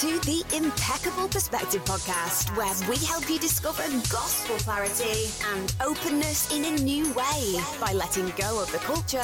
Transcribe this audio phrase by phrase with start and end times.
[0.00, 6.66] to the Impeccable Perspective podcast, where we help you discover gospel clarity and openness in
[6.66, 9.16] a new way by letting go of the culture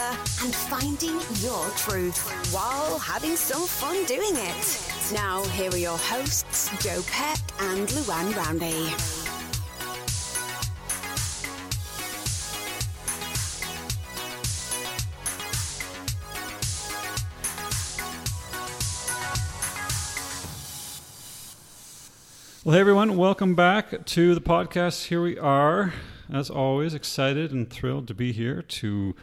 [0.42, 2.16] and finding your truth
[2.54, 5.12] while having some fun doing it.
[5.12, 9.21] Now, here are your hosts, Joe Peck and Luann Roundy.
[22.64, 25.06] Well, hey everyone, welcome back to the podcast.
[25.06, 25.92] Here we are,
[26.32, 29.16] as always, excited and thrilled to be here to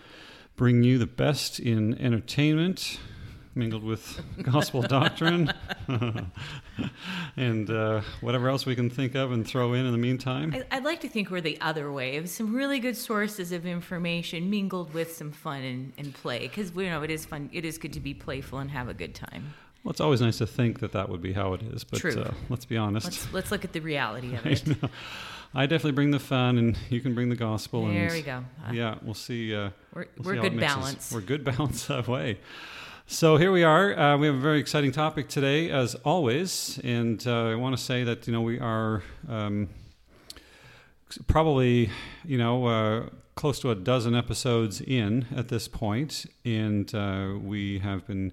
[0.57, 2.99] bring you the best in entertainment,
[3.55, 5.53] mingled with gospel doctrine,
[7.37, 10.53] and uh, whatever else we can think of and throw in in the meantime.
[10.69, 14.49] I'd like to think we're the other way of some really good sources of information
[14.49, 17.49] mingled with some fun and, and play because you know it is fun.
[17.53, 19.53] It is good to be playful and have a good time.
[19.83, 22.21] Well, it's always nice to think that that would be how it is, but True.
[22.21, 23.05] Uh, let's be honest.
[23.05, 24.63] Let's let's look at the reality of it.
[25.53, 27.87] I definitely bring the fun, and you can bring the gospel.
[27.87, 28.43] There and we go.
[28.67, 29.55] Uh, Yeah, we'll see.
[29.55, 31.11] Uh, We're, we'll we're see good balance.
[31.11, 32.39] We're good balance that way.
[33.07, 33.97] So here we are.
[33.97, 37.81] Uh, we have a very exciting topic today, as always, and uh, I want to
[37.81, 39.69] say that you know we are um,
[41.25, 41.89] probably
[42.23, 47.79] you know uh, close to a dozen episodes in at this point, and uh, we
[47.79, 48.31] have been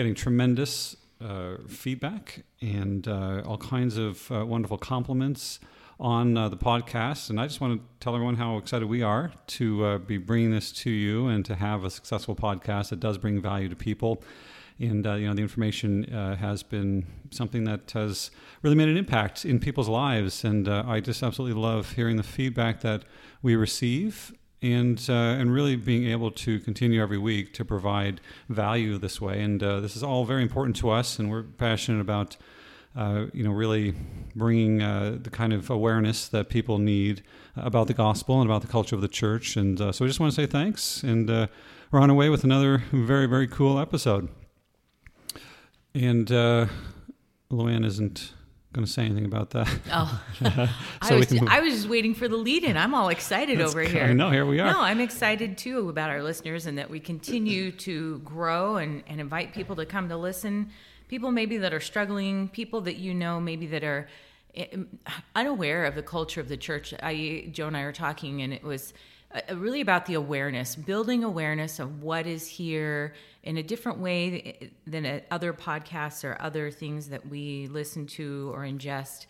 [0.00, 5.60] getting tremendous uh, feedback and uh, all kinds of uh, wonderful compliments
[5.98, 7.28] on uh, the podcast.
[7.28, 10.52] And I just want to tell everyone how excited we are to uh, be bringing
[10.52, 14.22] this to you and to have a successful podcast that does bring value to people.
[14.78, 18.30] And uh, you know the information has been something that has
[18.62, 22.80] really made an impact in people's lives, and I just absolutely love hearing the feedback
[22.80, 23.04] that
[23.42, 28.98] we receive, and uh, and really being able to continue every week to provide value
[28.98, 29.42] this way.
[29.42, 32.36] And uh, this is all very important to us, and we're passionate about
[32.96, 33.94] uh, you know really
[34.34, 37.22] bringing uh, the kind of awareness that people need
[37.56, 39.56] about the gospel and about the culture of the church.
[39.56, 41.46] And uh, so I just want to say thanks, and uh,
[41.90, 44.28] we're on our way with another very very cool episode.
[45.94, 46.66] And uh,
[47.50, 48.32] Luann isn't
[48.72, 49.68] going to say anything about that.
[49.90, 50.68] Oh, I,
[51.08, 52.76] So we was, can I was just waiting for the lead in.
[52.76, 54.04] I'm all excited That's over here.
[54.04, 54.72] I know, here we are.
[54.72, 59.20] No, I'm excited too about our listeners and that we continue to grow and, and
[59.20, 60.70] invite people to come to listen.
[61.08, 64.08] People maybe that are struggling, people that you know maybe that are
[64.54, 64.66] eh,
[65.34, 66.94] unaware of the culture of the church.
[67.02, 68.94] I, Joe and I were talking, and it was
[69.34, 74.70] uh, really about the awareness, building awareness of what is here in a different way
[74.86, 79.26] than other podcasts or other things that we listen to or ingest,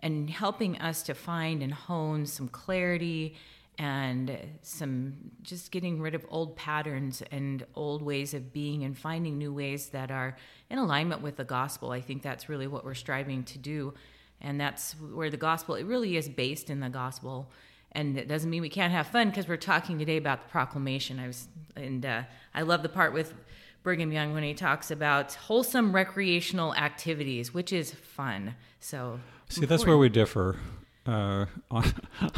[0.00, 3.36] and helping us to find and hone some clarity
[3.78, 9.36] and some just getting rid of old patterns and old ways of being and finding
[9.36, 10.36] new ways that are
[10.70, 11.90] in alignment with the gospel.
[11.90, 13.94] I think that's really what we're striving to do.
[14.40, 17.50] And that's where the gospel, it really is based in the gospel.
[17.94, 21.20] And it doesn't mean we can't have fun because we're talking today about the proclamation.
[21.20, 21.46] I was,
[21.76, 22.22] and uh,
[22.54, 23.34] I love the part with
[23.84, 28.54] Brigham Young when he talks about wholesome recreational activities, which is fun.
[28.80, 30.56] So, See, that's where we differ
[31.06, 31.84] uh, on,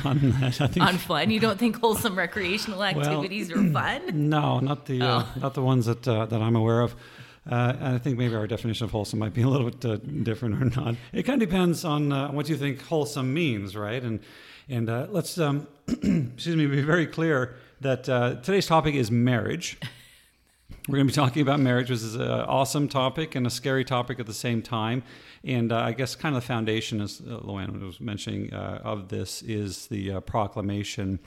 [0.05, 0.61] on that.
[0.61, 1.31] I think on fun.
[1.31, 4.03] You don't think wholesome recreational activities are fun?
[4.28, 5.41] no, not the uh, Oh.
[5.41, 6.95] not the ones that uh, that I'm aware of.
[7.49, 10.61] Uh, I think maybe our definition of wholesome might be a little bit uh, different
[10.61, 10.97] or not.
[11.12, 14.03] It kind of depends on uh, what you think wholesome means, right?
[14.03, 14.19] And
[14.69, 19.78] and uh, let's um, excuse me, be very clear that uh, today's topic is marriage.
[20.88, 23.84] We're going to be talking about marriage, which is an awesome topic and a scary
[23.84, 25.03] topic at the same time.
[25.44, 29.09] And uh, I guess kind of the foundation, as uh, Luann was mentioning, uh, of
[29.09, 31.21] this is the uh, proclamation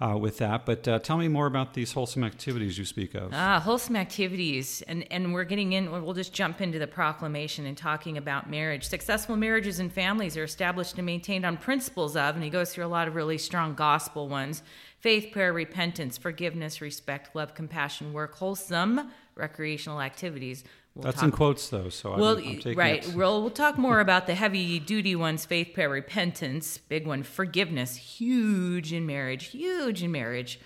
[0.00, 0.64] uh, with that.
[0.64, 3.30] But uh, tell me more about these wholesome activities you speak of.
[3.32, 5.90] Ah, wholesome activities, and and we're getting in.
[5.90, 8.86] We'll just jump into the proclamation and talking about marriage.
[8.86, 12.86] Successful marriages and families are established and maintained on principles of, and he goes through
[12.86, 14.62] a lot of really strong gospel ones:
[15.00, 20.64] faith, prayer, repentance, forgiveness, respect, love, compassion, work, wholesome recreational activities.
[20.98, 23.06] We'll That's talk- in quotes, though, so I'm, well, I'm taking right.
[23.06, 23.14] it.
[23.14, 27.94] We'll, we'll talk more about the heavy duty ones faith, prayer, repentance, big one, forgiveness,
[27.94, 30.58] huge in marriage, huge in marriage.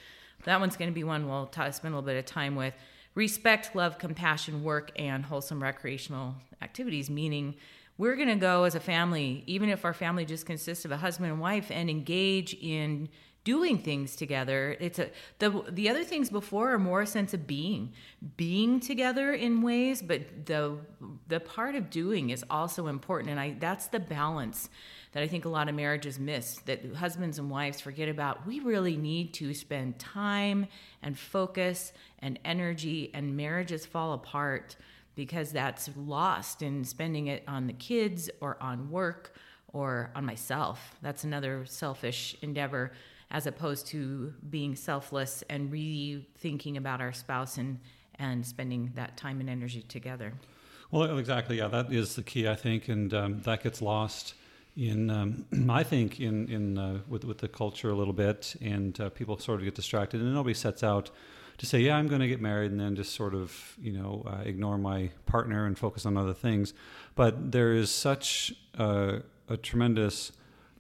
[0.45, 2.73] That one's going to be one we'll spend a little bit of time with.
[3.15, 7.55] Respect, love, compassion, work, and wholesome recreational activities, meaning
[7.99, 10.97] we're going to go as a family, even if our family just consists of a
[10.97, 13.11] husband and wife, and engage in
[13.45, 14.77] doing things together.
[14.79, 17.93] It's a the the other things before are more a sense of being
[18.37, 20.79] being together in ways but the
[21.29, 23.31] the part of doing is also important.
[23.31, 24.69] And i that's the balance
[25.13, 28.47] that i think a lot of marriages miss that husbands and wives forget about.
[28.47, 30.67] We really need to spend time
[31.03, 34.77] and focus and energy and marriages fall apart
[35.15, 39.35] because that's lost in spending it on the kids or on work
[39.73, 40.97] or on myself.
[41.03, 42.93] That's another selfish endeavor
[43.33, 47.81] as opposed to being selfless and really thinking about our spouse and,
[48.17, 50.33] and spending that time and energy together.
[50.93, 51.59] Well, exactly.
[51.59, 54.35] Yeah, that is the key, I think, and um, that gets lost
[54.77, 58.99] in, um, I think, in in uh, with with the culture a little bit, and
[59.01, 61.11] uh, people sort of get distracted, and nobody sets out
[61.59, 64.25] to say, yeah, I'm going to get married, and then just sort of, you know,
[64.27, 66.75] uh, ignore my partner and focus on other things.
[67.15, 69.23] But there is such a
[69.63, 70.33] tremendous,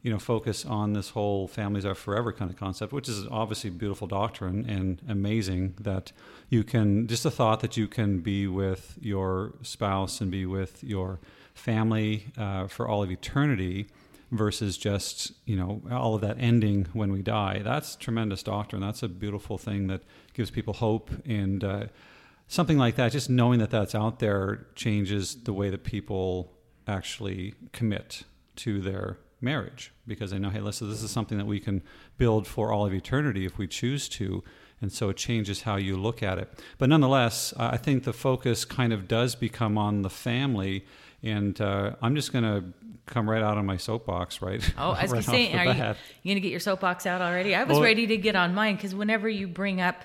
[0.02, 3.70] you know, focus on this whole families are forever kind of concept, which is obviously
[3.70, 6.10] beautiful doctrine and amazing that
[6.48, 10.82] you can, just the thought that you can be with your spouse and be with
[10.82, 11.20] your
[11.54, 13.86] family uh, for all of eternity
[14.32, 17.60] versus just you know all of that ending when we die.
[17.62, 18.82] That's tremendous doctrine.
[18.82, 20.00] That's a beautiful thing that
[20.32, 21.86] gives people hope and uh,
[22.48, 23.12] something like that.
[23.12, 26.50] Just knowing that that's out there changes the way that people
[26.88, 28.24] actually commit
[28.56, 31.82] to their marriage because they know hey listen this is something that we can
[32.16, 34.42] build for all of eternity if we choose to
[34.80, 36.48] and so it changes how you look at it
[36.78, 40.84] but nonetheless i think the focus kind of does become on the family
[41.22, 42.64] and uh, I'm just going to
[43.06, 44.62] come right out on my soapbox, right?
[44.76, 45.96] Oh, I was right saying, are you, you going
[46.36, 47.54] to get your soapbox out already?
[47.54, 50.04] I was well, ready to get on mine because whenever you bring up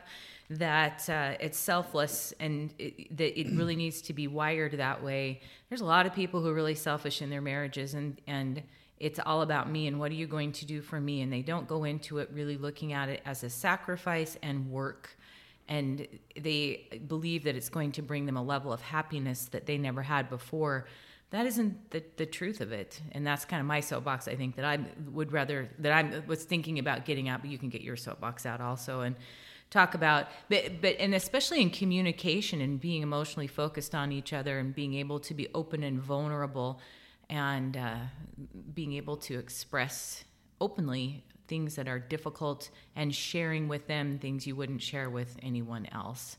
[0.50, 5.42] that uh, it's selfless and it, that it really needs to be wired that way,
[5.70, 8.62] there's a lot of people who are really selfish in their marriages and and
[9.00, 11.22] it's all about me and what are you going to do for me?
[11.22, 15.16] And they don't go into it really looking at it as a sacrifice and work.
[15.68, 16.08] And
[16.40, 20.02] they believe that it's going to bring them a level of happiness that they never
[20.02, 20.88] had before.
[21.32, 23.02] That isn't the, the truth of it.
[23.12, 24.80] And that's kind of my soapbox i think that i
[25.12, 28.46] would rather that i was thinking about getting out but you can get your soapbox
[28.46, 29.16] out also and
[29.70, 34.60] talk about but, but and especially in communication and being emotionally focused on each other
[34.60, 36.80] and being able to be open and vulnerable
[37.30, 37.96] and uh,
[38.74, 40.24] being able to express
[40.62, 45.88] openly things that are difficult and sharing with them things you wouldn't share with anyone
[45.92, 46.38] else.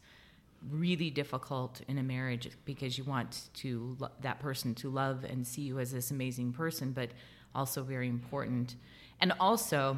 [0.70, 5.46] Really difficult in a marriage because you want to lo- that person to love and
[5.46, 7.10] see you as this amazing person but
[7.54, 8.76] also very important.
[9.20, 9.96] And also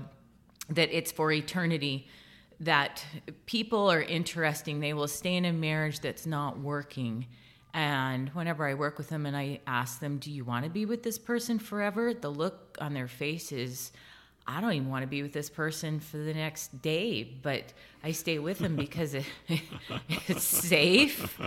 [0.68, 2.08] that it's for eternity
[2.60, 3.04] that
[3.46, 4.80] people are interesting.
[4.80, 7.26] They will stay in a marriage that's not working
[7.74, 10.84] and whenever i work with them and i ask them do you want to be
[10.84, 13.92] with this person forever the look on their face is
[14.46, 17.72] I don't even want to be with this person for the next day, but
[18.02, 19.24] I stay with them because it,
[20.26, 21.38] it's safe.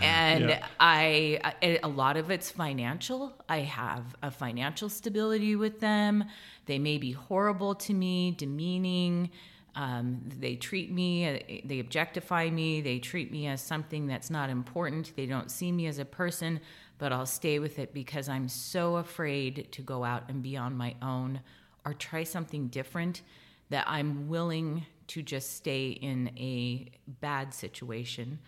[0.00, 0.66] And yeah.
[0.78, 3.32] I, a lot of it's financial.
[3.48, 6.24] I have a financial stability with them.
[6.64, 9.30] They may be horrible to me, demeaning.
[9.74, 15.12] Um, they treat me, they objectify me, they treat me as something that's not important.
[15.16, 16.60] They don't see me as a person,
[16.98, 20.76] but I'll stay with it because I'm so afraid to go out and be on
[20.76, 21.40] my own
[21.84, 23.22] or try something different
[23.70, 26.90] that I'm willing to just stay in a
[27.20, 28.38] bad situation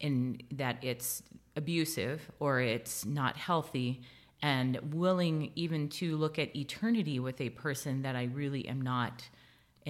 [0.00, 1.22] in that it's
[1.56, 4.00] abusive or it's not healthy
[4.42, 9.28] and willing even to look at eternity with a person that I really am not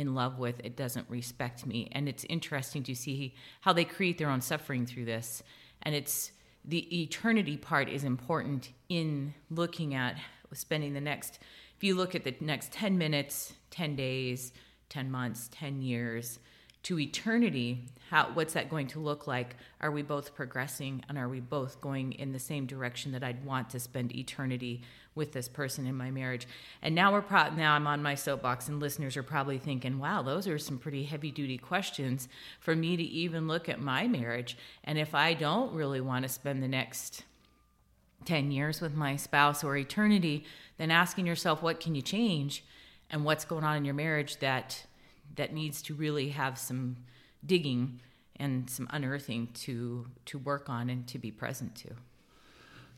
[0.00, 1.88] in love with it doesn't respect me.
[1.92, 5.42] And it's interesting to see how they create their own suffering through this.
[5.82, 6.32] And it's
[6.64, 10.16] the eternity part is important in looking at
[10.52, 11.38] spending the next
[11.80, 14.52] if you look at the next 10 minutes, 10 days,
[14.90, 16.38] 10 months, 10 years
[16.84, 19.56] to eternity, how what's that going to look like?
[19.80, 23.44] Are we both progressing and are we both going in the same direction that I'd
[23.44, 24.82] want to spend eternity
[25.14, 26.48] with this person in my marriage?
[26.82, 30.22] And now we're pro- now I'm on my soapbox and listeners are probably thinking, "Wow,
[30.22, 34.98] those are some pretty heavy-duty questions for me to even look at my marriage." And
[34.98, 37.24] if I don't really want to spend the next
[38.24, 40.44] 10 years with my spouse or eternity,
[40.78, 42.64] then asking yourself what can you change
[43.10, 44.84] and what's going on in your marriage that
[45.36, 46.96] that needs to really have some
[47.44, 48.00] digging
[48.36, 51.90] and some unearthing to to work on and to be present to.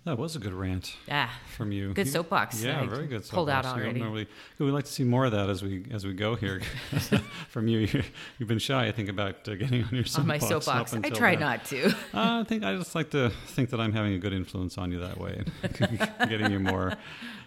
[0.04, 1.94] That was a good rant ah, from you.
[1.94, 2.60] Good soapbox.
[2.60, 3.24] Yeah, I very good.
[3.24, 3.30] Soapbox.
[3.30, 4.00] Pulled out already.
[4.00, 4.26] Normally,
[4.58, 6.60] we'd like to see more of that as we as we go here.
[7.50, 8.02] from you,
[8.38, 8.88] you've been shy.
[8.88, 10.18] I think about uh, getting on your soapbox.
[10.18, 10.94] On my soapbox.
[10.94, 11.90] I try not to.
[11.90, 14.90] uh, I think I just like to think that I'm having a good influence on
[14.90, 15.44] you that way,
[16.28, 16.94] getting you more.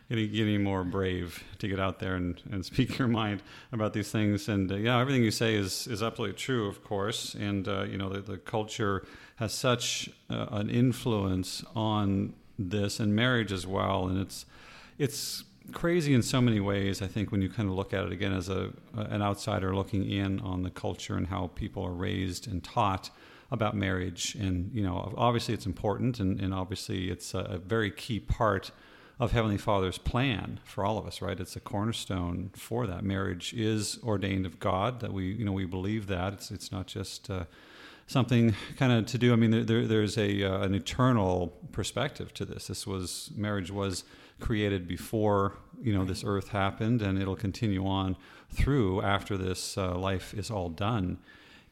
[0.10, 4.12] Getting, getting more brave to get out there and, and speak your mind about these
[4.12, 4.48] things.
[4.48, 7.34] And uh, yeah, everything you say is, is absolutely true, of course.
[7.34, 9.06] And, uh, you know, the, the culture
[9.38, 14.08] has such uh, an influence on this and marriage as well.
[14.08, 14.46] And it's
[14.98, 17.02] it's crazy in so many ways.
[17.02, 20.10] I think when you kind of look at it again as a an outsider looking
[20.10, 23.10] in on the culture and how people are raised and taught
[23.52, 24.36] about marriage.
[24.36, 28.72] And, you know, obviously it's important and, and obviously it's a, a very key part
[29.20, 31.40] of Heavenly Father's plan for all of us, right?
[31.40, 33.04] It's a cornerstone for that.
[33.04, 35.00] Marriage is ordained of God.
[35.00, 37.46] That we, you know, we believe that it's it's not just uh,
[38.08, 39.32] something kind of to do.
[39.32, 42.68] I mean, there, there's a uh, an eternal perspective to this.
[42.68, 44.04] This was marriage was
[44.42, 48.18] created before you know this earth happened, and it'll continue on
[48.52, 51.20] through after this uh, life is all done.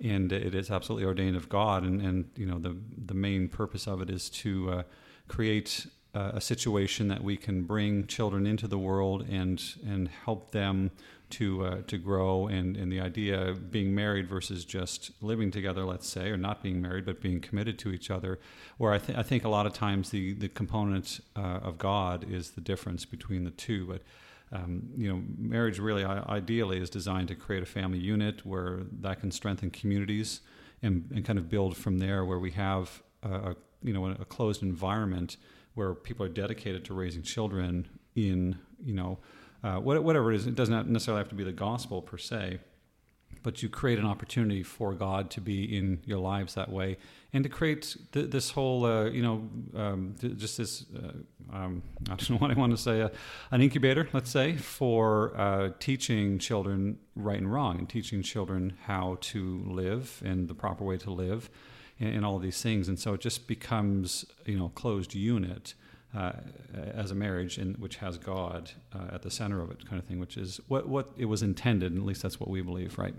[0.03, 3.85] And it is absolutely ordained of God, and, and you know the the main purpose
[3.85, 4.83] of it is to
[6.15, 10.91] uh, a situation that we can bring children into the world and and help them
[11.31, 12.47] to uh, to grow.
[12.47, 16.61] And and the idea of being married versus just living together let's say or not
[16.61, 18.39] being married but being committed to each other
[18.77, 22.25] where I, th- I think a lot of times the the component uh, of God
[22.29, 23.85] is the difference between the two.
[23.87, 24.01] But
[24.51, 29.19] um, you know marriage really ideally is designed to create a family unit where that
[29.19, 30.41] can strengthen communities
[30.83, 34.61] and, and kind of build from there where we have a, you know a closed
[34.61, 35.37] environment
[35.75, 39.19] where people are dedicated to raising children in you know
[39.63, 40.47] uh, whatever it is.
[40.47, 42.59] It doesn't necessarily have to be the gospel per se,
[43.43, 46.97] but you create an opportunity for God to be in your lives that way,
[47.31, 51.81] and to create th- this whole, uh, you know, um, th- just this, uh, um,
[52.09, 53.09] I don't know what I want to say, uh,
[53.51, 59.17] an incubator, let's say, for uh, teaching children right and wrong, and teaching children how
[59.21, 61.49] to live and the proper way to live,
[61.99, 62.87] and, and all these things.
[62.87, 65.73] And so it just becomes, you know, closed unit
[66.15, 66.33] uh,
[66.93, 70.07] as a marriage, in, which has God uh, at the center of it, kind of
[70.07, 72.97] thing, which is what, what it was intended, and at least that's what we believe,
[72.97, 73.15] right?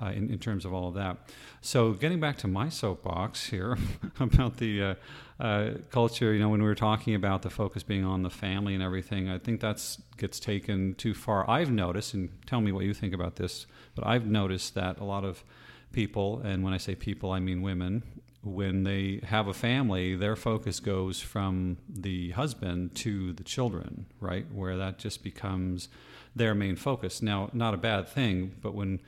[0.00, 1.16] Uh, in, in, terms of all of that.
[1.60, 3.76] So, getting back to my soapbox here
[4.20, 4.94] about the uh,
[5.40, 8.74] uh, culture, you know, when we were talking about the focus being on the family
[8.74, 9.84] and everything, I think that
[10.16, 11.50] gets taken too far.
[11.50, 15.04] I've noticed, and tell me what you think about this, but I've noticed that a
[15.04, 15.42] lot of
[15.92, 18.02] people, and when I say people, I mean women,
[18.42, 24.46] when they have a family, their focus goes from the husband to the children, right?
[24.52, 25.88] Where that just becomes
[26.36, 27.20] their main focus.
[27.20, 29.00] Now, not a bad thing, but when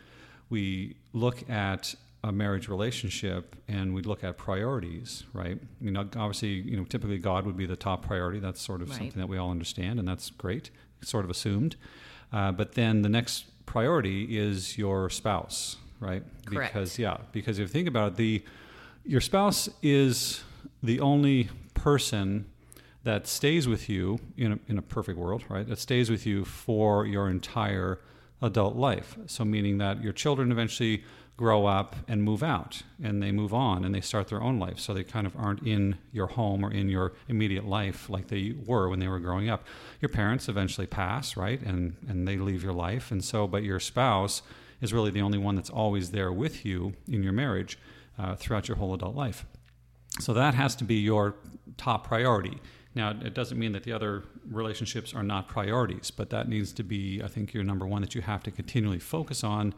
[0.49, 5.58] we look at a marriage relationship and we look at priorities, right?
[5.58, 8.40] I mean, obviously, you know, typically God would be the top priority.
[8.40, 8.99] That's sort of right.
[8.99, 10.70] something that we all understand, and that's great.
[11.00, 11.76] It's sort of assumed.
[12.32, 16.23] Uh, but then the next priority is your spouse, right?
[16.47, 16.73] Correct.
[16.73, 18.42] Because yeah, because if you think about it, the
[19.04, 20.42] your spouse is
[20.83, 22.47] the only person
[23.02, 25.66] that stays with you in a, in a perfect world, right?
[25.66, 27.99] That stays with you for your entire
[28.42, 29.16] adult life.
[29.26, 31.04] So, meaning that your children eventually
[31.37, 34.78] grow up and move out and they move on and they start their own life.
[34.78, 38.54] So, they kind of aren't in your home or in your immediate life like they
[38.66, 39.66] were when they were growing up.
[40.00, 41.61] Your parents eventually pass, right?
[41.62, 43.11] And, and they leave your life.
[43.11, 44.42] And so, but your spouse
[44.80, 47.78] is really the only one that's always there with you in your marriage
[48.18, 49.44] uh, throughout your whole adult life.
[50.18, 51.37] So that has to be your
[51.76, 52.60] top priority.
[52.94, 56.82] Now, it doesn't mean that the other relationships are not priorities, but that needs to
[56.82, 59.75] be, I think, your number one that you have to continually focus on,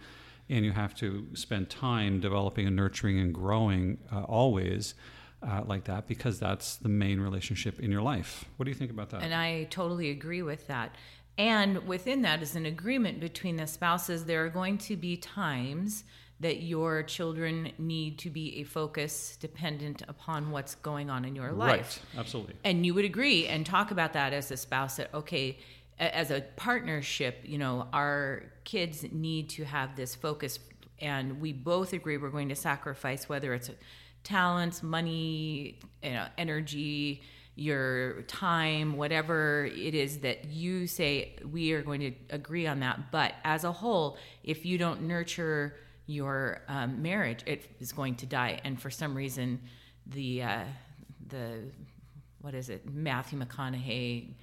[0.49, 4.95] and you have to spend time developing and nurturing and growing uh, always.
[5.45, 8.45] Uh, like that because that's the main relationship in your life.
[8.57, 9.25] What do you think about that?
[9.25, 10.95] And I totally agree with that.
[11.39, 14.25] And within that is an agreement between the spouses.
[14.25, 16.05] There are going to be times
[16.41, 21.53] that your children need to be a focus dependent upon what's going on in your
[21.53, 22.03] life.
[22.15, 22.55] Right, absolutely.
[22.65, 25.59] And you would agree and talk about that as a spouse that, okay,
[25.99, 30.59] as a partnership, you know, our kids need to have this focus.
[31.01, 33.71] And we both agree we're going to sacrifice whether it's
[34.25, 37.23] talents, money, you know, energy,
[37.63, 43.13] your time, whatever it is that you say, we are going to agree on that.
[43.13, 45.77] But as a whole, if you don't nurture
[46.07, 48.61] your um, marriage, it is going to die.
[48.65, 49.61] And for some reason,
[50.07, 50.65] the uh,
[51.29, 51.61] the
[52.41, 54.35] what is it, Matthew McConaughey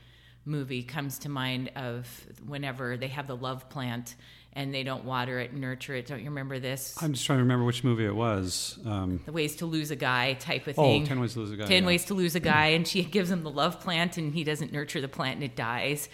[0.46, 2.08] movie comes to mind of
[2.48, 4.16] whenever they have the love plant
[4.60, 6.06] and they don't water it, nurture it.
[6.06, 6.94] Don't you remember this?
[7.02, 8.78] I'm just trying to remember which movie it was.
[8.86, 11.04] Um, the ways to lose a guy type of oh, thing.
[11.04, 11.66] Oh, 10 ways to lose a guy.
[11.66, 11.88] 10 yeah.
[11.88, 12.66] ways to lose a guy.
[12.68, 15.56] and she gives him the love plant and he doesn't nurture the plant and it
[15.56, 16.10] dies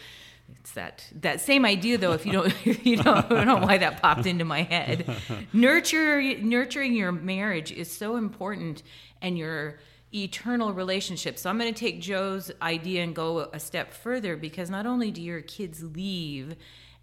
[0.59, 2.53] it's that that same idea though if you don't
[2.85, 5.09] you know i don't know why that popped into my head
[5.53, 8.83] nurture nurturing your marriage is so important
[9.23, 9.79] and your
[10.13, 14.69] eternal relationship so i'm going to take joe's idea and go a step further because
[14.69, 16.55] not only do your kids leave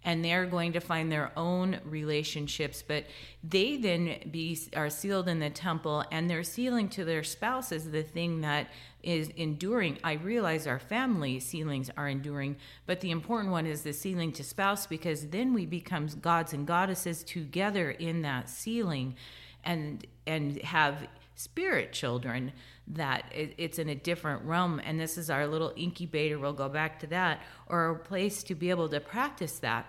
[0.05, 3.05] and they're going to find their own relationships but
[3.43, 7.91] they then be are sealed in the temple and their sealing to their spouse is
[7.91, 8.67] the thing that
[9.01, 9.97] is enduring.
[10.01, 12.55] I realize our family sealings are enduring
[12.85, 16.65] but the important one is the sealing to spouse because then we become gods and
[16.65, 19.15] goddesses together in that sealing
[19.63, 22.51] and and have spirit children
[22.87, 24.81] that it, it's in a different realm.
[24.83, 26.37] And this is our little incubator.
[26.39, 29.85] We'll go back to that or a place to be able to practice that.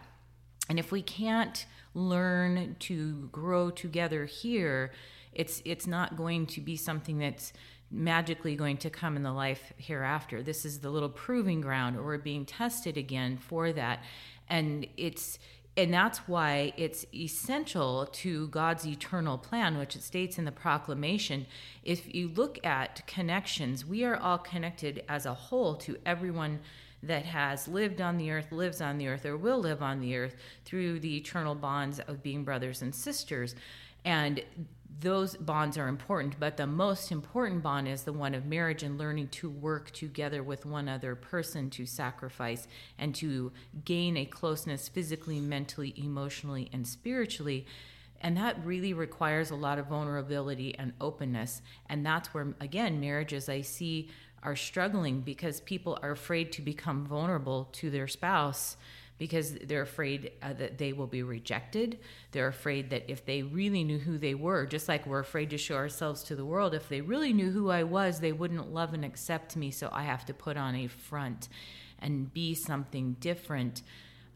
[0.68, 4.90] And if we can't learn to grow together here
[5.34, 7.52] it's it's not going to be something that's
[7.90, 10.42] magically going to come in the life hereafter.
[10.42, 11.96] This is the little proving ground.
[11.96, 14.02] Or we're being tested again for that.
[14.48, 15.38] And it's
[15.76, 21.47] and that's why it's essential to God's eternal plan, which it states in the proclamation.
[21.83, 26.61] If you look at connections, we are all connected as a whole to everyone
[27.02, 30.16] that has lived on the earth, lives on the earth, or will live on the
[30.16, 33.57] earth through the eternal bonds of being brothers and sisters.
[34.04, 34.43] And
[35.00, 38.98] those bonds are important, but the most important bond is the one of marriage and
[38.98, 43.52] learning to work together with one other person to sacrifice and to
[43.84, 47.66] gain a closeness physically, mentally, emotionally, and spiritually.
[48.20, 51.60] And that really requires a lot of vulnerability and openness.
[51.88, 54.08] And that's where, again, marriages I see
[54.42, 58.76] are struggling because people are afraid to become vulnerable to their spouse
[59.18, 61.99] because they're afraid uh, that they will be rejected.
[62.33, 65.59] They're afraid that if they really knew who they were, just like we're afraid to
[65.59, 68.92] show ourselves to the world, if they really knew who I was, they wouldn't love
[68.92, 69.71] and accept me.
[69.71, 71.49] So I have to put on a front
[72.00, 73.83] and be something different.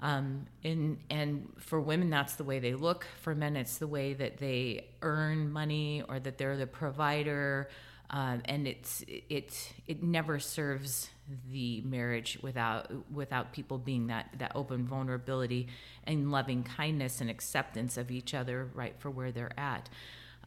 [0.01, 3.05] Um, and and for women, that's the way they look.
[3.21, 7.69] For men, it's the way that they earn money or that they're the provider.
[8.11, 11.11] Uh, and it's it it never serves
[11.51, 15.69] the marriage without without people being that that open vulnerability
[16.05, 19.89] and loving kindness and acceptance of each other right for where they're at.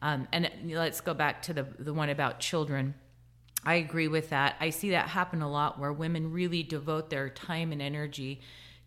[0.00, 2.94] Um, and let's go back to the the one about children.
[3.64, 4.56] I agree with that.
[4.58, 8.40] I see that happen a lot where women really devote their time and energy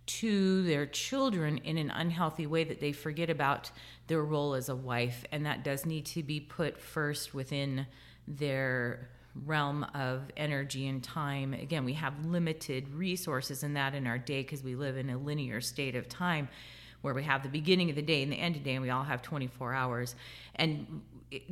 [0.06, 3.72] to their children in an unhealthy way that they forget about
[4.08, 5.25] their role as a wife.
[5.32, 7.88] And that does need to be put first within
[8.27, 9.10] their
[9.44, 11.54] realm of energy and time.
[11.54, 15.18] Again, we have limited resources in that in our day because we live in a
[15.18, 16.48] linear state of time
[17.02, 18.82] where we have the beginning of the day and the end of the day and
[18.82, 20.16] we all have 24 hours
[20.56, 21.02] and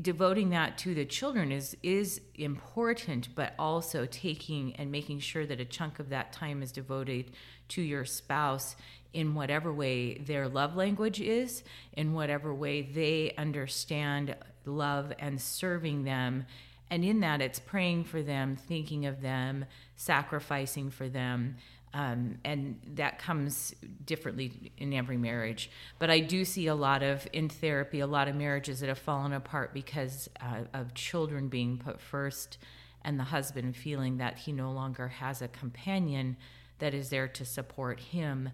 [0.01, 5.59] devoting that to the children is is important but also taking and making sure that
[5.59, 7.31] a chunk of that time is devoted
[7.67, 8.75] to your spouse
[9.13, 16.03] in whatever way their love language is in whatever way they understand love and serving
[16.03, 16.45] them
[16.93, 21.55] and in that, it's praying for them, thinking of them, sacrificing for them.
[21.91, 23.73] Um, and that comes
[24.05, 25.71] differently in every marriage.
[25.97, 28.99] But I do see a lot of, in therapy, a lot of marriages that have
[28.99, 32.59] fallen apart because uh, of children being put first
[33.03, 36.37] and the husband feeling that he no longer has a companion
[36.77, 38.51] that is there to support him.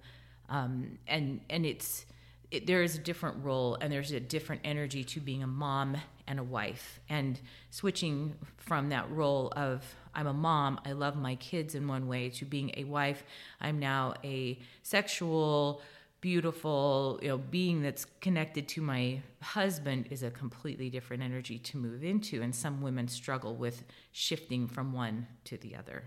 [0.48, 2.06] Um, and, and it's,
[2.52, 5.98] it, there is a different role and there's a different energy to being a mom
[6.28, 7.00] and a wife.
[7.10, 9.84] And switching from that role of
[10.16, 13.24] i'm a mom i love my kids in one way to being a wife
[13.62, 15.84] i'm now a sexual
[16.22, 21.78] beautiful you know being that's connected to my husband is a completely different energy to
[21.78, 22.42] move into.
[22.42, 26.04] And some women struggle with shifting from one to the other.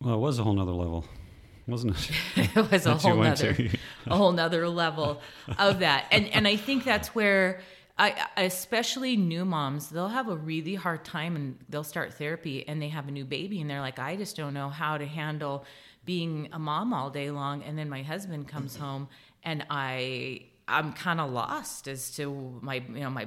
[0.00, 1.04] Well it was a whole nother level
[1.68, 2.56] wasn't it?
[2.56, 3.56] it was a whole nother,
[4.06, 5.20] a whole nother level
[5.58, 6.06] of that.
[6.10, 7.60] And and I think that's where
[7.98, 12.80] I, especially new moms, they'll have a really hard time and they'll start therapy and
[12.80, 15.64] they have a new baby and they're like, I just don't know how to handle
[16.04, 17.64] being a mom all day long.
[17.64, 19.08] And then my husband comes home
[19.42, 23.26] and I I'm kind of lost as to my you know my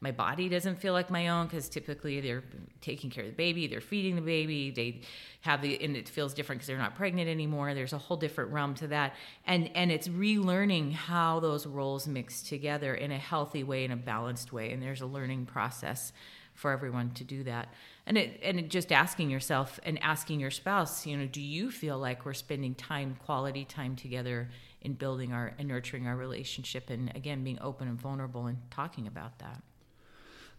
[0.00, 2.42] my body doesn't feel like my own because typically they're
[2.80, 5.02] taking care of the baby, they're feeding the baby, they
[5.42, 7.74] have the and it feels different because they're not pregnant anymore.
[7.74, 9.14] There's a whole different realm to that,
[9.46, 13.96] and and it's relearning how those roles mix together in a healthy way, in a
[13.96, 16.12] balanced way, and there's a learning process
[16.54, 17.68] for everyone to do that.
[18.06, 21.70] And it and it just asking yourself and asking your spouse, you know, do you
[21.70, 24.48] feel like we're spending time, quality time together
[24.80, 29.06] in building our and nurturing our relationship, and again being open and vulnerable and talking
[29.06, 29.62] about that.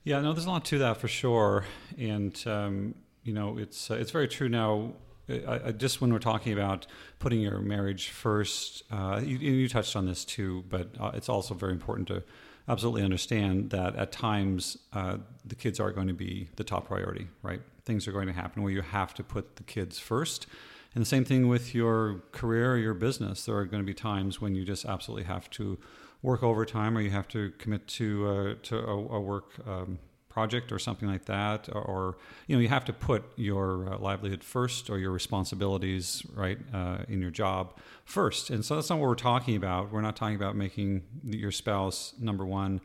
[0.04, 3.96] Yeah, no, there's a lot to that for sure, and um, you know, it's uh,
[3.96, 4.94] it's very true now.
[5.30, 6.88] I, I, just when we're talking about
[7.20, 11.54] putting your marriage first, uh, you, you, touched on this too, but uh, it's also
[11.54, 12.24] very important to
[12.68, 17.28] absolutely understand that at times uh, the kids are going to be the top priority,
[17.44, 17.62] right?
[17.86, 20.48] Things are going to happen where you have to put the kids first.
[20.96, 23.46] And the same thing with your career or your business.
[23.46, 25.78] There are going to be times when you just absolutely have to
[26.22, 30.72] work overtime or you have to commit to uh, to a, a work um, project
[30.72, 34.42] or something like that or, or, you know you have to put your uh, livelihood
[34.42, 39.10] first or your responsibilities right uh, in your job first and so that's not what
[39.10, 42.80] we're talking about we're not talking about making your spouse number one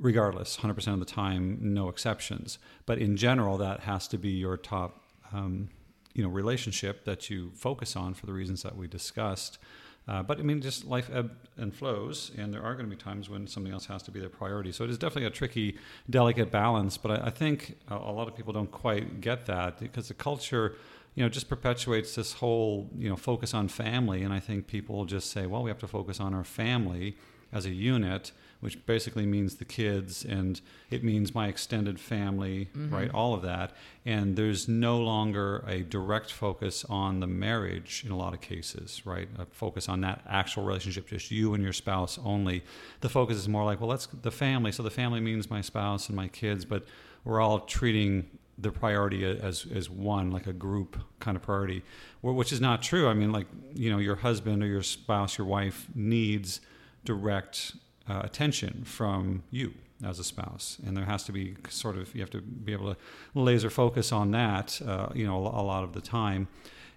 [0.00, 2.58] regardless, 100% of the time, no exceptions.
[2.86, 5.68] But in general, that has to be your top, um,
[6.14, 9.58] you know, relationship that you focus on for the reasons that we discussed.
[10.08, 13.00] Uh, but I mean, just life ebb and flows, and there are going to be
[13.00, 14.72] times when something else has to be their priority.
[14.72, 15.76] So it is definitely a tricky,
[16.08, 16.96] delicate balance.
[16.96, 20.14] But I, I think a, a, lot of people don't quite get that because the
[20.14, 20.76] culture,
[21.14, 24.22] you know, just perpetuates this whole, you know, focus on family.
[24.22, 27.16] And I think people just say, well, we have to focus on our family
[27.52, 32.94] as a unit which basically means the kids and it means my extended family, mm-hmm.
[32.94, 33.10] right?
[33.10, 33.72] All of that.
[34.04, 39.02] And there's no longer a direct focus on the marriage in a lot of cases,
[39.04, 39.28] right?
[39.38, 42.62] A focus on that actual relationship, just you and your spouse only.
[43.00, 44.72] The focus is more like, well, that's the family.
[44.72, 46.84] So the family means my spouse and my kids, but
[47.24, 51.82] we're all treating the priority as as one, like a group kind of priority,
[52.20, 53.08] which is not true.
[53.08, 56.60] I mean, like you know, your husband or your spouse, your wife needs
[57.04, 57.72] direct
[58.10, 59.72] uh, attention from you
[60.04, 62.94] as a spouse, and there has to be sort of you have to be able
[62.94, 63.00] to
[63.34, 66.48] laser focus on that, uh, you know, a, lot of the time.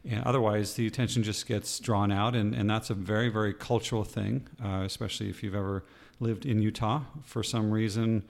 [0.09, 4.03] And otherwise, the attention just gets drawn out, and, and that's a very, very cultural
[4.03, 5.83] thing, uh, especially if you've ever
[6.19, 7.01] lived in Utah.
[7.23, 8.23] For some reason,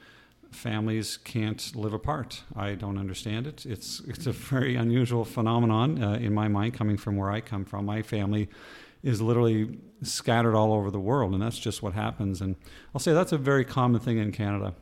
[0.51, 2.43] families can't live apart.
[2.55, 3.65] I don't understand it.
[3.65, 7.65] It's it's a very unusual phenomenon uh, in my mind, coming from where I come
[7.65, 7.85] from.
[7.85, 8.49] My family
[9.03, 12.41] is literally scattered all over the world, and that's just what happens.
[12.41, 12.55] And
[12.95, 14.73] I'll say that's a very common thing in Canada.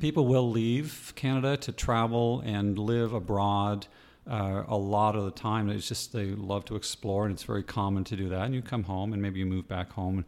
[0.00, 3.86] People will leave Canada to travel and live abroad
[4.28, 5.70] uh, a lot of the time.
[5.70, 8.42] It's just they love to explore, and it's very common to do that.
[8.42, 10.24] And you come home, and maybe you move back home, and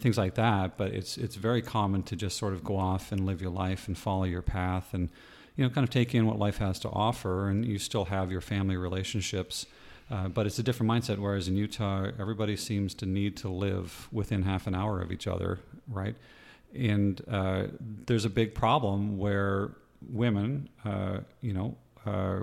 [0.00, 0.78] things like that.
[0.78, 3.86] But it's it's very common to just sort of go off and live your life
[3.86, 5.10] and follow your path, and
[5.56, 8.30] you know, kind of take in what life has to offer, and you still have
[8.32, 9.66] your family relationships.
[10.12, 11.18] Uh, but it's a different mindset.
[11.18, 15.26] Whereas in Utah, everybody seems to need to live within half an hour of each
[15.26, 16.14] other, right?
[16.74, 19.70] And uh, there's a big problem where
[20.10, 22.40] women, uh, you know, uh,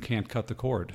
[0.00, 0.94] can't cut the cord,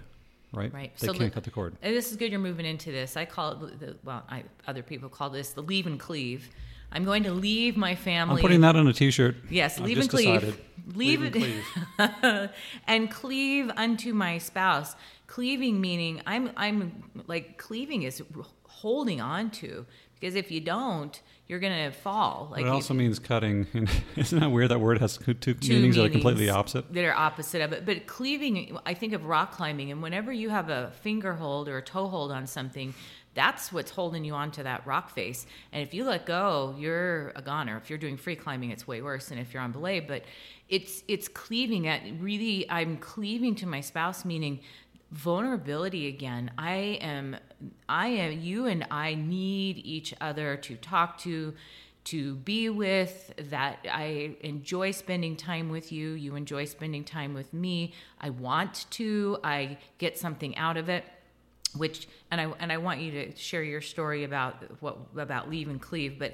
[0.52, 0.74] right?
[0.74, 0.98] Right.
[0.98, 1.76] They so can't cut the cord.
[1.84, 2.32] And this is good.
[2.32, 3.16] You're moving into this.
[3.16, 6.50] I call it the, well, I, other people call this the leave and cleave.
[6.92, 8.38] I'm going to leave my family.
[8.38, 9.36] I'm putting that on a T-shirt.
[9.50, 10.60] Yes, leave and cleave.
[10.96, 11.34] Leave, leave and
[12.22, 12.50] cleave.
[12.88, 14.96] and cleave unto my spouse
[15.36, 18.24] cleaving meaning i'm i'm like cleaving is
[18.63, 19.86] holding on to
[20.17, 23.67] because if you don't you're gonna fall like it also you, means cutting
[24.15, 27.13] isn't that weird that word has two meanings, meanings, that are completely opposite that are
[27.13, 30.89] opposite of it but cleaving i think of rock climbing and whenever you have a
[31.02, 32.93] finger hold or a toe hold on something
[33.36, 35.45] that's what's holding you onto that rock face.
[35.74, 37.76] And if you let go, you're a goner.
[37.78, 40.00] If you're doing free climbing, it's way worse than if you're on belay.
[40.00, 40.24] But
[40.69, 42.67] it's it's cleaving at really.
[42.71, 44.62] I'm cleaving to my spouse, meaning
[45.15, 46.51] vulnerability again.
[46.58, 47.38] I am
[47.88, 51.54] i am you and i need each other to talk to
[52.04, 56.12] to be with that i enjoy spending time with you.
[56.12, 57.93] You enjoy spending time with me.
[58.19, 61.06] I want to i get something out of it
[61.75, 65.69] which and i and i want you to share your story about what about leave
[65.69, 66.34] and cleave but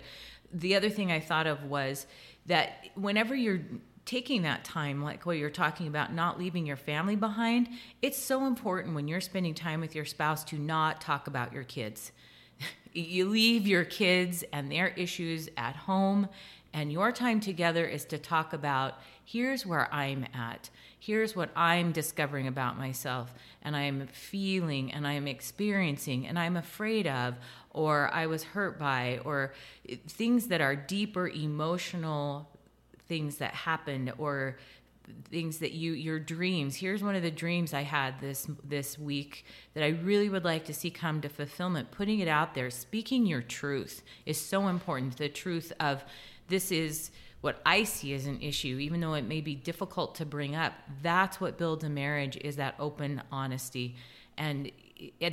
[0.54, 2.06] the other thing i thought of was
[2.46, 3.62] that whenever you're
[4.06, 7.70] taking that time, like what you're talking about, not leaving your family behind,
[8.02, 11.64] it's so important when you're spending time with your spouse to not talk about your
[11.64, 12.12] kids.
[12.94, 16.28] you leave your kids and their issues at home,
[16.74, 20.70] and your time together is to talk about here's where I'm at.
[21.00, 23.34] Here's what I'm discovering about myself,
[23.64, 27.36] and I'm feeling, and I'm experiencing, and I'm afraid of,
[27.72, 29.54] or I was hurt by, or
[29.90, 32.51] eh, things that are deeper emotional
[33.12, 34.56] things that happened or
[35.30, 36.78] things that you your dreams.
[36.78, 39.44] Here's one of the dreams i had this this week
[39.74, 41.92] that i really would like to see come to fulfillment.
[41.92, 45.18] Putting it out there speaking your truth is so important.
[45.18, 46.06] The truth of
[46.48, 50.26] this is what i see as an issue even though it may be difficult to
[50.26, 50.72] bring up.
[51.04, 53.98] That's what builds a marriage is that open honesty.
[54.38, 54.72] And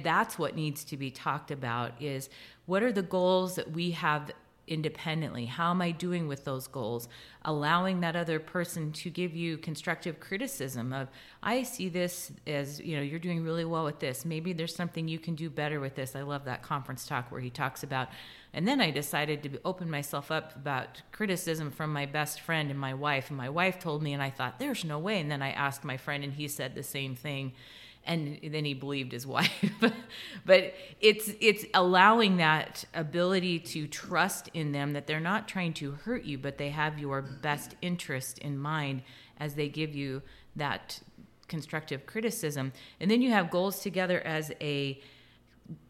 [0.03, 2.29] that's what needs to be talked about is
[2.67, 4.33] what are the goals that we have
[4.69, 5.47] independently?
[5.47, 7.09] How am I doing with those goals?
[7.43, 11.09] Allowing that other person to give you constructive criticism of,
[11.43, 14.25] I see this as, you know, you're doing really well with this.
[14.25, 16.15] Maybe there's something you can do better with this.
[16.15, 18.09] I love that conference talk where he talks about,
[18.53, 22.79] and then I decided to open myself up about criticism from my best friend and
[22.79, 23.29] my wife.
[23.29, 25.21] And my wife told me, and I thought, there's no way.
[25.21, 27.53] And then I asked my friend, and he said the same thing
[28.09, 29.65] and then he believed his wife.
[30.45, 35.93] But it's it's allowing that ability to trust in them that they're not trying to
[35.93, 39.03] hurt you but they have your best interest in mind
[39.39, 40.23] as they give you
[40.57, 41.01] that
[41.49, 42.73] constructive criticism.
[43.01, 45.01] And then you have goals together as a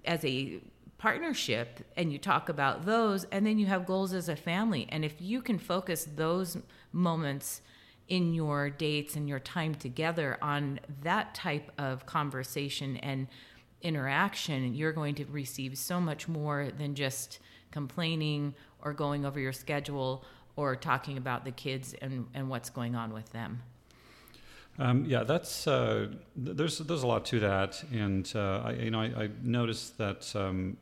[0.04, 0.61] as a
[0.98, 4.88] partnership and you talk about those and then you have goals as a family.
[4.90, 6.59] And if you can focus those
[6.92, 7.61] moments
[8.08, 13.28] in your dates and your time together on that type of conversation and
[13.80, 17.38] interaction you're going to receive so much more than just
[17.70, 20.24] complaining or going over your schedule
[20.56, 23.62] or talking about the kids and, and what's going on with them.
[24.78, 29.00] Um, yeah, that's uh, there's there's a lot to that, and uh, I, you know
[29.00, 30.76] I, I noticed that um,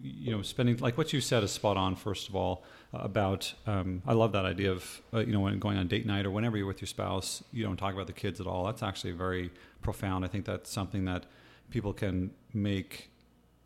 [0.00, 1.96] you know spending like what you said is spot on.
[1.96, 5.58] First of all, uh, about um, I love that idea of uh, you know when
[5.58, 8.12] going on date night or whenever you're with your spouse, you don't talk about the
[8.12, 8.64] kids at all.
[8.64, 9.50] That's actually very
[9.82, 10.24] profound.
[10.24, 11.26] I think that's something that
[11.70, 13.10] people can make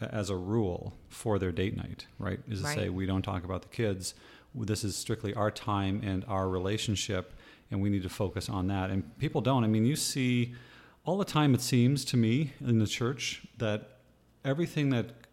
[0.01, 2.41] as a rule for their date night, right?
[2.49, 2.75] Is to right.
[2.77, 4.15] say we don't talk about the kids.
[4.55, 7.33] This is strictly our time and our relationship
[7.71, 8.91] and we need to focus on that.
[8.91, 9.65] And people don't.
[9.65, 10.55] I mean, you see
[11.05, 13.99] all the time, it seems to me in the church that
[14.45, 15.24] everything that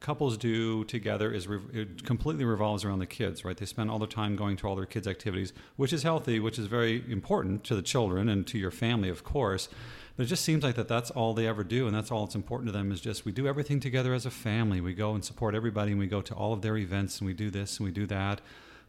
[0.00, 3.56] couples do together is re- it completely revolves around the kids, right?
[3.56, 6.58] They spend all their time going to all their kids' activities, which is healthy, which
[6.58, 9.68] is very important to the children and to your family, of course.
[10.16, 12.34] But it just seems like that that's all they ever do, and that's all that's
[12.34, 14.80] important to them is just we do everything together as a family.
[14.80, 17.34] We go and support everybody, and we go to all of their events, and we
[17.34, 18.40] do this and we do that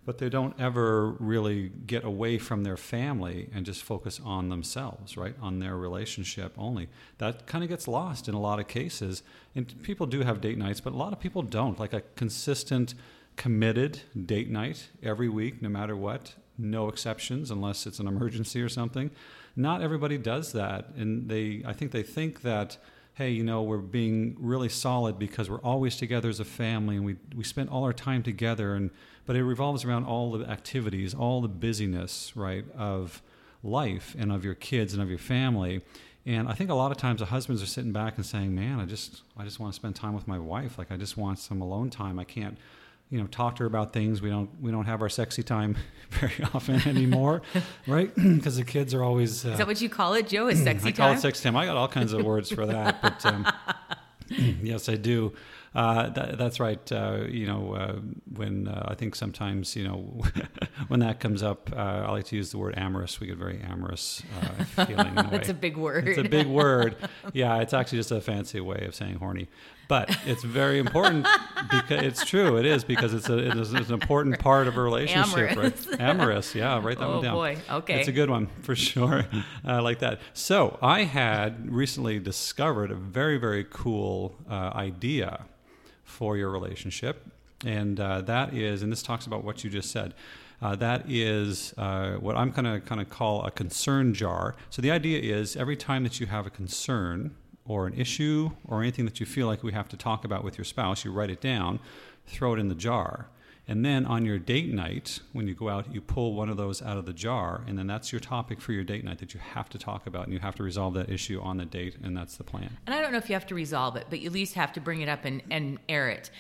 [0.08, 5.18] but they don't ever really get away from their family and just focus on themselves,
[5.18, 5.36] right?
[5.42, 6.88] On their relationship only.
[7.18, 9.22] That kind of gets lost in a lot of cases.
[9.54, 11.78] And people do have date nights, but a lot of people don't.
[11.78, 12.94] Like a consistent,
[13.36, 18.70] committed date night every week, no matter what, no exceptions unless it's an emergency or
[18.70, 19.12] something.
[19.58, 20.88] Not everybody does that.
[20.96, 22.78] And they, I think they think that
[23.18, 27.04] hey, you know, we're being really solid because we're always together as a family and
[27.04, 28.92] we, we spend all our time together and
[29.26, 33.24] but it revolves around all the activities, all the busyness, right, of
[33.64, 35.82] life and of your kids and of your family.
[36.28, 38.80] And I think a lot of times the husbands are sitting back and saying, "Man,
[38.80, 40.78] I just I just want to spend time with my wife.
[40.78, 42.20] Like I just want some alone time.
[42.20, 42.58] I can't,
[43.10, 44.22] you know, talk to her about things.
[44.22, 45.78] We don't we don't have our sexy time
[46.12, 47.42] very often anymore,
[47.88, 48.12] right?
[48.38, 49.46] Because the kids are always.
[49.46, 50.48] Uh, Is that what you call it, Joe?
[50.48, 51.04] Is sexy I time?
[51.04, 51.56] I call it sexy time.
[51.56, 53.48] I got all kinds of words for that, but um,
[54.62, 55.34] yes, I do.
[55.76, 56.92] Uh, that, that's right.
[56.92, 58.00] Uh, you know, uh,
[58.36, 60.24] when uh, I think sometimes, you know,
[60.88, 63.20] when that comes up, uh, I like to use the word amorous.
[63.20, 65.14] We get very amorous uh, feeling.
[65.14, 66.08] That's a big word.
[66.08, 66.96] It's a big word.
[67.32, 69.50] Yeah, it's actually just a fancy way of saying horny.
[69.88, 71.28] But it's very important
[71.72, 72.58] because it's true.
[72.58, 75.88] It is because it's a it is an important part of a relationship, amorous.
[75.88, 76.00] right?
[76.02, 76.56] Amorous.
[76.56, 77.34] Yeah, write that oh, one down.
[77.34, 77.58] Oh, boy.
[77.70, 78.00] Okay.
[78.00, 79.26] It's a good one for sure.
[79.66, 80.20] I like that.
[80.34, 85.46] So I had recently discovered a very very cool idea
[86.04, 87.26] for your relationship.
[87.66, 90.14] And uh, that is, and this talks about what you just said.
[90.62, 94.56] Uh, that is uh, what I'm going to kind of call a concern jar.
[94.70, 97.36] So the idea is every time that you have a concern
[97.68, 100.58] or an issue or anything that you feel like we have to talk about with
[100.58, 101.80] your spouse, you write it down,
[102.26, 103.28] throw it in the jar.
[103.70, 106.82] And then on your date night, when you go out, you pull one of those
[106.82, 109.42] out of the jar, and then that's your topic for your date night that you
[109.42, 112.16] have to talk about, and you have to resolve that issue on the date, and
[112.16, 112.78] that's the plan.
[112.86, 114.72] And I don't know if you have to resolve it, but you at least have
[114.74, 116.32] to bring it up and, and air it.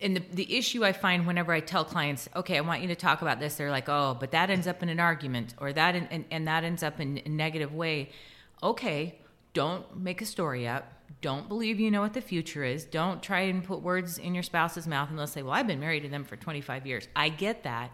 [0.00, 2.96] And the, the issue I find whenever I tell clients, okay, I want you to
[2.96, 5.94] talk about this, they're like, oh, but that ends up in an argument, or that
[5.94, 8.08] in, and, and that ends up in a negative way.
[8.62, 9.18] Okay,
[9.52, 12.84] don't make a story up don't believe you know what the future is.
[12.84, 15.80] Don't try and put words in your spouse's mouth and they'll say, Well, I've been
[15.80, 17.08] married to them for 25 years.
[17.14, 17.90] I get that.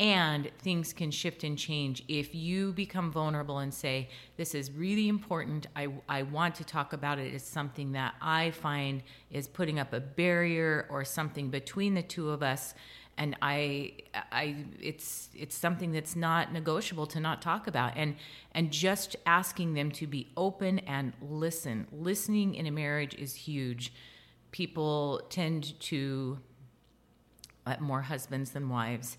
[0.00, 5.08] And things can shift and change if you become vulnerable and say, This is really
[5.08, 5.66] important.
[5.76, 7.34] I, I want to talk about it.
[7.34, 12.30] It's something that I find is putting up a barrier or something between the two
[12.30, 12.74] of us
[13.18, 13.94] and I,
[14.32, 18.14] I, it's it's something that's not negotiable to not talk about, and
[18.52, 21.88] and just asking them to be open and listen.
[21.92, 23.92] Listening in a marriage is huge.
[24.52, 26.38] People tend to,
[27.80, 29.18] more husbands than wives,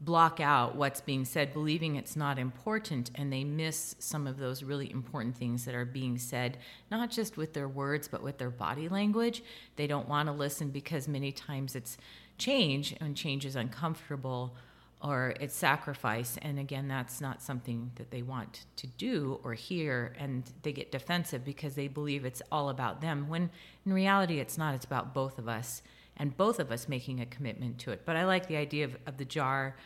[0.00, 4.62] block out what's being said, believing it's not important, and they miss some of those
[4.62, 6.58] really important things that are being said,
[6.90, 9.42] not just with their words, but with their body language.
[9.76, 11.96] They don't want to listen because many times it's
[12.38, 14.54] change and change is uncomfortable
[15.04, 20.14] or it's sacrifice and again that's not something that they want to do or hear
[20.18, 23.50] and they get defensive because they believe it's all about them when
[23.84, 25.82] in reality it's not it's about both of us
[26.16, 28.02] and both of us making a commitment to it.
[28.04, 29.76] But i like the idea of, of the jar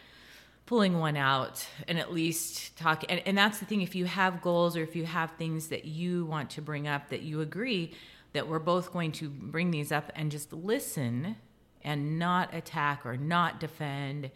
[0.67, 4.41] pulling one out and at least talk and, and that's the thing if you have
[4.41, 7.93] goals or if you have things that you want to bring up that you agree
[8.35, 11.37] that we're both going to bring these up and just listen
[11.83, 14.31] and not attack or not defend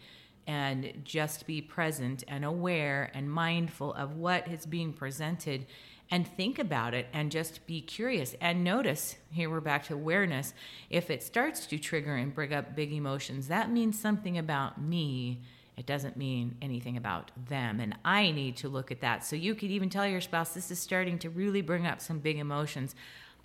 [0.45, 5.65] and just be present and aware and mindful of what is being presented
[6.11, 8.35] and think about it and just be curious.
[8.41, 10.53] And notice here we're back to awareness
[10.89, 15.41] if it starts to trigger and bring up big emotions that means something about me.
[15.75, 17.79] It doesn't mean anything about them.
[17.79, 19.25] And i need to look at that.
[19.25, 22.19] So you could even tell your spouse this is starting to really bring up some
[22.19, 22.95] big emotions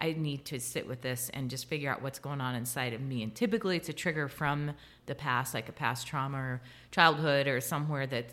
[0.00, 3.00] I need to sit with this and just figure out what's going on inside of
[3.00, 3.22] me.
[3.22, 4.72] And typically, it's a trigger from
[5.06, 8.30] the past, like a past trauma or childhood or somewhere that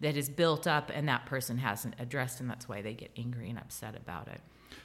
[0.00, 3.48] that is built up, and that person hasn't addressed, and that's why they get angry
[3.48, 4.40] and upset about it.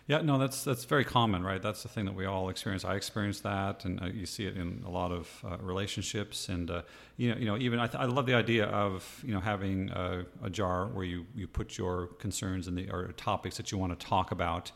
[0.07, 1.62] Yeah, no, that's that's very common, right?
[1.62, 2.86] That's the thing that we all experience.
[2.86, 6.49] I experienced that, and uh, you see it in a lot of uh, relationships.
[6.49, 6.81] And uh,
[7.17, 9.89] you know, you know, even I, th- I love the idea of you know having
[9.91, 13.77] a, a, jar where you you put your concerns and the or topics that you
[13.77, 14.71] want to talk about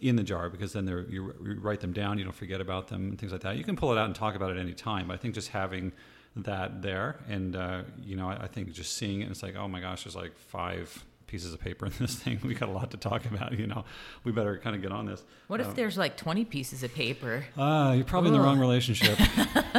[0.00, 3.10] in the jar because then you, you write them down, you don't forget about them
[3.10, 3.56] and things like that.
[3.56, 5.08] You can pull it out and talk about it any time.
[5.08, 5.92] But I think just having
[6.36, 9.68] that there and uh, you know I, I, think just seeing it, it's like oh
[9.68, 12.40] my gosh, there's like five pieces of paper in this thing.
[12.50, 13.56] We got a lot to talk about.
[13.56, 13.84] You know,
[14.24, 15.22] we better kind of get on this.
[15.46, 17.44] What if uh, there's like 20 pieces of paper?
[17.56, 18.36] Ah, uh, you're probably Ugh.
[18.36, 19.16] in the wrong relationship.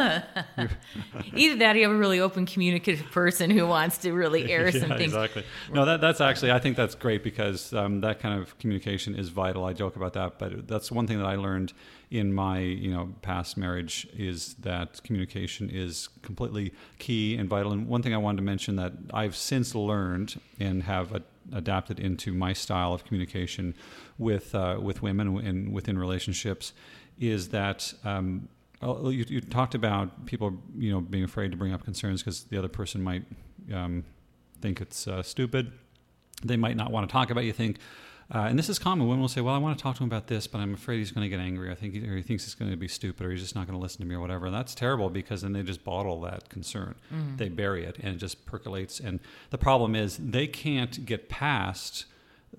[1.36, 4.70] Either that, or you have a really open, communicative person who wants to really air
[4.70, 5.14] yeah, some things.
[5.14, 5.44] Exactly.
[5.74, 9.28] No, that, that's actually I think that's great because um, that kind of communication is
[9.30, 9.66] vital.
[9.66, 11.74] I joke about that, but that's one thing that I learned
[12.12, 17.72] in my you know past marriage is that communication is completely key and vital.
[17.72, 22.00] And one thing I wanted to mention that I've since learned and have a, adapted
[22.00, 23.76] into my style of communication
[24.18, 26.74] with uh, with women and within relationships
[27.20, 27.94] is that.
[28.04, 28.50] Um,
[28.84, 32.58] you, you, talked about people, you know, being afraid to bring up concerns because the
[32.58, 33.24] other person might
[33.72, 34.04] um,
[34.60, 35.72] think it's uh, stupid.
[36.44, 37.44] They might not want to talk about.
[37.44, 37.78] You think,
[38.34, 39.08] uh, and this is common.
[39.08, 41.00] Women will say, "Well, I want to talk to him about this, but I'm afraid
[41.00, 41.70] he's going to get angry.
[41.70, 43.68] I think, he, or he thinks he's going to be stupid, or he's just not
[43.68, 46.22] going to listen to me, or whatever." And that's terrible because then they just bottle
[46.22, 46.96] that concern.
[47.14, 47.38] Mm-hmm.
[47.38, 49.00] They bury it, and it just percolates.
[49.00, 52.06] And the problem is they can't get past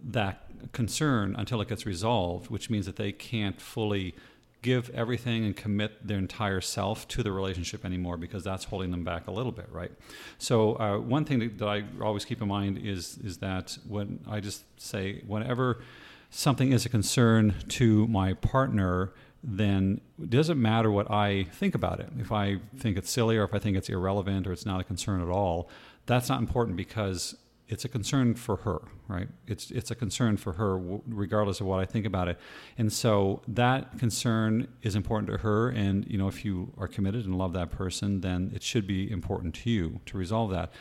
[0.03, 4.15] that concern until it gets resolved, which means that they can't fully
[4.63, 9.05] give everything and commit their entire self to the relationship anymore because that's holding them
[9.05, 9.91] back a little bit, right?
[10.39, 14.21] So uh, one thing that, that, I always keep in mind is is that when
[14.29, 15.83] I just say whenever
[16.31, 21.99] something is a concern to my partner, then it doesn't matter what I think about
[21.99, 22.09] it.
[22.19, 24.85] If I think it's silly or if I think it's irrelevant or it's not a
[24.85, 25.69] concern at all,
[26.07, 27.37] that's not important because
[27.69, 29.29] it's a concern for her, right?
[29.47, 32.39] It's it's a concern for her, regardless of what I think about it.
[32.77, 35.71] And so that concern is important to her.
[35.71, 39.11] And you know, if you are committed and love that person, then it should be
[39.11, 40.73] important to you to resolve that.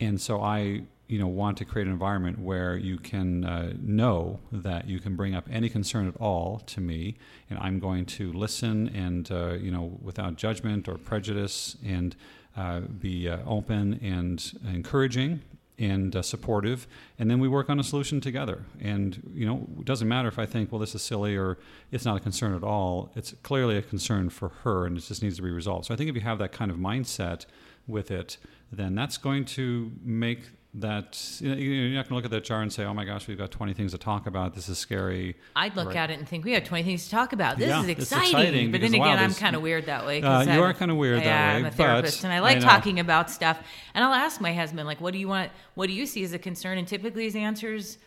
[0.00, 4.40] And so I, you know, want to create an environment where you can uh, know
[4.50, 7.16] that you can bring up any concern at all to me,
[7.48, 12.16] and I'm going to listen and uh, you know, without judgment or prejudice, and
[12.56, 15.40] uh, be uh, open and encouraging
[15.78, 16.86] and uh, supportive,
[17.18, 18.64] and then we work on a solution together.
[18.80, 21.58] And you know, it doesn't matter if I think, well, this is silly or
[21.90, 23.10] it's not a concern at all.
[23.16, 25.86] It's clearly a concern for her, and it just needs to be resolved.
[25.86, 27.46] So I think if you have that kind of mindset
[27.86, 28.36] with it,
[28.72, 32.44] then that's going to make that you know, you're not going to look at that
[32.44, 34.54] jar and say, "Oh my gosh, we've got 20 things to talk about.
[34.54, 35.96] This is scary." I'd look right.
[35.96, 37.58] at it and think, "We have 20 things to talk about.
[37.58, 40.20] This yeah, is exciting." exciting but then again, wow, I'm kind of weird that way.
[40.20, 41.58] Uh, you are kind of weird yeah, that way.
[41.60, 43.60] I'm a therapist, and I like I talking about stuff.
[43.94, 45.52] And I'll ask my husband, like, "What do you want?
[45.74, 47.98] What do you see as a concern?" And typically, his answers.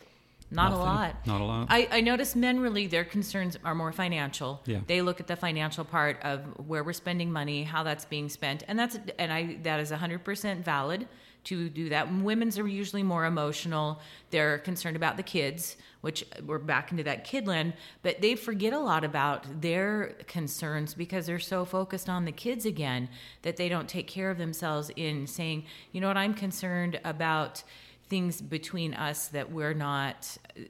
[0.49, 0.79] Not Nothing.
[0.79, 1.27] a lot.
[1.27, 1.67] Not a lot.
[1.69, 4.61] I, I notice men really their concerns are more financial.
[4.65, 4.79] Yeah.
[4.87, 8.63] They look at the financial part of where we're spending money, how that's being spent,
[8.69, 11.05] and that's and I that is hundred percent valid
[11.47, 12.13] to do that.
[12.13, 13.99] Women's are usually more emotional.
[14.31, 18.79] They're concerned about the kids, which we're back into that kidland, but they forget a
[18.79, 23.07] lot about their concerns because they're so focused on the kids again
[23.43, 27.63] that they don't take care of themselves in saying, you know what, I'm concerned about
[28.09, 30.61] things between us that we're not uh,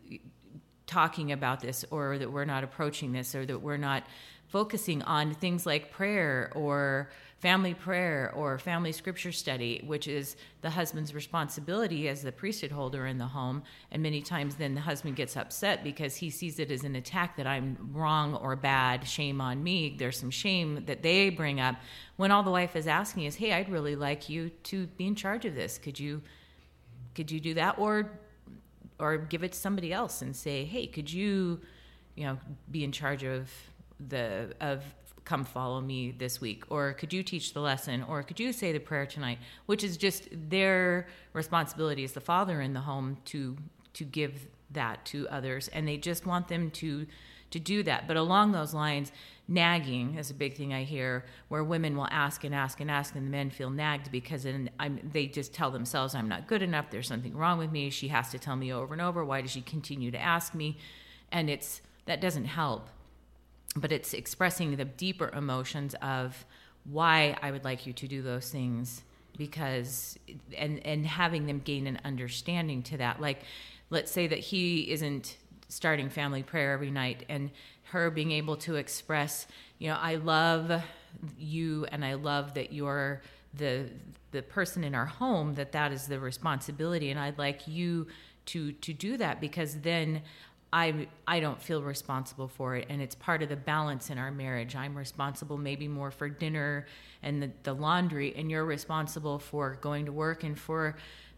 [0.86, 4.04] talking about this or that we're not approaching this or that we're not
[4.48, 10.70] focusing on things like prayer or family prayer or family scripture study, which is the
[10.72, 13.62] husband's responsibility as the priesthood holder in the home.
[13.92, 17.38] And many times then the husband gets upset because he sees it as an attack
[17.38, 19.96] that I'm wrong or bad, shame on me.
[19.98, 21.76] There's some shame that they bring up
[22.16, 25.14] when all the wife is asking is, Hey, I'd really like you to be in
[25.14, 25.78] charge of this.
[25.78, 26.22] Could you
[27.14, 27.78] could you do that?
[27.78, 28.20] Or
[29.00, 31.62] or give it to somebody else and say, Hey, could you,
[32.16, 32.40] you know,
[32.72, 33.52] be in charge of
[34.08, 34.84] the of
[35.28, 38.72] come follow me this week or could you teach the lesson or could you say
[38.72, 39.38] the prayer tonight?
[39.66, 43.58] Which is just their responsibility as the father in the home to
[43.94, 47.06] to give that to others and they just want them to
[47.52, 48.08] to do that.
[48.08, 49.12] But along those lines
[49.50, 53.16] nagging is a big thing i hear where women will ask and ask and ask
[53.16, 56.62] and the men feel nagged because then I'm, they just tell themselves i'm not good
[56.62, 56.90] enough.
[56.90, 57.90] There's something wrong with me.
[57.90, 59.26] She has to tell me over and over.
[59.26, 60.78] Why does she continue to ask me?
[61.34, 62.90] And it's that doesn't help
[63.80, 66.46] but it's expressing the deeper emotions of
[66.86, 69.04] why I would like you to do those things
[69.38, 70.18] because
[70.58, 73.22] and and having them gain an understanding to that.
[73.22, 73.42] Like
[73.90, 75.38] let's say that he isn't
[75.70, 77.52] starting family prayer every night and
[77.84, 79.48] her being able to express
[79.80, 80.82] you know I love
[81.38, 83.22] you and I love that you're
[83.54, 83.90] the
[84.32, 87.10] the person in our home that that is the responsibility.
[87.10, 88.08] And I'd like you
[88.48, 90.22] to to do that because then
[90.74, 94.32] I I don't feel responsible for it, and it's part of the balance in our
[94.32, 94.76] marriage.
[94.76, 96.86] I'm responsible maybe more for dinner
[97.24, 100.98] and the, the laundry, and you're responsible for going to work and for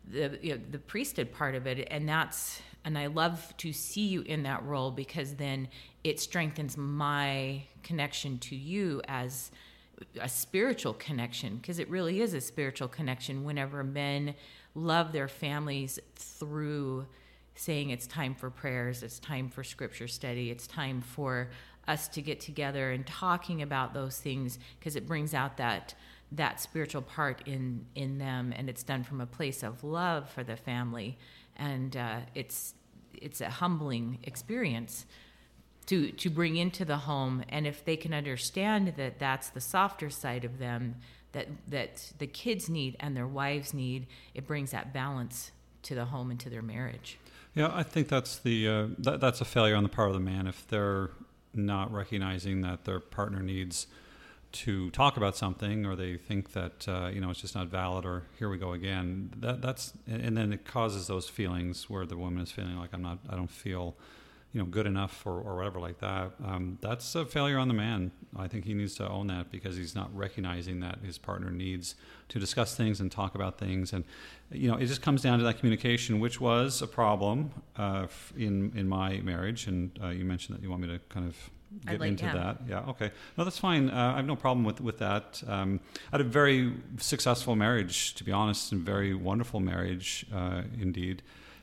[0.10, 4.08] the you know, the priesthood part of it, and that's and I love to see
[4.08, 5.68] you in that role because then
[6.04, 9.52] it strengthens my connection to you as
[10.20, 14.34] a spiritual connection because it really is a spiritual connection whenever men
[14.76, 17.06] love their families through
[17.60, 21.50] saying it's time for prayers, it's time for scripture study, it's time for
[21.90, 25.94] us to get together and talking about those things because it brings out that
[26.32, 30.42] that spiritual part in in them and it's done from a place of love for
[30.42, 31.18] the family.
[31.58, 32.76] And uh, it's
[33.14, 35.06] it's a humbling experience
[35.88, 37.44] to to bring into the home.
[37.50, 40.96] And if they can understand that that's the softer side of them
[41.34, 45.52] that that the kids need and their wives need it brings that balance
[45.84, 47.20] to the home and to their marriage
[47.60, 50.22] yeah, I think that's the uh, that, that's a failure on the part of the
[50.22, 51.10] man if they're
[51.54, 53.88] not recognizing that their partner needs
[54.52, 58.06] to talk about something, or they think that uh, you know it's just not valid,
[58.06, 59.34] or here we go again.
[59.36, 63.02] That that's and then it causes those feelings where the woman is feeling like I'm
[63.02, 63.98] not, I don't feel
[64.52, 67.74] you know good enough or, or whatever like that um, that's a failure on the
[67.74, 68.12] man.
[68.38, 71.96] I think he needs to own that because he's not recognizing that his partner needs
[72.30, 73.94] to discuss things and talk about things.
[73.94, 74.04] And
[74.52, 78.72] you know it just comes down to that communication which was a problem uh, in
[78.76, 79.68] in my marriage.
[79.68, 81.36] And uh, you mentioned that you want me to kind of
[81.86, 82.34] get like, into yeah.
[82.34, 82.58] that.
[82.68, 83.12] Yeah okay.
[83.38, 83.90] No that's fine.
[83.90, 85.44] Uh, i have no problem with with that.
[85.48, 85.80] Um,
[86.12, 91.22] i had a very successful marriage to be honest and very wonderful marriage uh, indeed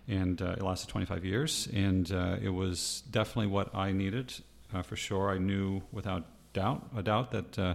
[0.08, 1.68] and uh, it lasted 25 years.
[1.72, 4.32] And uh, it was definitely what I needed
[4.74, 5.30] uh, for sure.
[5.30, 7.74] I knew without doubt, a doubt, that uh,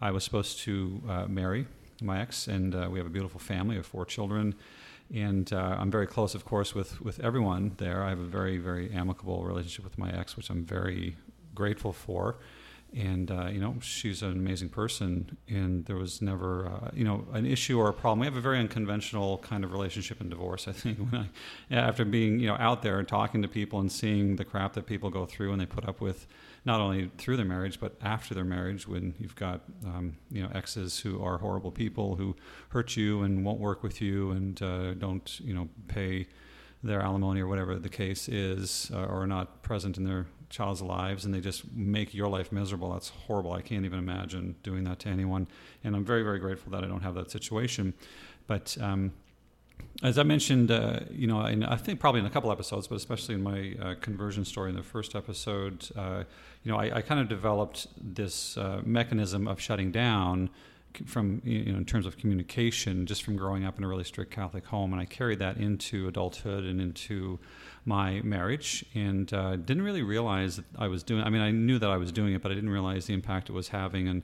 [0.00, 1.66] I was supposed to uh, marry
[2.02, 4.54] my ex, and uh, we have a beautiful family of four children.
[5.12, 8.04] And I'm very close, of course, with, with everyone there.
[8.04, 11.16] I have a very, very amicable relationship with my ex, which I'm very
[11.52, 12.36] grateful for
[12.96, 17.26] and uh, you know she's an amazing person and there was never uh, you know
[17.32, 18.20] an issue or a problem.
[18.20, 20.98] We have a very unconventional kind of relationship in divorce i think.
[21.10, 21.28] When
[21.70, 24.74] i after being you know out there and talking to people and seeing the crap
[24.74, 26.26] that people go through and they put up with
[26.64, 30.50] not only through their marriage but after their marriage when you've got um, you know
[30.54, 32.36] exes who are horrible people who
[32.70, 36.26] hurt you and won't work with you and uh, don't you know pay
[36.82, 40.82] their alimony or whatever the case is uh, or are not present in their child's
[40.82, 42.92] lives and they just make your life miserable.
[42.92, 43.52] That's horrible.
[43.52, 45.46] I can't even imagine doing that to anyone.
[45.82, 47.94] And I'm very, very grateful that I don't have that situation.
[48.46, 49.12] But um,
[50.02, 52.96] as I mentioned, uh, you know, in, I think probably in a couple episodes, but
[52.96, 56.24] especially in my uh, conversion story in the first episode, uh,
[56.64, 60.50] you know, I, I, kind of developed this uh, mechanism of shutting down
[61.06, 64.30] from you know in terms of communication just from growing up in a really strict
[64.30, 67.38] Catholic home, and I carried that into adulthood and into
[67.84, 71.22] my marriage, and uh, didn't really realize that I was doing.
[71.22, 73.48] I mean, I knew that I was doing it, but I didn't realize the impact
[73.48, 74.22] it was having, and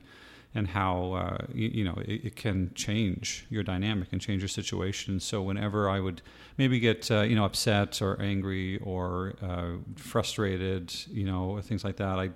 [0.55, 4.49] and how uh, you, you, know it, it, can change your dynamic and change your
[4.49, 5.19] situation.
[5.19, 6.21] So whenever I would
[6.57, 11.97] maybe get uh, you know upset or angry or uh, frustrated, you know things like
[11.97, 12.31] that, I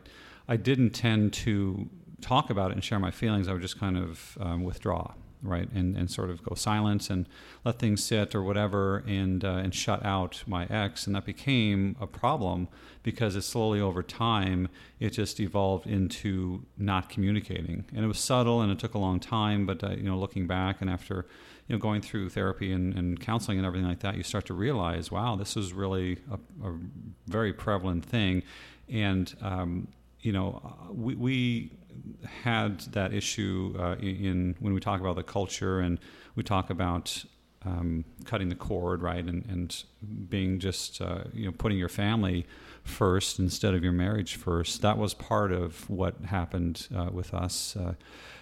[0.48, 1.90] I didn't tend to
[2.22, 5.70] talk about it and share my feelings, I would just kind of um, withdraw, right,
[5.74, 7.28] and and sort of go silent and
[7.66, 11.96] let things sit or whatever, and uh, and shut out my ex, and that became
[12.00, 12.68] a problem
[13.04, 14.70] because it slowly over time
[15.00, 19.20] it just evolved into not communicating, and it was subtle and it took a long
[19.20, 21.26] time, but uh, you know looking back and after
[21.68, 24.54] you know going through therapy and, and counseling and everything like that, you start to
[24.54, 26.78] realize, wow, this is really a, a
[27.28, 28.44] very prevalent thing,
[28.90, 29.88] and um,
[30.22, 31.72] you know we, we
[32.44, 36.00] had that issue uh, in when we talk about the culture and
[36.36, 37.24] we talk about
[37.66, 39.84] um, cutting the cord, right, and, and
[40.30, 42.46] being just uh, you know putting your family
[42.84, 44.82] first instead of your marriage first.
[44.82, 47.94] That was part of what happened uh, with us, uh,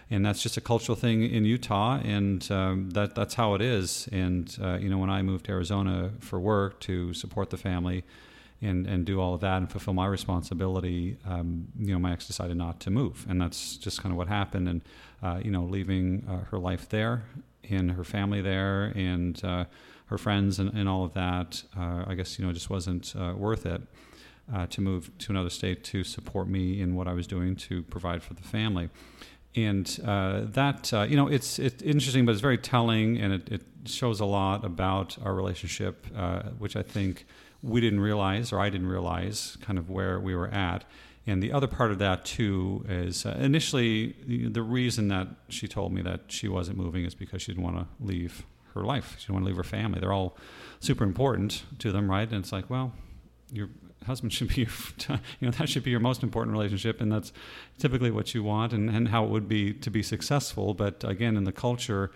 [0.09, 4.07] and that's just a cultural thing in Utah, and um, that that's how it is.
[4.11, 8.03] And uh, you know, when I moved to Arizona for work to support the family
[8.61, 12.27] and and do all of that and fulfill my responsibility, um, you know, my ex
[12.27, 14.67] decided not to move, and that's just kind of what happened.
[14.67, 14.81] And
[15.23, 17.23] uh, you know, leaving uh, her life there
[17.69, 19.65] and her family there and uh,
[20.07, 23.33] her friends and, and all of that, uh, I guess you know, just wasn't uh,
[23.37, 23.81] worth it.
[24.53, 27.83] uh, to move to another state to support me in what I was doing to
[27.83, 28.89] provide for the family.
[29.55, 34.19] And that, you know, it's, it's interesting, but it's very telling and it, it shows
[34.19, 36.05] a lot about our relationship,
[36.57, 37.25] which I think
[37.61, 40.85] we didn't realize, or I didn't realize, kind of where we were at.
[41.27, 45.93] And the other part of that too is uh, initially the reason that she told
[45.93, 49.15] me that she wasn't moving is because she didn't want to leave her life.
[49.17, 49.99] She didn't want to leave her family.
[49.99, 50.37] They're all
[50.79, 52.27] super important to them, right?
[52.27, 52.93] And it's like, well,
[53.51, 53.69] your
[54.05, 57.31] husband should be your, you know, that should be your most important relationship, and that's
[57.77, 60.73] typically what you want, and, and how it would be to be successful.
[60.73, 62.11] But again, in the culture,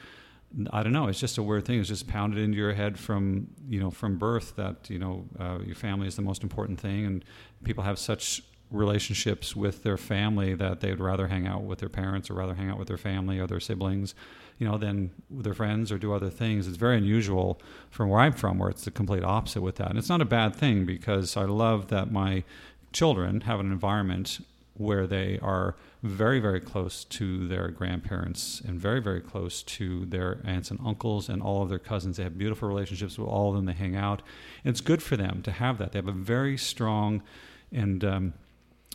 [0.72, 1.08] I don't know.
[1.08, 1.80] It's just a weird thing.
[1.80, 5.60] It's just pounded into your head from you know from birth that you know uh,
[5.66, 7.26] your family is the most important thing, and
[7.64, 8.44] people have such
[8.74, 12.70] relationships with their family that they'd rather hang out with their parents or rather hang
[12.70, 14.16] out with their family or their siblings,
[14.58, 16.68] you know, than with their friends or do other things.
[16.68, 19.90] It's very unusual from where I'm from, where it's the complete opposite with that.
[19.90, 22.44] And it's not a bad thing because I love that my
[22.92, 24.40] children have an environment
[24.74, 30.42] where they are very, very close to their grandparents and very, very close to their
[30.44, 32.18] aunts and uncles and all of their cousins.
[32.18, 33.66] They have beautiful relationships with all of them.
[33.66, 34.22] They hang out.
[34.66, 35.94] And it's good for them to have that.
[35.94, 37.24] They have a very strong
[37.72, 38.34] and um,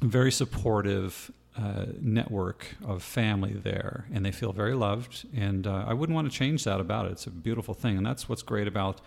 [0.02, 5.26] very supportive uh, network of family there, and they feel very loved.
[5.34, 7.12] And uh, I wouldn't want to change that about it.
[7.12, 9.00] It's a beautiful thing, and that's what's great about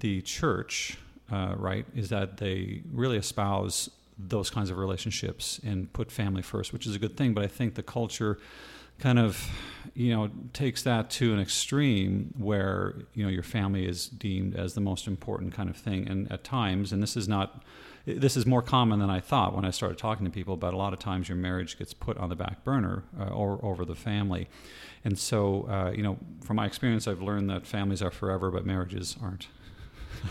[0.00, 0.98] the church,
[1.32, 1.86] uh, right?
[1.96, 3.88] Is that they really espouse
[4.18, 7.34] those kinds of relationships and put family first, which is a good thing.
[7.34, 8.38] But I think the culture
[8.98, 9.48] kind of
[9.94, 14.74] you know takes that to an extreme where you know your family is deemed as
[14.74, 17.62] the most important kind of thing and at times and this is not
[18.16, 20.56] this is more common than I thought when I started talking to people.
[20.56, 23.62] But a lot of times, your marriage gets put on the back burner uh, or
[23.62, 24.48] over the family.
[25.04, 28.64] And so, uh, you know, from my experience, I've learned that families are forever, but
[28.64, 29.48] marriages aren't.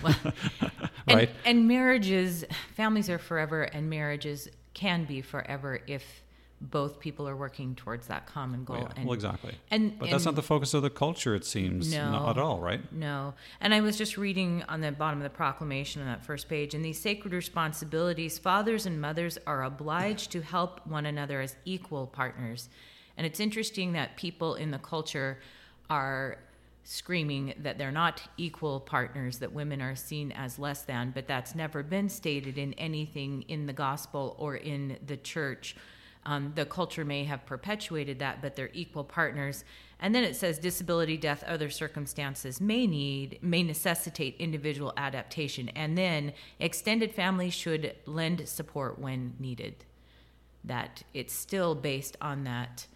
[0.03, 0.15] Well,
[1.07, 1.29] right.
[1.45, 6.23] And, and marriages, families are forever, and marriages can be forever if
[6.59, 8.77] both people are working towards that common goal.
[8.77, 8.93] Well, yeah.
[8.97, 9.55] and, well exactly.
[9.69, 11.35] And but and that's not the focus of the culture.
[11.35, 12.81] It seems no, not at all, right?
[12.91, 13.35] No.
[13.61, 16.73] And I was just reading on the bottom of the proclamation on that first page.
[16.73, 22.07] In these sacred responsibilities, fathers and mothers are obliged to help one another as equal
[22.07, 22.69] partners.
[23.17, 25.39] And it's interesting that people in the culture
[25.89, 26.37] are
[26.89, 31.53] screaming that they're not equal partners, that women are seen as less than, but that's
[31.53, 35.75] never been stated in anything in the gospel or in the church
[36.27, 39.63] um, the culture may have perpetuated that, but they're equal partners.
[40.01, 45.69] And then it says disability, death, other circumstances may need, may necessitate individual adaptation.
[45.69, 49.85] And then extended families should lend support when needed.
[50.65, 52.87] That it's still based on that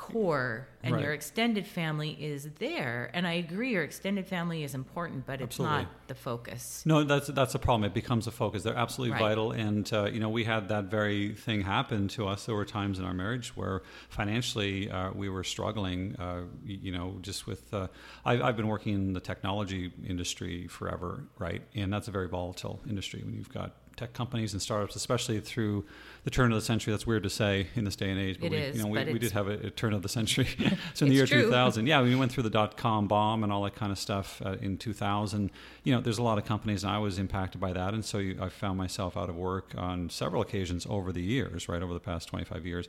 [0.00, 1.04] core and right.
[1.04, 3.10] your extended family is there.
[3.12, 5.76] And i agree your extended family is important but it's absolutely.
[5.76, 6.82] not the focus.
[6.86, 7.84] No that's that's a problem.
[7.84, 8.62] It becomes a focus.
[8.62, 9.28] They're absolutely right.
[9.28, 9.52] vital.
[9.52, 12.46] And uh, you know we had that very thing happen to us.
[12.46, 17.18] There were times in our marriage where financially uh, we were struggling uh, you know
[17.20, 17.88] just with uh,
[18.24, 21.62] I, i've been working in the technology industry forever right?
[21.74, 25.84] And that's a very volatile industry when you've got tech companies and startups, especially through
[26.24, 26.92] the turn of the century.
[26.92, 28.88] That's weird to say in this day and age, but it we, is, you know,
[28.88, 30.48] we, we did have a, a, turn of the century.
[30.94, 31.44] so in the year true.
[31.44, 34.42] 2000, yeah, we went through the dot com bomb and all that kind of stuff
[34.44, 35.50] uh, in 2000.
[35.84, 38.18] You know, there's a lot of companies, and I was impacted by that, and so
[38.18, 41.94] you, I found myself out of work on several occasions over the years, right over
[41.94, 42.88] the past 25 years.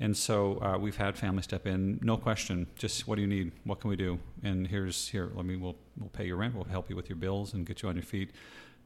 [0.00, 2.66] And so uh, we've had family step in, no question.
[2.76, 3.52] Just what do you need?
[3.64, 4.18] What can we do?
[4.42, 5.30] And here's here.
[5.34, 5.56] Let me.
[5.56, 6.54] We'll we'll pay your rent.
[6.54, 8.30] We'll help you with your bills and get you on your feet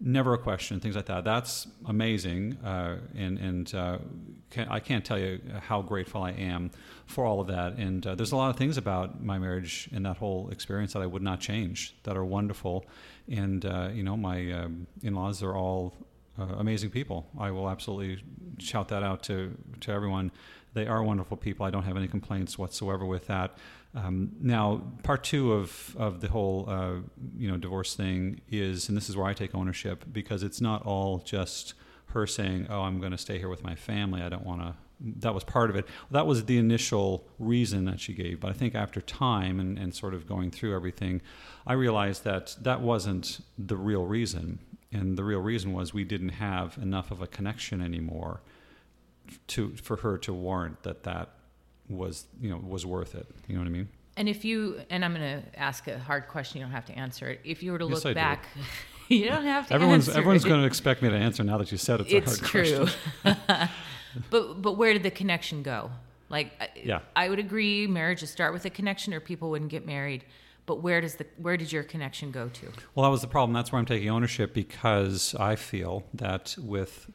[0.01, 1.25] never a question, things like that.
[1.25, 3.99] That's amazing, uh, and and uh,
[4.51, 6.71] can, I can't tell you how grateful I am
[7.07, 7.75] for all of that.
[7.75, 11.03] And uh, there's a lot of things about my marriage and that whole experience that
[11.03, 12.87] I would not change that are wonderful.
[13.29, 15.95] And uh, you know, my um, in-laws are all
[16.39, 17.27] uh, amazing people.
[17.39, 18.23] I will absolutely
[18.59, 20.31] shout that out to to everyone.
[20.75, 21.65] They are wonderful people.
[21.65, 23.57] I don't have any complaints whatsoever with that.
[23.97, 26.97] Um, now, part two of, of the whole uh,
[27.37, 30.85] you know divorce thing is, and this is where I take ownership because it's not
[30.85, 31.73] all just
[32.09, 34.21] her saying, "Oh, I'm going to stay here with my family.
[34.21, 35.87] I don't want to." That was part of it.
[36.11, 38.41] That was the initial reason that she gave.
[38.41, 41.21] But I think after time and, and sort of going through everything,
[41.67, 44.59] I realized that that wasn't the real reason.
[44.93, 48.41] And the real reason was we didn't have enough of a connection anymore
[49.49, 51.31] to for her to warrant that that
[51.89, 53.27] was you know was worth it.
[53.49, 53.89] You know what I mean?
[54.17, 56.99] And if you and I'm going to ask a hard question, you don't have to
[56.99, 57.41] answer it.
[57.45, 58.47] If you were to yes, look back,
[59.09, 59.75] you don't have to.
[59.75, 60.49] Everyone's everyone's it.
[60.49, 62.87] going to expect me to answer now that you said it's, it's a hard true.
[63.23, 63.69] question.
[64.31, 65.91] but but where did the connection go?
[66.29, 67.01] Like, yeah.
[67.15, 70.25] I would agree, marriages start with a connection, or people wouldn't get married.
[70.65, 72.67] But where does the where did your connection go to?
[72.95, 73.53] Well, that was the problem.
[73.53, 77.09] That's where I'm taking ownership because I feel that with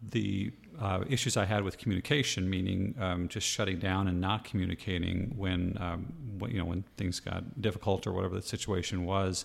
[0.00, 5.32] the uh, issues I had with communication, meaning um, just shutting down and not communicating
[5.36, 9.44] when, um, when, you know when things got difficult or whatever the situation was,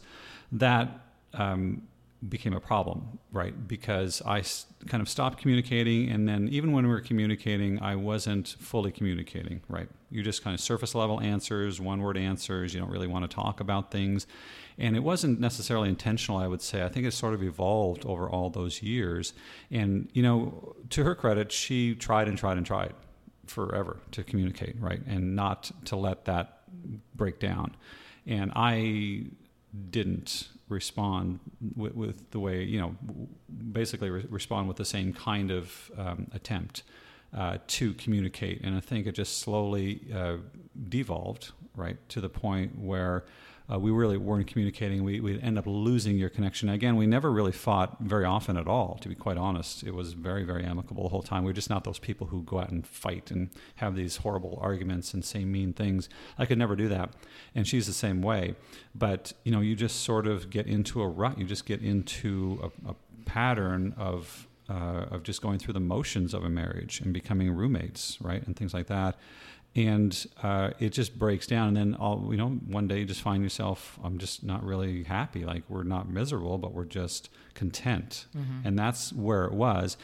[0.52, 0.90] that
[1.34, 1.84] um,
[2.28, 3.68] became a problem, right?
[3.68, 4.44] Because I
[4.88, 9.62] kind of stopped communicating, and then even when we were communicating, I wasn't fully communicating,
[9.68, 9.90] right?
[10.12, 12.74] You just kind of surface level answers, one word answers.
[12.74, 14.28] You don't really want to talk about things,
[14.78, 16.38] and it wasn't necessarily intentional.
[16.40, 16.84] I would say.
[16.84, 19.34] I think it sort of evolved over all those years,
[19.72, 22.94] and you know, to her credit, she tried and tried and tried
[23.48, 26.62] forever to communicate, right, and not to let that
[27.16, 27.76] break down.
[28.28, 29.26] And I
[29.90, 31.40] didn't respond
[31.76, 32.96] with, with, the way you know
[33.72, 36.84] basically re- respond with the same kind of um, attempt
[37.36, 38.62] uh, to communicate.
[38.64, 40.38] And i think it just slowly uh,
[40.90, 43.24] devolved right to the point where
[43.72, 45.04] uh, we really weren't communicating.
[45.04, 46.70] We we end up losing your connection.
[46.70, 48.98] Again, we never really fought very often at all.
[49.02, 51.44] To be quite honest, it was very very amicable the whole time.
[51.44, 54.60] We are just not those people who go out and fight and have these horrible
[54.62, 56.10] arguments and say mean things.
[56.38, 57.14] I could never do that,
[57.56, 58.56] and she's the same way.
[58.94, 61.38] But you know, you just sort of get into a rut.
[61.38, 62.96] You just get into a, a
[63.26, 68.18] pattern of uh, of just going through the motions of a marriage and becoming roommates,
[68.22, 69.16] right, and things like that
[69.76, 73.22] and uh, it just breaks down and then all you know one day you just
[73.22, 78.26] find yourself i'm just not really happy like we're not miserable but we're just content
[78.36, 78.68] mm-hmm.
[78.68, 79.96] and that's where it was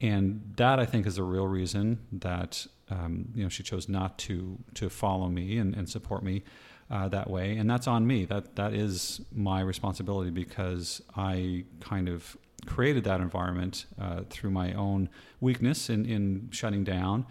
[0.00, 4.16] and that i think is the real reason that um, you know she chose not
[4.16, 6.44] to to follow me and, and support me
[6.88, 12.08] uh, that way and that's on me that that is my responsibility because i kind
[12.08, 15.08] of created that environment uh, through my own
[15.40, 17.26] weakness in, in shutting down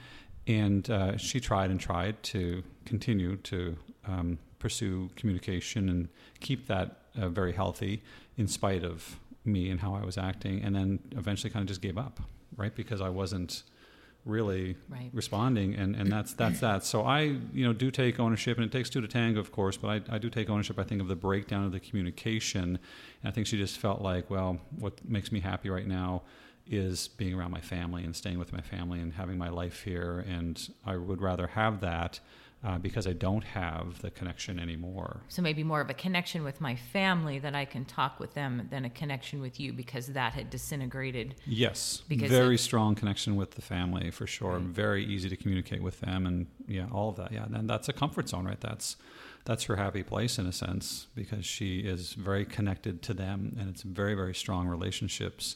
[0.47, 3.77] and uh, she tried and tried to continue to
[4.07, 8.03] um, pursue communication and keep that uh, very healthy
[8.37, 11.81] in spite of me and how I was acting, and then eventually kind of just
[11.81, 12.19] gave up,
[12.57, 12.75] right?
[12.75, 13.63] Because I wasn't
[14.25, 15.09] really right.
[15.13, 16.83] responding, and, and that's that's that.
[16.83, 17.21] So I,
[17.53, 20.15] you know, do take ownership, and it takes two to tango, of course, but I,
[20.15, 20.79] I do take ownership.
[20.79, 22.79] I think of the breakdown of the communication, and
[23.23, 26.23] I think she just felt like, well, what makes me happy right now
[26.67, 30.25] is being around my family and staying with my family and having my life here.
[30.27, 32.19] And I would rather have that
[32.65, 35.21] uh, because I don't have the connection anymore.
[35.29, 38.67] So maybe more of a connection with my family that I can talk with them
[38.71, 41.35] than a connection with you because that had disintegrated.
[41.45, 44.53] Yes, because very strong connection with the family for sure.
[44.53, 44.61] Right.
[44.61, 47.31] Very easy to communicate with them, and yeah, all of that.
[47.31, 48.59] Yeah, and that's a comfort zone, right?
[48.59, 48.95] That's
[49.43, 53.69] that's her happy place in a sense because she is very connected to them, and
[53.69, 55.55] it's very very strong relationships.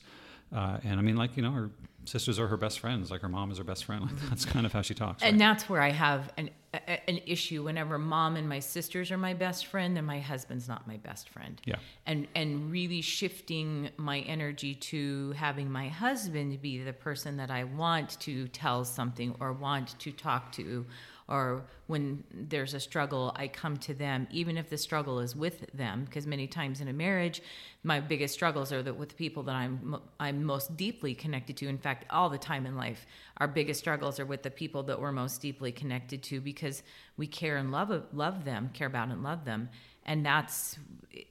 [0.54, 1.70] Uh, and I mean, like you know, her
[2.06, 3.12] sisters are her best friends.
[3.12, 4.00] Like her mom is her best friend.
[4.10, 5.22] Like that's kind of how she talks.
[5.22, 5.40] And right?
[5.40, 7.64] that's where I have an a, an issue.
[7.64, 11.30] Whenever mom and my sisters are my best friend, then my husband's not my best
[11.30, 11.62] friend.
[11.66, 11.76] Yeah.
[12.06, 17.66] And and really shifting my energy to having my husband be the person that I
[17.66, 20.86] want to tell something or want to talk to
[21.30, 25.72] or when there's a struggle, I come to them, even if the struggle is with
[25.74, 27.42] them, because many times in a marriage,
[27.84, 31.68] my biggest struggles are that with people that I'm I'm most deeply connected to.
[31.68, 33.06] In fact, all the time in life,
[33.38, 36.82] our biggest struggles are with the people that we're most deeply connected to because
[37.16, 39.70] we care and love love them, care about and love them,
[40.06, 40.80] and that's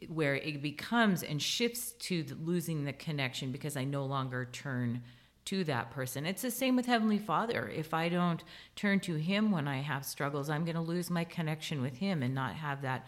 [0.07, 5.03] where it becomes and shifts to losing the connection because I no longer turn
[5.49, 6.27] to that person.
[6.27, 7.71] It's the same with Heavenly Father.
[7.75, 8.45] If I don't
[8.77, 12.23] turn to Him when I have struggles, I'm going to lose my connection with Him
[12.23, 13.07] and not have that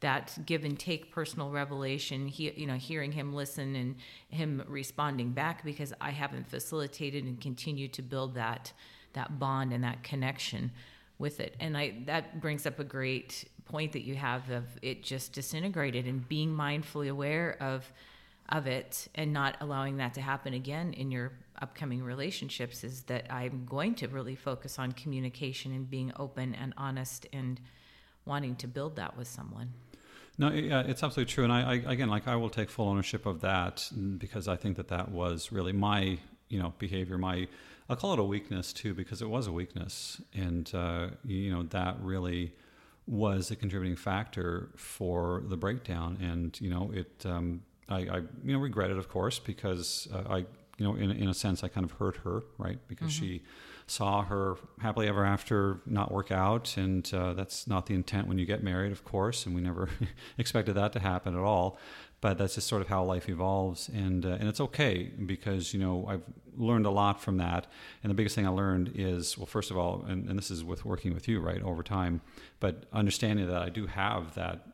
[0.00, 2.26] that give and take personal revelation.
[2.26, 3.96] He, you know, hearing Him listen and
[4.30, 8.72] Him responding back because I haven't facilitated and continued to build that
[9.12, 10.72] that bond and that connection
[11.18, 11.54] with it.
[11.60, 16.06] And I that brings up a great point that you have of it just disintegrated
[16.06, 17.92] and being mindfully aware of
[18.48, 21.32] of it and not allowing that to happen again in your
[21.62, 26.74] upcoming relationships is that I'm going to really focus on communication and being open and
[26.76, 27.60] honest and
[28.26, 29.70] wanting to build that with someone.
[30.38, 33.26] No, yeah, it's absolutely true, and I, I, again, like I will take full ownership
[33.26, 33.88] of that
[34.18, 37.18] because I think that that was really my, you know, behavior.
[37.18, 37.48] My,
[37.88, 41.64] I'll call it a weakness too, because it was a weakness, and uh, you know
[41.64, 42.54] that really
[43.06, 46.16] was a contributing factor for the breakdown.
[46.22, 50.22] And you know, it, um, I, I, you know, regret it, of course, because uh,
[50.30, 50.46] I
[50.78, 52.78] you know, in, in a sense, I kind of hurt her, right?
[52.88, 53.24] Because mm-hmm.
[53.24, 53.42] she
[53.86, 56.76] saw her happily ever after not work out.
[56.76, 59.44] And uh, that's not the intent when you get married, of course.
[59.46, 59.88] And we never
[60.38, 61.78] expected that to happen at all.
[62.20, 63.88] But that's just sort of how life evolves.
[63.88, 66.22] And, uh, and it's okay because, you know, I've
[66.56, 67.66] learned a lot from that.
[68.02, 70.62] And the biggest thing I learned is, well, first of all, and, and this is
[70.62, 72.20] with working with you, right, over time,
[72.60, 74.68] but understanding that I do have that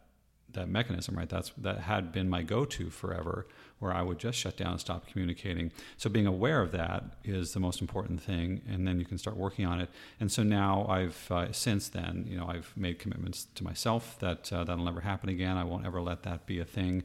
[0.53, 1.29] that mechanism, right?
[1.29, 3.47] That's that had been my go-to forever,
[3.79, 5.73] where I would just shut down and stop communicating.
[5.97, 9.37] So being aware of that is the most important thing, and then you can start
[9.37, 9.91] working on it.
[10.21, 14.53] And so now I've uh, since then, you know, I've made commitments to myself that
[14.53, 15.57] uh, that'll never happen again.
[15.57, 17.05] I won't ever let that be a thing.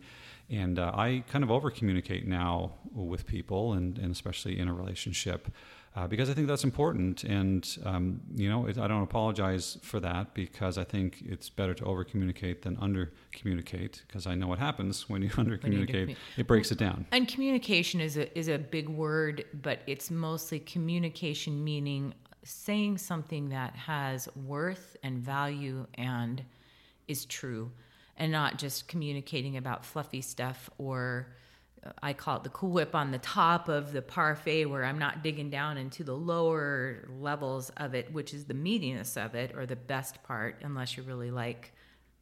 [0.49, 4.73] And uh, I kind of over communicate now with people, and, and especially in a
[4.73, 5.47] relationship
[5.95, 7.23] uh, because I think that's important.
[7.23, 11.73] And, um, you know, it, I don't apologize for that because I think it's better
[11.75, 16.09] to over communicate than under communicate because I know what happens when you under communicate,
[16.09, 17.05] commu- it breaks it down.
[17.11, 22.13] And communication is a, is a big word, but it's mostly communication meaning
[22.43, 26.43] saying something that has worth and value and
[27.07, 27.71] is true
[28.17, 31.27] and not just communicating about fluffy stuff or
[32.01, 35.23] I call it the Cool Whip on the top of the parfait, where I'm not
[35.23, 39.65] digging down into the lower levels of it, which is the meatiness of it or
[39.65, 41.73] the best part, unless you really like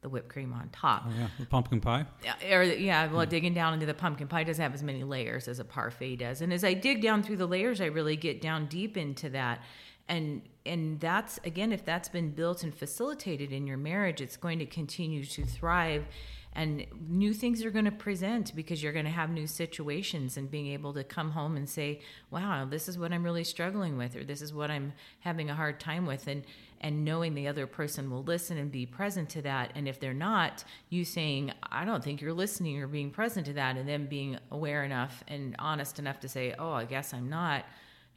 [0.02, 1.04] the whipped cream on top.
[1.06, 2.06] Oh, yeah, the pumpkin pie.
[2.24, 5.46] Yeah, or yeah, well, digging down into the pumpkin pie doesn't have as many layers
[5.46, 6.40] as a parfait does.
[6.40, 9.60] And as I dig down through the layers, I really get down deep into that.
[10.08, 14.58] And and that's again, if that's been built and facilitated in your marriage, it's going
[14.58, 16.06] to continue to thrive
[16.54, 20.50] and new things are going to present because you're going to have new situations and
[20.50, 22.00] being able to come home and say
[22.30, 25.54] wow this is what i'm really struggling with or this is what i'm having a
[25.54, 26.44] hard time with and
[26.82, 29.70] and knowing the other person will listen and be present to that.
[29.76, 33.52] And if they're not you saying i don't think you're listening or being present to
[33.54, 37.28] that and then being aware enough and honest enough to say oh i guess i'm
[37.28, 37.64] not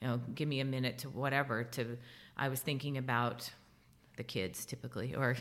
[0.02, 1.98] you know give me a minute to whatever to
[2.38, 3.50] i was thinking about
[4.18, 5.36] the kids typically or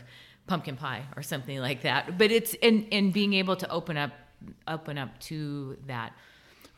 [0.47, 2.17] pumpkin pie or something like that.
[2.17, 4.11] But it's in in being able to open up
[4.67, 6.13] open up to that.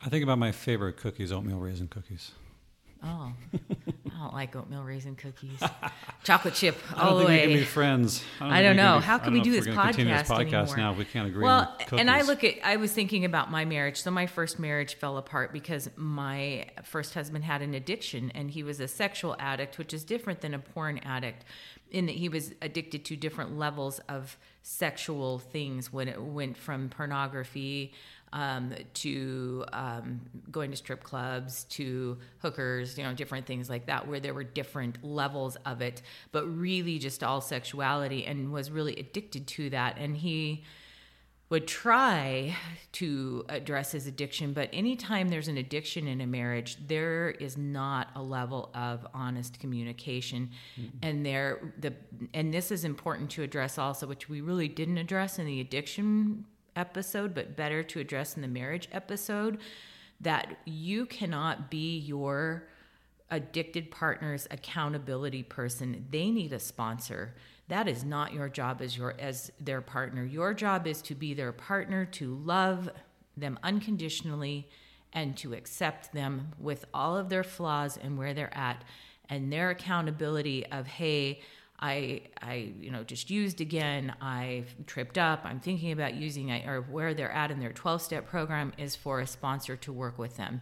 [0.04, 2.32] I think about my favorite cookies, oatmeal raisin cookies.
[3.02, 5.60] Oh, I don't like oatmeal raisin cookies.
[6.24, 7.46] Chocolate chip all I don't the think way.
[7.46, 8.24] we can be friends.
[8.40, 8.98] I don't, I don't know.
[8.98, 10.76] How can we do this podcast, this podcast anymore?
[10.76, 10.92] now?
[10.94, 11.44] We can't agree.
[11.44, 12.54] Well, and I look at.
[12.64, 14.02] I was thinking about my marriage.
[14.02, 18.62] So my first marriage fell apart because my first husband had an addiction, and he
[18.62, 21.44] was a sexual addict, which is different than a porn addict
[21.90, 26.88] in that he was addicted to different levels of sexual things when it went from
[26.90, 27.94] pornography
[28.32, 30.20] um, to um,
[30.50, 34.44] going to strip clubs to hookers, you know, different things like that, where there were
[34.44, 36.02] different levels of it,
[36.32, 39.96] but really just all sexuality and was really addicted to that.
[39.98, 40.64] And he
[41.50, 42.54] would try
[42.92, 48.08] to address his addiction, but anytime there's an addiction in a marriage, there is not
[48.14, 50.50] a level of honest communication.
[50.78, 50.96] Mm-hmm.
[51.02, 51.94] And there the
[52.34, 56.44] and this is important to address also, which we really didn't address in the addiction
[56.78, 59.58] episode, but better to address in the marriage episode,
[60.20, 62.68] that you cannot be your
[63.30, 66.06] addicted partner's accountability person.
[66.10, 67.34] They need a sponsor
[67.68, 71.34] that is not your job as your as their partner your job is to be
[71.34, 72.90] their partner to love
[73.36, 74.68] them unconditionally
[75.12, 78.84] and to accept them with all of their flaws and where they're at
[79.28, 81.40] and their accountability of hey
[81.80, 84.14] I, I, you know, just used again.
[84.20, 85.42] I tripped up.
[85.44, 88.96] I'm thinking about using, it, or where they're at in their 12 step program is
[88.96, 90.60] for a sponsor to work with them.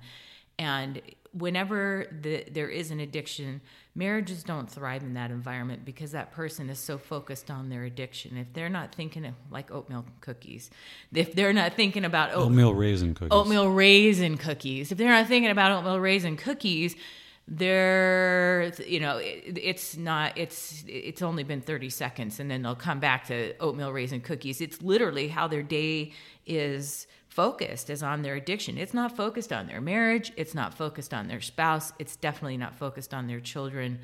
[0.59, 1.01] And
[1.33, 3.61] whenever the, there is an addiction,
[3.95, 8.37] marriages don't thrive in that environment because that person is so focused on their addiction.
[8.37, 10.71] If they're not thinking of like oatmeal cookies,
[11.13, 15.27] if they're not thinking about oat, oatmeal raisin cookies, oatmeal raisin cookies, if they're not
[15.27, 16.95] thinking about oatmeal raisin cookies,
[17.49, 22.75] they're you know it, it's not it's it's only been 30 seconds and then they'll
[22.75, 26.13] come back to oatmeal raisin cookies it's literally how their day
[26.45, 28.79] is focused is on their addiction.
[28.79, 32.75] It's not focused on their marriage, it's not focused on their spouse, it's definitely not
[32.75, 33.99] focused on their children.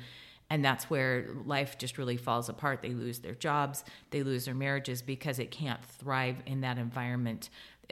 [0.51, 2.83] And that's where life just really falls apart.
[2.83, 7.49] They lose their jobs, they lose their marriages because it can't thrive in that environment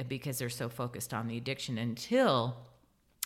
[0.07, 2.57] because they're so focused on the addiction until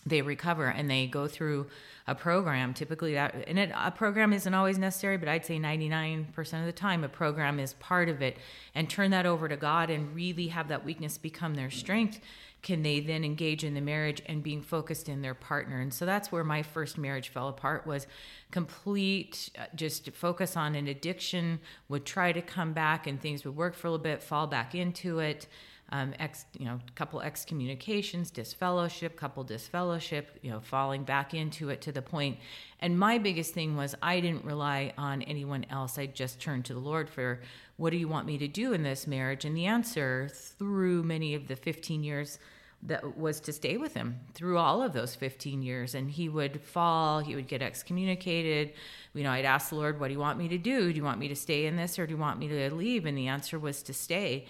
[0.05, 1.67] they recover and they go through
[2.07, 6.59] a program typically that and it, a program isn't always necessary but i'd say 99%
[6.59, 8.37] of the time a program is part of it.
[8.75, 12.19] And turn that over to god and really have that weakness become their strength
[12.65, 15.79] can they then engage in the marriage and being focused in their partner.
[15.79, 18.07] And so that's where my first marriage fell apart was
[18.49, 23.55] complete uh, just focus on an addiction would try to come back and things would
[23.55, 25.45] work for a little bit fall back into it
[25.89, 31.81] um, ex, you know, couple excommunications, disfellowship, couple disfellowship, you know, falling back into it
[31.81, 32.37] to the point.
[32.79, 35.97] And my biggest thing was I didn't rely on anyone else.
[35.97, 37.41] I just turned to the Lord for
[37.77, 39.45] what do you want me to do in this marriage?
[39.45, 42.39] And the answer through many of the 15 years
[42.83, 46.61] that was to stay with him through all of those 15 years and he would
[46.61, 48.73] fall he would get excommunicated
[49.13, 51.03] you know i'd ask the lord what do you want me to do do you
[51.03, 53.27] want me to stay in this or do you want me to leave and the
[53.27, 54.45] answer was to stay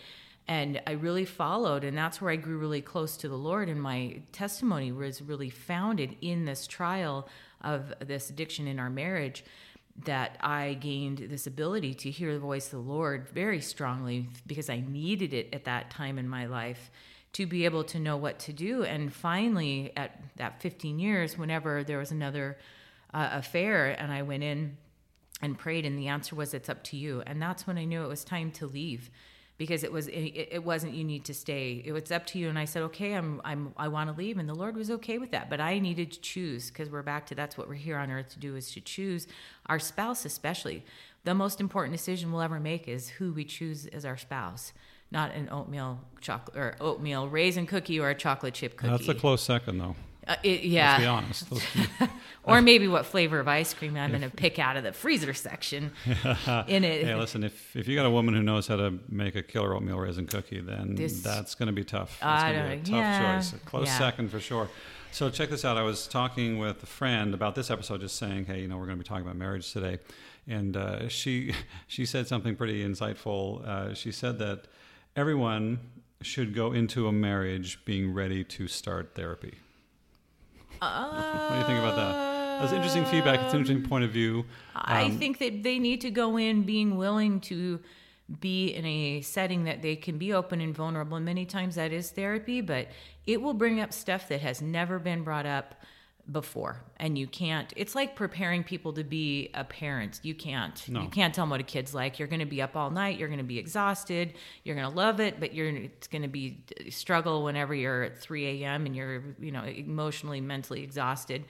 [0.48, 3.68] and I really followed, and that's where I grew really close to the Lord.
[3.68, 7.28] And my testimony was really founded in this trial
[7.62, 9.44] of this addiction in our marriage
[10.04, 14.70] that I gained this ability to hear the voice of the Lord very strongly because
[14.70, 16.92] I needed it at that time in my life
[17.34, 18.84] to be able to know what to do.
[18.84, 22.58] And finally, at that 15 years, whenever there was another
[23.14, 24.78] uh, affair, and I went in
[25.42, 28.04] and prayed, and the answer was, "It's up to you." And that's when I knew
[28.04, 29.10] it was time to leave
[29.58, 31.82] because it was it, it, wasn't you need to stay.
[31.86, 32.50] It was up to you.
[32.50, 34.38] And i said okay i'm i'm i want to leave.
[34.38, 35.50] And the lord was okay with that.
[35.50, 38.30] But i needed to choose because we're back to that's what we're here on earth
[38.30, 39.28] to do is to choose
[39.68, 40.84] our spouse especially.
[41.24, 44.74] The most important decision we'll ever make is who we choose as our spouse
[45.12, 49.14] not an oatmeal chocolate or oatmeal raisin cookie or a chocolate chip cookie that's a
[49.14, 49.96] close second though
[50.28, 50.92] uh, it, yeah.
[50.92, 52.10] Let's be honest.
[52.44, 55.34] or maybe what flavor of ice cream I'm going to pick out of the freezer
[55.34, 55.92] section
[56.68, 57.06] in it.
[57.06, 59.76] Hey, listen, if, if you got a woman who knows how to make a killer
[59.76, 62.18] oatmeal raisin cookie, then this, that's going to be tough.
[62.22, 63.54] That's going to be a tough yeah, choice.
[63.54, 63.98] A close yeah.
[63.98, 64.70] second for sure.
[65.12, 65.78] So check this out.
[65.78, 68.86] I was talking with a friend about this episode, just saying, hey, you know, we're
[68.86, 70.00] going to be talking about marriage today,
[70.46, 71.54] and uh, she
[71.88, 73.66] she said something pretty insightful.
[73.66, 74.66] Uh, she said that
[75.16, 75.80] everyone
[76.22, 79.60] should go into a marriage being ready to start therapy.
[80.86, 82.60] What do you think about that?
[82.62, 83.42] That's interesting feedback.
[83.42, 84.46] It's an interesting point of view.
[84.76, 87.80] Um, I think that they need to go in being willing to
[88.40, 91.18] be in a setting that they can be open and vulnerable.
[91.18, 92.88] And many times that is therapy, but
[93.28, 95.76] it will bring up stuff that has never been brought up
[96.32, 96.82] before.
[96.98, 100.20] And you can't it's like preparing people to be a parent.
[100.24, 100.88] You can't.
[100.90, 101.02] No.
[101.02, 102.18] you can't tell them what a kid's like.
[102.18, 104.96] You're going to be up all night you're going to be exhausted you're going to
[104.96, 108.86] love it but you're it's going to be uh, struggle whenever you're at 3 a.m
[108.86, 111.46] and you're you know emotionally mentally exhausted.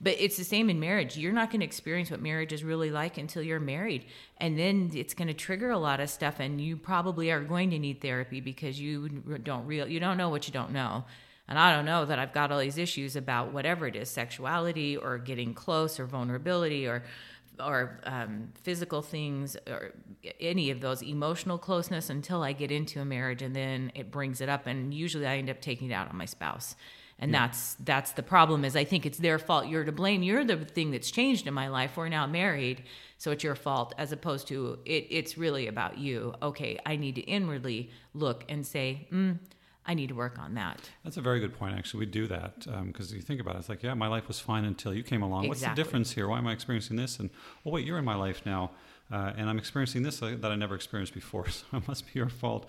[0.00, 1.16] But it's the same in marriage.
[1.16, 4.06] You're not going to experience what marriage is really like until you're married.
[4.38, 7.70] And then it's going to trigger a lot of stuff and you probably are going
[7.70, 9.08] to need therapy because you
[9.42, 11.04] don't real you don't know what you don't know
[11.48, 14.96] and I don't know that I've got all these issues about whatever it is sexuality
[14.96, 17.04] or getting close or vulnerability or
[17.60, 19.92] or um, physical things or
[20.40, 24.40] any of those emotional closeness until I get into a marriage and then it brings
[24.40, 26.74] it up and usually I end up taking it out on my spouse.
[27.16, 27.46] And yeah.
[27.46, 29.68] that's that's the problem is I think it's their fault.
[29.68, 30.24] You're to blame.
[30.24, 31.96] You're the thing that's changed in my life.
[31.96, 32.82] We're now married
[33.18, 36.34] so it's your fault as opposed to it, it's really about you.
[36.42, 39.38] Okay I need to inwardly look and say mm,
[39.86, 40.80] I need to work on that.
[41.02, 41.76] That's a very good point.
[41.76, 43.58] Actually, we do that because um, you think about it.
[43.58, 45.44] It's like, yeah, my life was fine until you came along.
[45.44, 45.48] Exactly.
[45.48, 46.28] What's the difference here?
[46.28, 47.18] Why am I experiencing this?
[47.18, 47.30] And
[47.66, 48.70] oh, wait, you're in my life now,
[49.12, 51.46] uh, and I'm experiencing this that I never experienced before.
[51.54, 52.68] So it must be your fault.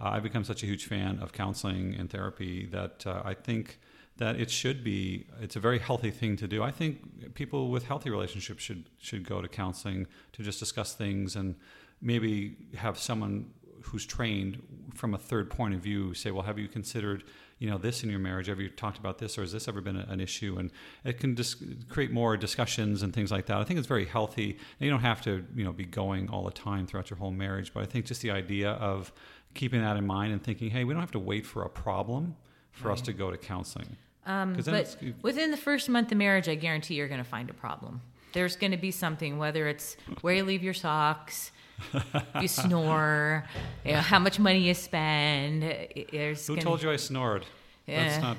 [0.00, 3.78] Uh, I've become such a huge fan of counseling and therapy that uh, I think
[4.18, 5.26] that it should be.
[5.40, 6.62] It's a very healthy thing to do.
[6.62, 11.36] I think people with healthy relationships should should go to counseling to just discuss things
[11.36, 11.54] and
[12.02, 13.50] maybe have someone
[13.82, 14.62] who's trained
[14.94, 17.24] from a third point of view say, well, have you considered
[17.58, 18.46] you know this in your marriage?
[18.46, 20.56] Have you talked about this, or has this ever been a, an issue?
[20.58, 20.70] And
[21.04, 23.58] it can just create more discussions and things like that.
[23.58, 24.50] I think it's very healthy.
[24.50, 27.30] And you don't have to you know be going all the time throughout your whole
[27.30, 29.12] marriage, but I think just the idea of
[29.54, 32.36] keeping that in mind and thinking, hey, we don't have to wait for a problem
[32.72, 32.94] for right.
[32.94, 33.96] us to go to counseling.
[34.26, 37.54] Um, but within the first month of marriage, I guarantee you're going to find a
[37.54, 38.00] problem.
[38.32, 41.50] There's going to be something, whether it's where you leave your socks,
[42.40, 43.44] you snore,
[43.84, 45.62] you know, how much money you spend.
[46.12, 47.44] There's Who gonna, told you I snored?
[47.86, 48.08] Yeah.
[48.08, 48.36] That's not.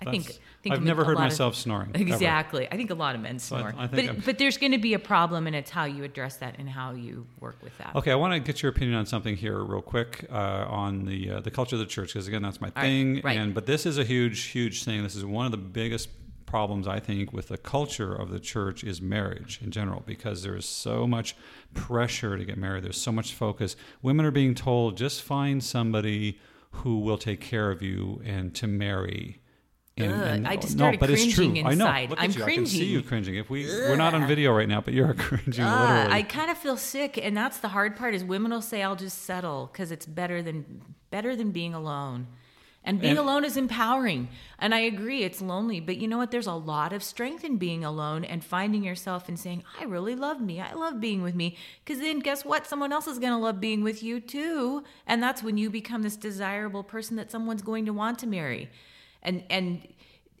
[0.00, 0.38] I think,
[0.70, 1.90] I have never heard myself of, snoring.
[1.94, 2.66] Exactly.
[2.66, 2.74] Ever.
[2.74, 3.72] I think a lot of men snore.
[3.72, 6.04] So I, I but, but there's going to be a problem, and it's how you
[6.04, 7.96] address that and how you work with that.
[7.96, 11.30] Okay, I want to get your opinion on something here, real quick, uh, on the
[11.30, 13.16] uh, the culture of the church, because again, that's my All thing.
[13.16, 13.24] Right.
[13.24, 13.36] Right.
[13.38, 15.02] And but this is a huge, huge thing.
[15.02, 16.10] This is one of the biggest
[16.48, 20.56] problems I think with the culture of the church is marriage in general because there
[20.56, 21.36] is so much
[21.74, 22.84] pressure to get married.
[22.84, 23.76] There's so much focus.
[24.00, 26.40] Women are being told just find somebody
[26.70, 29.42] who will take care of you and to marry.
[29.98, 31.52] And, and, I just started no, but it's true.
[31.52, 31.66] Inside.
[31.66, 32.10] I know.
[32.10, 32.42] Look I'm at you.
[32.42, 32.60] cringing.
[32.60, 33.34] I can see you cringing.
[33.34, 33.90] If we Ugh.
[33.90, 36.12] we're not on video right now, but you're cringing literally.
[36.12, 38.14] I kind of feel sick, and that's the hard part.
[38.14, 42.28] Is women will say, "I'll just settle because it's better than better than being alone."
[42.84, 44.28] And being and, alone is empowering.
[44.58, 45.78] And I agree, it's lonely.
[45.78, 46.30] But you know what?
[46.30, 50.14] There's a lot of strength in being alone and finding yourself and saying, I really
[50.14, 50.60] love me.
[50.60, 51.56] I love being with me.
[51.84, 52.66] Because then guess what?
[52.66, 54.84] Someone else is going to love being with you too.
[55.06, 58.70] And that's when you become this desirable person that someone's going to want to marry.
[59.22, 59.86] And, and,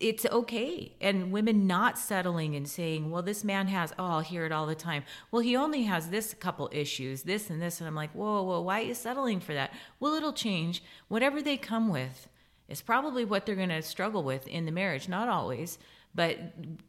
[0.00, 0.92] it's okay.
[1.00, 4.66] And women not settling and saying, well, this man has, oh, I'll hear it all
[4.66, 5.04] the time.
[5.30, 7.80] Well, he only has this couple issues, this and this.
[7.80, 9.72] And I'm like, whoa, whoa, why are you settling for that?
[10.00, 10.82] Well, it'll change.
[11.08, 12.28] Whatever they come with
[12.68, 15.08] is probably what they're going to struggle with in the marriage.
[15.08, 15.78] Not always,
[16.14, 16.38] but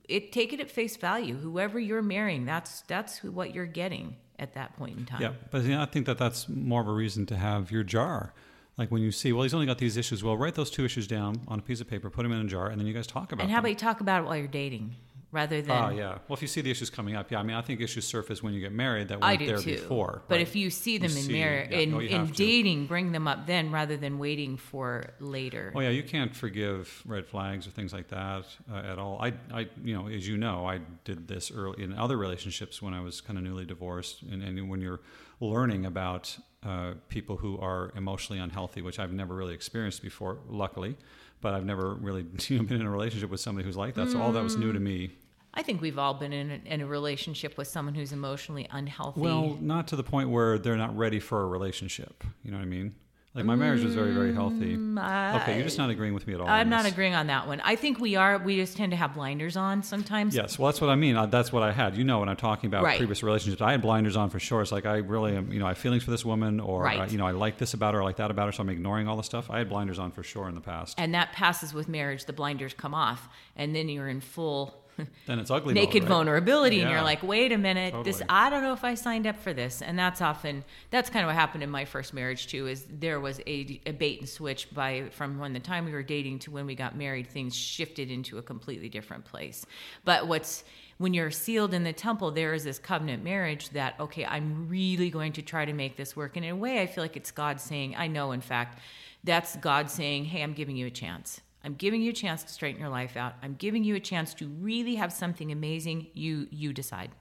[0.08, 1.36] it take it at face value.
[1.36, 4.16] Whoever you're marrying, that's that's who, what you're getting.
[4.40, 5.22] at that point in time.
[5.22, 7.84] Yeah, but you know, I think that that's more of a reason to have your
[7.84, 8.34] jar.
[8.80, 10.24] Like when you see, well, he's only got these issues.
[10.24, 12.48] Well, write those two issues down on a piece of paper, put them in a
[12.48, 13.44] jar, and then you guys talk about.
[13.44, 13.48] It.
[13.48, 13.66] And how them.
[13.66, 14.96] about you talk about it while you're dating,
[15.34, 16.20] rather than Ah, yeah.
[16.30, 17.42] Well, if you see the issues coming up, yeah.
[17.42, 19.72] I mean, I think issues surface when you get married that weren't there too.
[19.72, 20.22] before.
[20.30, 20.42] But right?
[20.42, 23.28] if you see them You in see, marriage, yeah, in, no, in dating, bring them
[23.28, 25.74] up then rather than waiting for later.
[25.76, 29.20] Oh yeah, you can't forgive red flags or things like that uh, at all.
[29.22, 32.94] I, I, you know, as you know, I did this early in other relationships when
[32.94, 35.02] I was kind of newly divorced, and, and when you're
[35.42, 40.98] learning about uh, people who are emotionally unhealthy, which I've never really experienced before, luckily,
[41.42, 44.10] but I've never really you know, been in a relationship with somebody who's like that.
[44.10, 45.12] So all that was new to me.
[45.54, 49.22] I think we've all been in a, in a relationship with someone who's emotionally unhealthy.
[49.22, 52.24] Well, not to the point where they're not ready for a relationship.
[52.44, 52.96] You know what I mean?
[53.40, 54.76] Like my marriage was very, very healthy.
[54.76, 56.48] okay, you're just not agreeing with me at all.
[56.48, 57.62] I'm not agreeing on that one.
[57.64, 58.38] I think we are.
[58.38, 60.36] We just tend to have blinders on sometimes.
[60.36, 61.16] Yes, well, that's what I mean.
[61.30, 61.96] That's what I had.
[61.98, 62.98] You know, when I'm talking about Right.
[62.98, 64.62] previous relationships, I had blinders on for sure.
[64.62, 67.00] It's like I really am, you know, I have feelings for this woman, or Right.
[67.00, 68.70] uh, you know, I like this about her, I like that about her, so I'm
[68.70, 69.50] ignoring all the stuff.
[69.50, 71.00] I had blinders on for sure in the past.
[71.00, 72.26] And that passes with marriage.
[72.26, 74.84] The blinders come off, and then you're in full
[75.26, 75.74] then it's ugly.
[75.74, 76.10] naked mode, right?
[76.10, 79.38] vulnerability, and you're like, wait a minute, this I don't know if I signed up
[79.38, 79.82] for this.
[79.82, 82.68] And that's often that's kind of what happened in my first marriage too.
[82.68, 86.04] Is there was a, a bait and switch by from when the time we were
[86.04, 89.66] dating to when we got married, things shifted into a completely different place.
[90.06, 90.64] But what's
[91.00, 95.10] when you're sealed in the temple, there is this covenant marriage that, okay, I'm really
[95.10, 96.36] going to try to make this work.
[96.36, 98.80] And in a way, I feel like it's God saying, I know, in fact,
[99.24, 101.40] that's God saying, hey, I'm giving you a chance.
[101.64, 103.34] I'm giving you a chance to straighten your life out.
[103.44, 106.08] I'm giving you a chance to really have something amazing.
[106.14, 107.12] You you decide.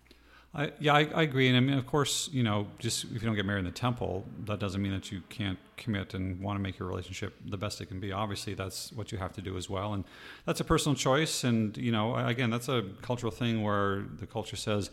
[0.55, 1.47] I, yeah, I, I agree.
[1.49, 3.71] And I mean, of course, you know, just if you don't get married in the
[3.71, 7.59] temple, that doesn't mean that you can't commit and want to make your relationship the
[7.59, 8.13] best it can be.
[8.13, 9.93] Obviously, that's what you have to do as well.
[9.93, 10.05] And
[10.47, 11.45] that's a personal choice.
[11.45, 14.91] And, you know, again, that's a cultural thing where the culture says,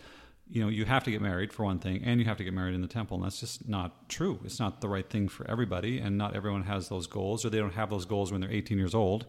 [0.49, 2.53] you know, you have to get married for one thing, and you have to get
[2.53, 3.17] married in the temple.
[3.17, 4.39] And that's just not true.
[4.43, 5.99] It's not the right thing for everybody.
[5.99, 8.77] And not everyone has those goals, or they don't have those goals when they're 18
[8.77, 9.25] years old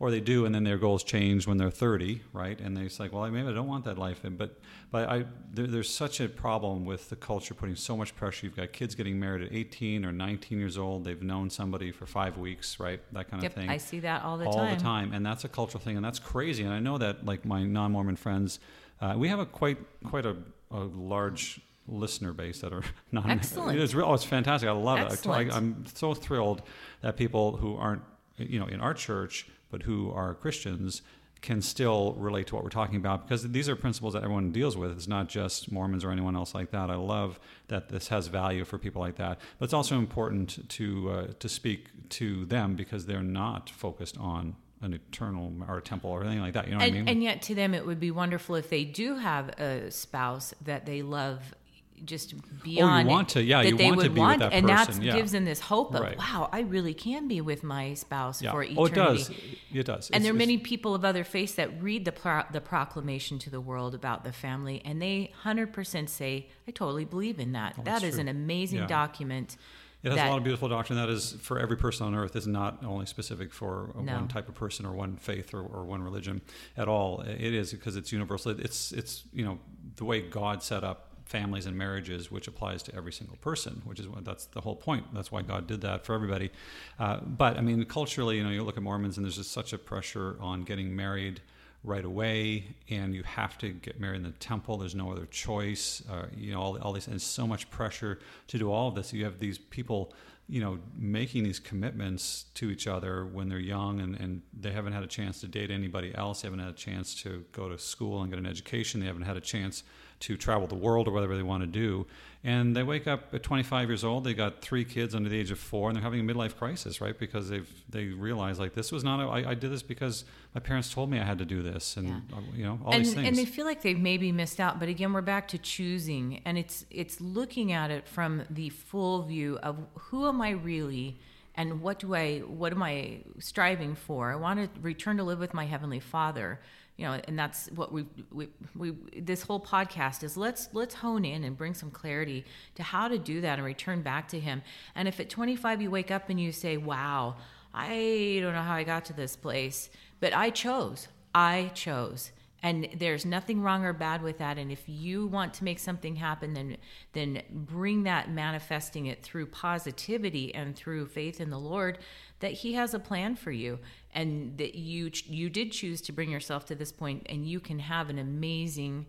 [0.00, 2.58] or they do, and then their goals change when they're 30, right?
[2.58, 4.24] And they're like, well, maybe I don't want that life.
[4.24, 4.58] And, but
[4.90, 8.46] but I, there, there's such a problem with the culture putting so much pressure.
[8.46, 11.04] You've got kids getting married at 18 or 19 years old.
[11.04, 13.00] They've known somebody for five weeks, right?
[13.12, 13.68] That kind Yep, of thing.
[13.68, 14.64] I see that all the all time.
[14.64, 16.64] All the time, and that's a cultural thing, and that's crazy.
[16.64, 18.58] And I know that, like my non-Mormon friends,
[19.00, 20.36] uh, we have a quite quite a,
[20.70, 22.82] a large listener base that are
[23.12, 23.30] non.
[23.30, 23.78] Excellent.
[23.78, 24.06] It's real.
[24.06, 24.68] Oh, it's fantastic.
[24.68, 25.48] I love Excellent.
[25.48, 25.52] it.
[25.52, 26.62] I, I'm so thrilled
[27.02, 28.02] that people who aren't,
[28.36, 31.02] you know, in our church but who are Christians
[31.40, 34.76] can still relate to what we're talking about because these are principles that everyone deals
[34.76, 34.90] with.
[34.90, 36.90] It's not just Mormons or anyone else like that.
[36.90, 39.38] I love that this has value for people like that.
[39.58, 44.56] But it's also important to uh, to speak to them because they're not focused on
[44.82, 46.66] an eternal or a temple or anything like that.
[46.66, 47.08] You know and, what I mean?
[47.08, 50.86] and yet to them it would be wonderful if they do have a spouse that
[50.86, 51.54] they love
[52.02, 54.54] just oh, beyond You want to- yeah, that you they want to would want that
[54.54, 55.14] and that yeah.
[55.14, 56.16] gives them this hope of Right.
[56.16, 58.52] wow i really can be with my spouse yeah.
[58.52, 59.30] for eternity Oh, it does.
[59.30, 60.06] It does.
[60.08, 63.38] and It's- there are many people of other faiths that read the pro- the proclamation
[63.40, 67.52] to the world about the family, and they hundred percent say, "I totally believe in
[67.52, 67.74] that.
[67.74, 68.18] that Oh, that's true.
[68.20, 68.86] an amazing Yeah.
[68.86, 69.58] document."
[70.02, 72.34] It has that- a lot of beautiful doctrine that is for every person on earth.
[72.36, 74.14] is not only specific for No.
[74.14, 76.40] one type of person or one faith or, or one religion
[76.76, 77.20] at all.
[77.20, 78.52] It is because it's universal.
[78.52, 79.58] It's it's you know
[79.96, 83.82] the way God set up families and marriages, which applies to every single person.
[83.84, 85.12] Which is what that's the whole point.
[85.14, 86.50] That's why God did that for everybody.
[86.98, 89.72] Uh, but I mean, culturally, you know, you look at Mormons and there's just such
[89.72, 91.40] a pressure on getting married
[91.82, 94.76] right away, and you have to get married in the temple.
[94.76, 96.02] There's no other choice.
[96.10, 98.18] Uh, you know, all, all these, and so much pressure
[98.48, 99.12] to do all of this.
[99.12, 100.12] You have these people,
[100.46, 104.92] you know, making these commitments to each other when they're young, and, and they haven't
[104.92, 106.42] had a chance to date anybody else.
[106.42, 109.00] They haven't had a chance to go to school and get an education.
[109.00, 109.82] They haven't had a chance
[110.20, 112.06] to travel the world or whatever they want to do.
[112.42, 114.24] And they wake up at 25 years old.
[114.24, 116.98] They got three kids under the age of four, and they're having a midlife crisis,
[116.98, 117.18] right?
[117.18, 119.20] Because they've they realize like this was not.
[119.20, 120.24] A, I, I did this because
[120.54, 122.14] my parents told me I had to do this, and Yeah.
[122.34, 123.28] uh, you know all and, these things.
[123.28, 126.56] and they feel like they've maybe missed out but again we're back to choosing and
[126.56, 131.18] it's it's looking at it from the full view of who am i really
[131.54, 135.38] and what do i what am i striving for i want to return to live
[135.38, 136.58] with my heavenly father
[137.00, 141.24] you know and that's what we, we we this whole podcast is let's let's hone
[141.24, 142.44] in and bring some clarity
[142.74, 144.60] to how to do that and return back to him.
[144.94, 147.36] And if at 25 you wake up and you say wow
[147.72, 149.88] i don't know how i got to this place
[150.20, 152.32] but i chose i chose.
[152.62, 154.58] And there's nothing wrong or bad with that.
[154.58, 156.76] And if you want to make something happen then
[157.14, 161.98] then bring that manifesting it through positivity and through faith in the lord
[162.40, 163.78] that he has a plan for you
[164.12, 167.78] and that you you did choose to bring yourself to this point and you can
[167.78, 169.06] have an amazing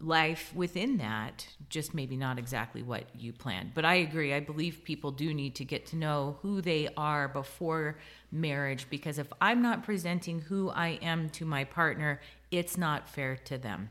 [0.00, 3.72] life within that, just maybe not exactly what you planned.
[3.74, 4.34] But I agree.
[4.34, 7.98] I believe people do need to get to know who they are before
[8.30, 12.20] marriage because if I'm not presenting who I am to my partner,
[12.50, 13.90] it's not fair to them.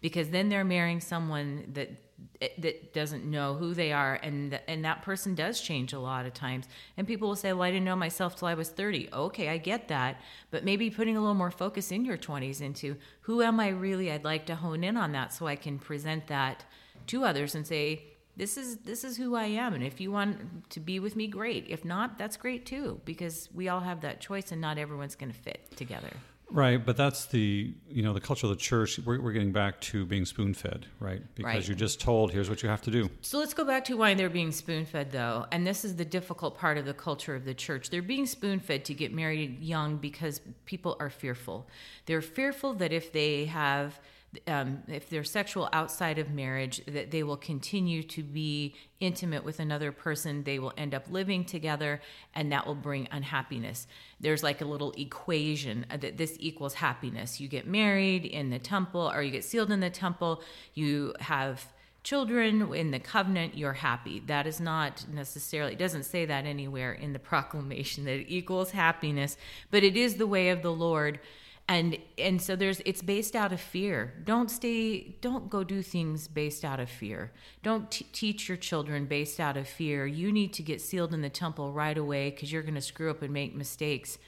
[0.00, 1.90] Because then they're marrying someone that
[2.42, 6.26] Eh, that doesn't know who they are and and that person does change a lot
[6.26, 6.66] of times.
[6.96, 9.58] And people will say well i didn't know myself till i was 30 okay i
[9.58, 10.20] get that
[10.50, 14.10] but maybe putting a little more focus in your 20s into who am i really?
[14.10, 16.64] I'd like to hone in on that so i can present that
[17.08, 18.04] to others and say
[18.36, 21.26] this is this is who i am and if you want to be with me
[21.26, 21.66] great.
[21.68, 25.32] If not that's great too because we all have that choice and not everyone's going
[25.32, 26.10] to fit together
[26.52, 28.98] Right, but that's the you know the culture of the church.
[28.98, 31.22] We're, we're getting back to being spoon fed, right?
[31.34, 31.66] Because Right.
[31.68, 33.08] you're just told here's what you have to do.
[33.22, 35.46] So let's go back to why they're being spoon fed, though.
[35.50, 37.88] And this is the difficult part of the culture of the church.
[37.88, 41.66] They're being spoon fed to get married young because people are fearful.
[42.04, 43.98] They're fearful that if they have.
[44.46, 49.60] Um, if they're sexual outside of marriage, that they will continue to be intimate with
[49.60, 50.44] another person.
[50.44, 52.00] They will end up living together,
[52.34, 53.86] and that will bring unhappiness.
[54.20, 57.40] There's like a little equation that this equals happiness.
[57.40, 60.42] You get married in the temple, or you get sealed in the temple.
[60.72, 61.66] You have
[62.02, 66.92] children in the covenant you're happy that is not necessarily it doesn't say that anywhere
[66.92, 69.36] in the proclamation that it equals happiness
[69.70, 71.20] but it is the way of the lord
[71.68, 76.26] and and so there's it's based out of fear don't stay don't go do things
[76.26, 77.32] based out of fear
[77.62, 81.22] don't t- teach your children based out of fear you need to get sealed in
[81.22, 84.18] the temple right away because you're going to screw up and make mistakes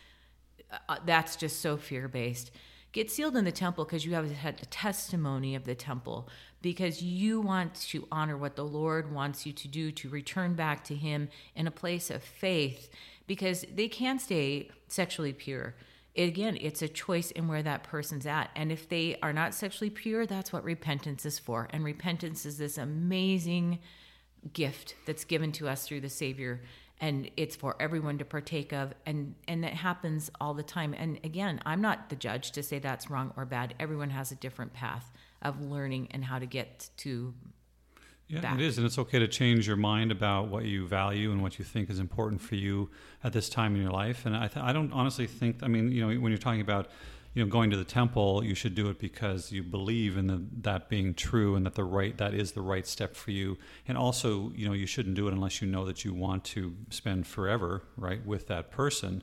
[0.89, 2.51] uh, that's just so fear based.
[2.93, 6.29] Get sealed in the temple because you have had a testimony of the temple,
[6.63, 10.85] because you want to honor what the Lord wants you to do to return back
[10.85, 12.89] to Him in a place of faith,
[13.27, 15.75] because they can stay sexually pure.
[16.17, 18.51] Again, it's a choice in where that person's at.
[18.55, 21.69] And if they are not sexually pure, that's what repentance is for.
[21.71, 23.81] And repentance is this amazing
[24.53, 26.61] gift that's given to us through the Savior
[27.01, 31.19] and it's for everyone to partake of and and it happens all the time and
[31.25, 34.73] again i'm not the judge to say that's wrong or bad everyone has a different
[34.73, 35.11] path
[35.43, 37.35] of learning and how to get to
[38.29, 38.55] Yeah, back.
[38.55, 41.59] it is, and it's okay to change your mind about what you value and what
[41.59, 42.91] you think is important for you
[43.23, 44.25] at this time in your life.
[44.25, 45.63] And I, th- I don't honestly think.
[45.63, 46.89] I mean, you know, when you're talking about,
[47.35, 50.43] you know, going to the temple, you should do it because you believe in the,
[50.63, 53.59] that being true and that the right that is the right step for you.
[53.87, 56.75] And also, you know, you shouldn't do it unless you know that you want to
[56.89, 59.23] spend forever, right, with that person.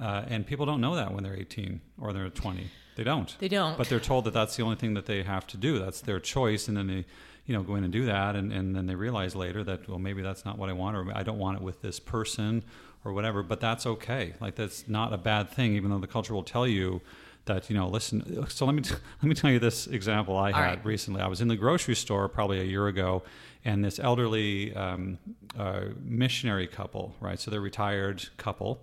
[0.00, 2.70] Uh, and people don't know that when they're 18 or they're 20.
[2.96, 3.36] They don't.
[3.38, 3.76] They don't.
[3.76, 5.78] But they're told that that's the only thing that they have to do.
[5.78, 7.04] That's their choice, and then they,
[7.46, 9.98] you know, go in and do that, and, and then they realize later that well,
[9.98, 12.62] maybe that's not what I want, or I don't want it with this person,
[13.04, 13.42] or whatever.
[13.42, 14.34] But that's okay.
[14.40, 17.00] Like that's not a bad thing, even though the culture will tell you
[17.46, 17.88] that you know.
[17.88, 18.46] Listen.
[18.48, 20.84] So let me t- let me tell you this example I had right.
[20.84, 21.20] recently.
[21.20, 23.22] I was in the grocery store probably a year ago,
[23.64, 25.18] and this elderly um,
[25.58, 27.38] uh, missionary couple, right?
[27.38, 28.80] So they're retired couple.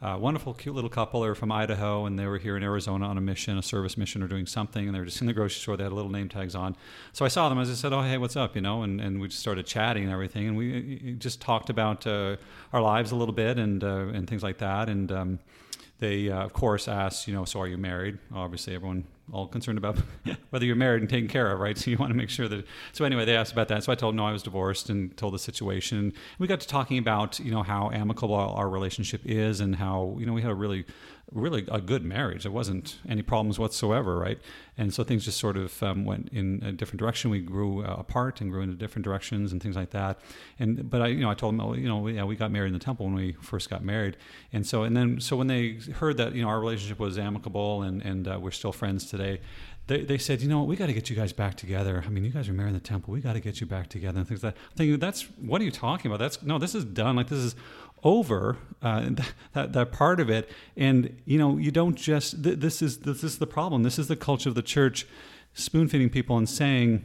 [0.00, 1.22] Uh, wonderful, cute little couple.
[1.22, 3.96] They were from Idaho, and they were here in Arizona on a mission, a service
[3.96, 4.86] mission, or doing something.
[4.86, 5.76] And they were just in the grocery store.
[5.76, 6.76] They had little name tags on.
[7.12, 7.58] So I saw them.
[7.58, 10.04] As I said, "Oh, hey, what's up?" You know, and, and we just started chatting
[10.04, 12.36] and everything, and we just talked about uh,
[12.72, 14.88] our lives a little bit and uh, and things like that.
[14.88, 15.38] And um,
[15.98, 18.18] they, uh, of course, asked, you know, so are you married?
[18.32, 19.98] Obviously, everyone all concerned about
[20.50, 21.76] whether you're married and taken care of, right?
[21.76, 22.64] So you want to make sure that.
[22.92, 23.84] So anyway, they asked about that.
[23.84, 26.12] So I told them no, I was divorced, and told the situation.
[26.38, 30.16] We got to talking about you know how amicable our, our relationship is, and how
[30.18, 30.84] you know we had a really,
[31.32, 32.42] really a good marriage.
[32.44, 34.38] There wasn't any problems whatsoever, right?
[34.76, 37.30] And so things just sort of um, went in a different direction.
[37.30, 40.20] We grew uh, apart and grew into different directions and things like that.
[40.58, 42.68] And but I you know I told them oh, you know yeah we got married
[42.68, 44.16] in the temple when we first got married,
[44.52, 47.82] and so and then so when they heard that you know our relationship was amicable
[47.82, 49.40] and and uh, we're still friends today.
[49.88, 52.04] They, they said, you know what, we got to get you guys back together.
[52.06, 53.14] I mean, you guys are married in the temple.
[53.14, 54.60] We got to get you back together and things like that.
[54.70, 56.18] I'm thinking, that's what are you talking about?
[56.18, 57.16] That's no, this is done.
[57.16, 57.56] Like this is
[58.04, 58.56] over.
[58.80, 59.10] Uh,
[59.54, 62.44] that, that part of it, and you know, you don't just.
[62.44, 63.82] Th- this is this is the problem.
[63.82, 65.06] This is the culture of the church,
[65.52, 67.04] spoon feeding people and saying,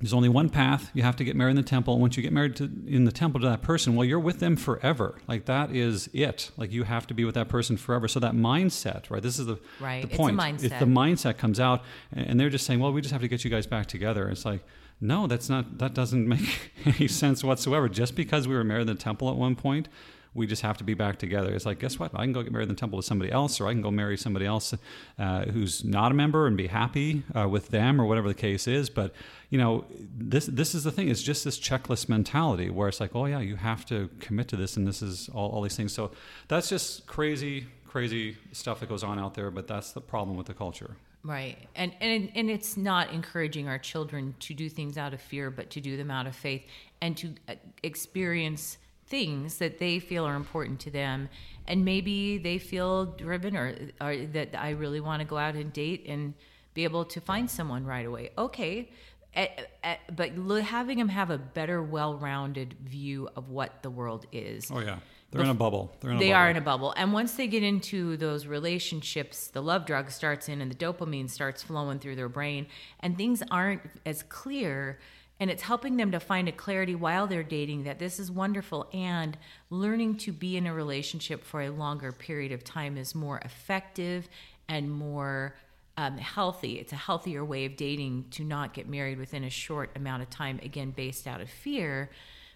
[0.00, 0.90] there's only one path.
[0.94, 1.94] You have to get married in the temple.
[1.94, 4.40] And once you get married to, in the temple to that person, well, you're with
[4.40, 5.16] them forever.
[5.28, 6.50] Like that is it.
[6.56, 8.08] Like you have to be with that person forever.
[8.08, 9.22] So that mindset, right?
[9.22, 10.00] This is the, Right.
[10.02, 10.36] the It's a point.
[10.40, 10.78] mindset.
[10.80, 13.50] the mindset comes out, and they're just saying, well, we just have to get you
[13.50, 14.28] guys back together.
[14.28, 14.64] It's like,
[15.00, 15.78] no, that's not.
[15.78, 17.88] That doesn't make any sense whatsoever.
[17.88, 19.88] Just because we were married in the temple at one point.
[20.34, 21.52] We just have to be back together.
[21.52, 22.12] It's like, guess what?
[22.14, 23.90] I can go get married in the temple to somebody else, or I can go
[23.90, 24.74] marry somebody else
[25.18, 28.66] uh, who's not a member and be happy uh, with them, or whatever the case
[28.66, 28.88] is.
[28.88, 29.14] But
[29.50, 29.84] you know,
[30.16, 31.08] this this is the thing.
[31.08, 34.56] It's just this checklist mentality where it's like, oh yeah, you have to commit to
[34.56, 35.92] this, and this is all, all these things.
[35.92, 36.12] So
[36.48, 39.50] that's just crazy, crazy stuff that goes on out there.
[39.50, 40.96] But that's the problem with the culture.
[41.24, 41.56] Right.
[41.76, 45.70] And, and and it's not encouraging our children to do things out of fear, but
[45.70, 46.64] to do them out of faith
[47.00, 48.78] and to uh, experience
[49.12, 51.28] things that they feel are important to them.
[51.68, 55.70] And maybe they feel driven or, or that I really want to go out and
[55.72, 56.32] date and
[56.72, 58.30] be able to find someone right away.
[58.38, 58.90] Okay.
[59.34, 59.50] At,
[59.84, 60.30] at, but
[60.62, 64.70] having them have a better, well-rounded view of what the world is.
[64.70, 64.98] Oh yeah,
[65.30, 65.84] they're in a bubble.
[66.00, 66.36] They're in a they bubble.
[66.36, 70.50] are in a bubble, and once they get into those relationships, the love drug starts
[70.50, 72.66] in, and the dopamine starts flowing through their brain,
[73.00, 74.98] and things aren't as clear.
[75.40, 78.88] And it's helping them to find a clarity while they're dating that this is wonderful,
[78.92, 79.36] and
[79.70, 84.28] learning to be in a relationship for a longer period of time is more effective
[84.68, 85.56] and more
[85.96, 86.78] um, healthy.
[86.78, 90.30] It's a healthier way of dating to not get married within a short amount of
[90.30, 92.10] time, again, based out of fear.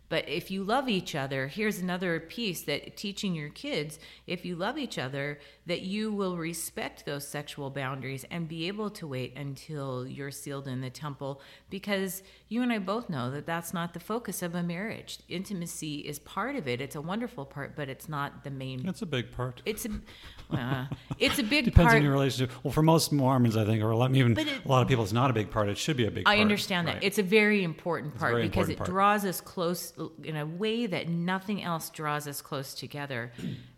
[0.09, 4.55] But if you love each other, here's another piece that teaching your kids if you
[4.57, 9.37] love each other, that you will respect those sexual boundaries and be able to wait
[9.37, 13.95] until you're sealed in the temple because you and I both know that that's not
[13.95, 15.19] the focus of a marriage.
[15.29, 16.81] Intimacy is part of it.
[16.81, 18.87] It's a wonderful part, but it's not the main.
[18.89, 19.63] It's a big part.
[19.65, 20.87] It's a, uh,
[21.19, 21.97] it's a big Depends part.
[21.97, 22.53] on your relationship.
[22.63, 25.03] Well, for most Mormons, I think, or a lot, even it- a lot of people,
[25.03, 25.69] it's not a big part.
[25.69, 26.37] It should be a big part.
[26.37, 26.95] I understand that.
[26.95, 27.05] Right.
[27.05, 28.91] It's a very important part very because important it part.
[28.91, 29.93] draws us close
[30.23, 33.33] in a way that nothing else draws us close together.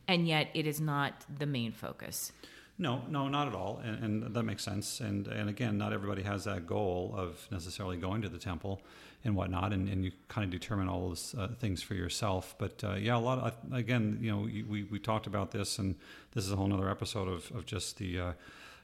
[0.09, 2.33] and yet it is not the main focus.
[2.81, 5.01] No, no, not at all, and, and that makes sense.
[5.01, 8.81] And and again, not everybody has that goal of necessarily going to the temple
[9.25, 12.55] and whatnot, and, and you kind of determine all those uh, things for yourself.
[12.57, 13.39] But uh, yeah, a lot.
[13.41, 15.97] Of, again, you know, we we talked about this, and
[16.35, 18.21] this is a whole other episode of of just the.
[18.21, 18.33] Uh,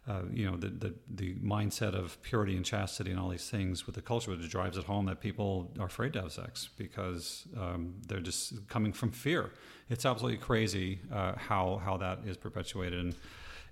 [0.07, 3.87] uh, you know the, the the mindset of purity and chastity and all these things
[3.87, 7.45] with the culture, which drives it home that people are afraid to have sex because
[7.59, 9.51] um, they're just coming from fear.
[9.89, 13.15] It's absolutely crazy uh, how how that is perpetuated, and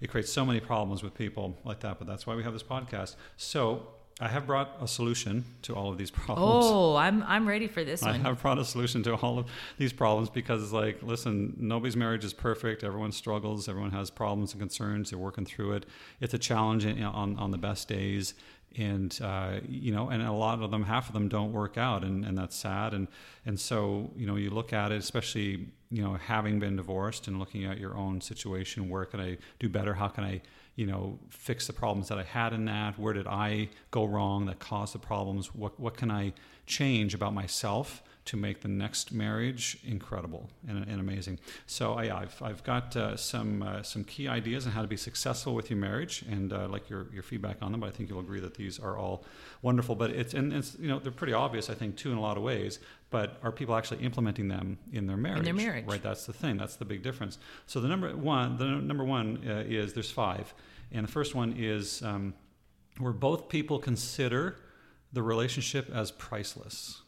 [0.00, 1.98] it creates so many problems with people like that.
[1.98, 3.16] But that's why we have this podcast.
[3.36, 3.88] So
[4.22, 6.64] I have brought a solution to all of these problems.
[6.64, 8.20] Oh, I'm I'm ready for this I one.
[8.20, 9.46] have brought a solution to all of
[9.78, 12.84] these problems because, like, listen, nobody's marriage is perfect.
[12.84, 13.68] Everyone struggles.
[13.68, 15.10] Everyone has problems and concerns.
[15.10, 15.86] They're working through it.
[16.20, 18.34] It's a challenge in, on on the best days,
[18.76, 22.04] and uh, you know, and a lot of them, half of them, don't work out,
[22.04, 22.94] and, and that's sad.
[22.94, 23.08] And
[23.44, 27.40] and so you know, you look at it, especially you know, having been divorced and
[27.40, 28.88] looking at your own situation.
[28.88, 29.94] Where can I do better?
[29.94, 30.42] How can I
[30.82, 32.98] you know, fix the problems that I had in that?
[32.98, 35.54] Where did I go wrong that caused the problems?
[35.54, 36.32] What what can I
[36.66, 41.38] change about myself to make the next marriage incredible and, and amazing?
[41.66, 44.96] So I, I've I've got uh, some uh, some key ideas on how to be
[44.96, 47.80] successful with your marriage, and uh, like your your feedback on them.
[47.80, 49.24] But I think you'll agree that these are all
[49.62, 49.94] wonderful.
[49.94, 52.36] But it's and it's you know they're pretty obvious, I think, too, in a lot
[52.36, 52.80] of ways.
[53.12, 55.38] But are people actually implementing them in their marriage?
[55.40, 55.86] In their marriage.
[55.86, 56.02] right?
[56.02, 56.56] That's the thing.
[56.56, 57.38] That's the big difference.
[57.66, 60.52] So the number one, the number one uh, is there's five,
[60.90, 62.34] and the first one is um,
[62.98, 64.56] where both people consider
[65.12, 67.02] the relationship as priceless.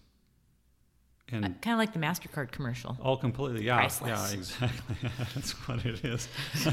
[1.32, 2.98] And kind of like the Mastercard commercial.
[3.02, 4.30] all completely, yeah, Priceless.
[4.30, 5.10] yeah, exactly.
[5.34, 6.28] That's what it is.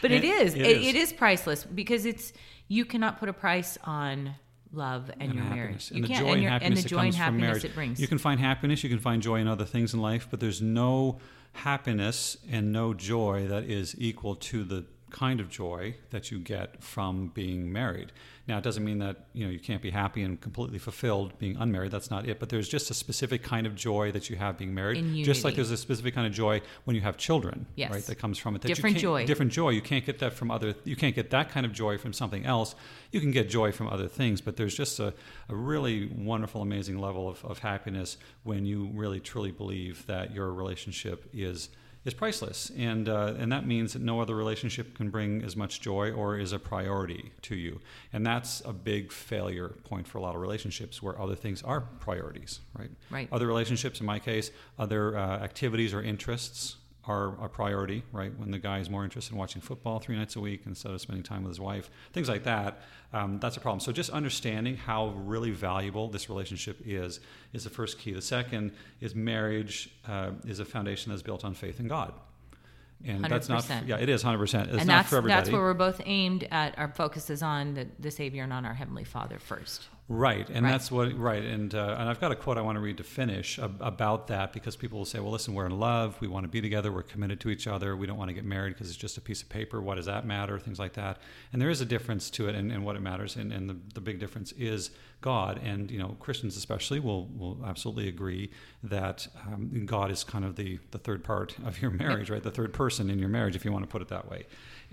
[0.00, 0.54] But it And is.
[0.54, 0.86] it It, is.
[0.86, 2.32] it is priceless because it's
[2.68, 4.36] you cannot put a price on
[4.74, 5.90] love and, and your happiness.
[5.90, 6.02] marriage.
[6.02, 7.64] And the joy and, your, happiness and the that joy and comes from marriage.
[7.64, 8.00] it brings.
[8.00, 10.60] You can find happiness, you can find joy in other things in life, but there's
[10.60, 11.18] no
[11.52, 14.84] happiness and no joy that is equal to the
[15.14, 18.10] kind of joy that you get from being married.
[18.48, 21.56] Now, it doesn't mean that you know you can't be happy and completely fulfilled being
[21.56, 21.92] unmarried.
[21.92, 22.40] That's not it.
[22.40, 25.24] But there's just a specific kind of joy that you have being married.
[25.24, 27.92] Just like there's a specific kind of joy when you have children, Yes.
[27.92, 28.02] right?
[28.04, 28.62] That comes from it.
[28.62, 29.26] That Different you can't- joy.
[29.26, 29.70] Different joy.
[29.70, 30.74] You can't get that from other.
[30.84, 32.74] You can't get that kind of joy from something else.
[33.12, 35.14] You can get joy from other things, but there's just a,
[35.48, 40.52] a really wonderful, amazing level of, of happiness when you really truly believe that your
[40.52, 41.68] relationship is
[42.04, 45.80] is priceless, and uh, and that means that no other relationship can bring as much
[45.80, 47.80] joy or is a priority to you,
[48.12, 51.80] and that's a big failure point for a lot of relationships where other things are
[52.00, 52.90] priorities, right?
[53.10, 53.28] Right.
[53.32, 56.76] Other relationships, in my case, other uh, activities or interests
[57.06, 58.32] are a priority, right?
[58.38, 61.00] When the guy is more interested in watching football three nights a week instead of
[61.00, 62.82] spending time with his wife, things like that,
[63.12, 63.80] um, that's a problem.
[63.80, 67.20] So just understanding how really valuable this relationship is
[67.52, 68.12] is the first key.
[68.12, 72.14] The second is marriage uh, is a foundation that's built on faith in God.
[73.04, 73.86] And that's not, 100%.
[73.86, 74.42] yeah, it is 100%.
[74.42, 75.38] It's and not that's for everybody.
[75.38, 76.78] that's where we're both aimed at.
[76.78, 79.88] Our focus is on the, the Savior and on our Heavenly Father first.
[80.06, 80.72] Right, and Right.
[80.72, 83.02] that's what right, and uh, and I've got a quote I want to read to
[83.02, 86.44] finish ab- about that because people will say, "Well, listen, we're in love, we want
[86.44, 88.88] to be together, we're committed to each other, we don't want to get married because
[88.90, 89.80] it's just a piece of paper.
[89.80, 91.20] What does that matter?" Things like that,
[91.54, 93.76] and there is a difference to it, and, and what it matters, and, and the,
[93.94, 94.90] the big difference is
[95.22, 98.50] God, and you know Christians especially will will absolutely agree
[98.82, 102.42] that um, God is kind of the the third part of your marriage, right?
[102.42, 104.44] The third person in your marriage, if you want to put it that way.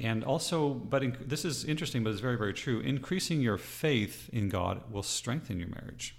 [0.01, 2.79] And also, but in, this is interesting, but it's very, very true.
[2.79, 6.15] Increasing your faith in God will strengthen your marriage,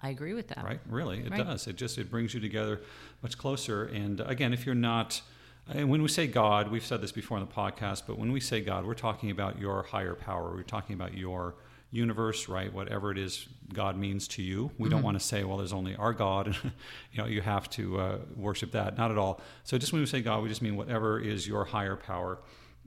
[0.00, 0.64] I agree with that.
[0.64, 0.80] right?
[0.88, 1.44] Really, it Right.
[1.44, 1.66] does.
[1.66, 2.80] It just it brings you together
[3.22, 3.84] much closer.
[3.84, 5.20] And again, if you're not,
[5.68, 8.38] and when we say God, we've said this before in the podcast, but when we
[8.40, 10.52] say God, we're talking about your higher power.
[10.54, 11.56] We're talking about your
[11.90, 12.72] universe, right?
[12.72, 14.70] Whatever it is God means to you.
[14.78, 16.56] We don't want to say, well, there's only our God, and
[17.12, 18.96] you know, you have to uh, worship that.
[18.96, 19.40] Not at all.
[19.64, 22.38] So just when we say God, we just mean whatever is your higher power.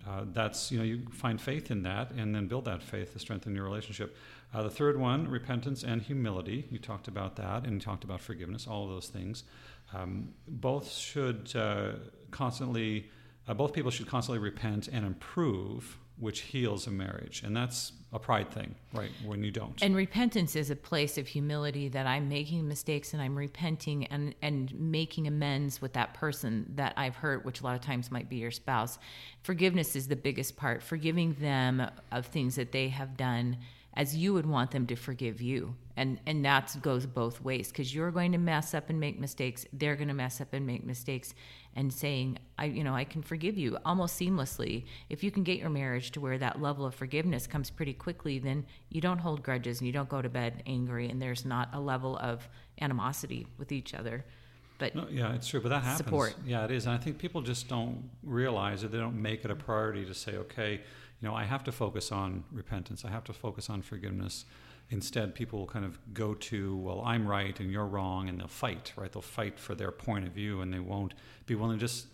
[0.07, 3.19] Uh, that's you know you find faith in that and then build that faith to
[3.19, 4.15] strengthen your relationship.
[4.53, 6.67] Uh, the third one, repentance and humility.
[6.69, 8.67] You talked about that and you talked about forgiveness.
[8.67, 9.43] All of those things.
[9.93, 11.93] Um, both should uh,
[12.31, 13.09] constantly,
[13.47, 18.19] uh, both people should constantly repent and improve, which heals a marriage, and that's a
[18.19, 19.09] pride thing, right?
[19.25, 19.81] When you don't.
[19.81, 24.35] And repentance is a place of humility that I'm making mistakes and I'm repenting and,
[24.41, 28.29] and making amends with that person that I've hurt, which a lot of times might
[28.29, 28.99] be your spouse.
[29.41, 33.57] Forgiveness is the biggest part, forgiving them of things that they have done
[33.95, 35.75] as you would want them to forgive you.
[35.97, 39.65] And and that goes both ways because you're going to mess up and make mistakes.
[39.73, 41.33] They're going to mess up and make mistakes.
[41.73, 44.85] And saying, I you know, I can forgive you almost seamlessly.
[45.09, 48.39] If you can get your marriage to where that level of forgiveness comes pretty quickly,
[48.39, 51.69] then you don't hold grudges and you don't go to bed angry, and there's not
[51.73, 52.47] a level of
[52.81, 54.25] animosity with each other.
[54.79, 55.97] But No, yeah, it's true, but that happens.
[55.97, 56.35] Support.
[56.45, 58.91] Yeah, it is, and I think people just don't realize it.
[58.91, 60.81] They don't make it a priority to say, okay,
[61.21, 63.05] you know, I have to focus on repentance.
[63.05, 64.45] I have to focus on forgiveness.
[64.89, 68.47] Instead, people will kind of go to, well, I'm right and you're wrong, and they'll
[68.47, 69.11] fight, right?
[69.11, 71.13] They'll fight for their point of view, and they won't
[71.45, 72.07] be willing to just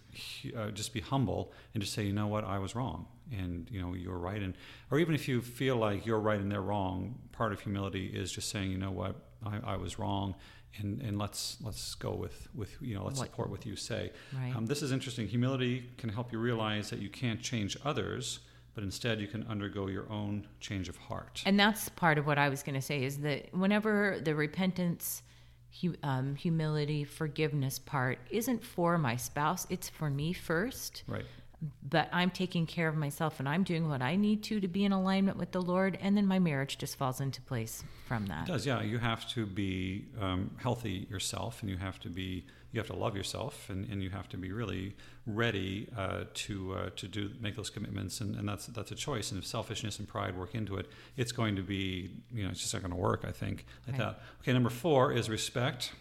[0.58, 3.80] uh, just be humble and just say, you know what, I was wrong, and you
[3.82, 4.56] know you're right, and
[4.92, 8.32] or even if you feel like you're right and they're wrong, part of humility is
[8.32, 9.16] just saying, you know what,
[9.46, 10.34] I, I was wrong,
[10.80, 14.12] and and let's let's go with with you know let's What- support what you say.
[14.36, 14.56] Right.
[14.56, 15.28] Um, this is interesting.
[15.28, 18.40] Humility can help you realize that you can't change others,
[18.78, 21.42] but instead you can undergo your own change of heart.
[21.48, 25.24] And that's part of what I was going to say is that whenever the repentance,
[25.82, 31.02] hu- um, humility, forgiveness part isn't for my spouse, it's for me first.
[31.08, 31.26] right.
[31.90, 34.86] But I'm taking care of myself and I'm doing what I need to to be
[34.86, 38.30] in alignment with the Lord, and then my marriage just falls into place from It
[38.30, 38.46] that.
[38.46, 38.84] does, yeah.
[38.84, 42.96] You have to be um, healthy yourself, and you have to be you have to
[42.96, 44.96] love yourself, and, and you have to be really
[45.26, 49.32] ready uh, to uh, to do make those commitments, and, and that's that's a choice.
[49.32, 52.60] And if selfishness and pride work into it, it's going to be you know it's
[52.62, 53.24] just not going to work.
[53.28, 54.06] I think like Right.
[54.08, 54.22] that.
[54.42, 55.94] Okay, number four is respect.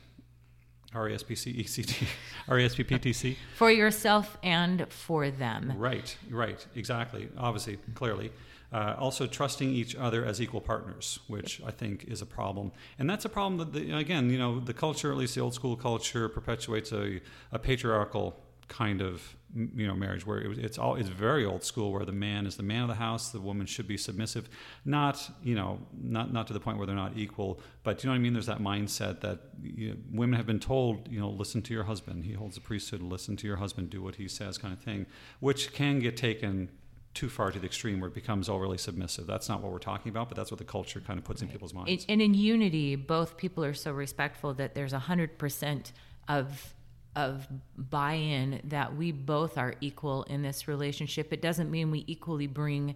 [0.95, 2.07] R E S P C E C T
[2.49, 3.37] R E S P P T C.
[3.57, 5.73] For yourself and for them.
[5.77, 7.29] Right, right, exactly.
[7.37, 8.33] Obviously, clearly.
[8.73, 13.09] Uh, also, trusting each other as equal partners, which I think is a problem, and
[13.09, 15.77] that's a problem that, the, again, you know, the culture, at least the old school
[15.77, 17.21] culture, perpetuates a,
[17.53, 18.37] a patriarchal
[18.69, 19.37] kind of
[19.75, 22.63] you know marriage where it's all it's very old school where the man is the
[22.63, 24.49] man of the house the woman should be submissive.
[24.85, 28.13] Not you know not not to the point where they're not equal but you know
[28.13, 28.33] what i mean?
[28.33, 31.85] There's that mindset that you know, women have been told you know listen to your
[31.85, 32.25] husband.
[32.25, 35.07] He holds the priesthood listen to your husband do what he says kind of thing
[35.41, 36.71] which can get taken
[37.17, 39.27] too far to the extreme where it becomes overly submissive.
[39.27, 41.49] That's not what we're talking about but that's what the culture kind of puts in
[41.49, 42.07] people's minds.
[42.09, 45.93] And, in unity, both people are so respectful that there's a hundred percent
[46.29, 46.75] of
[47.17, 47.49] of
[47.79, 51.33] buy-in that we both are equal in this relationship.
[51.33, 52.95] It doesn't mean we equally bring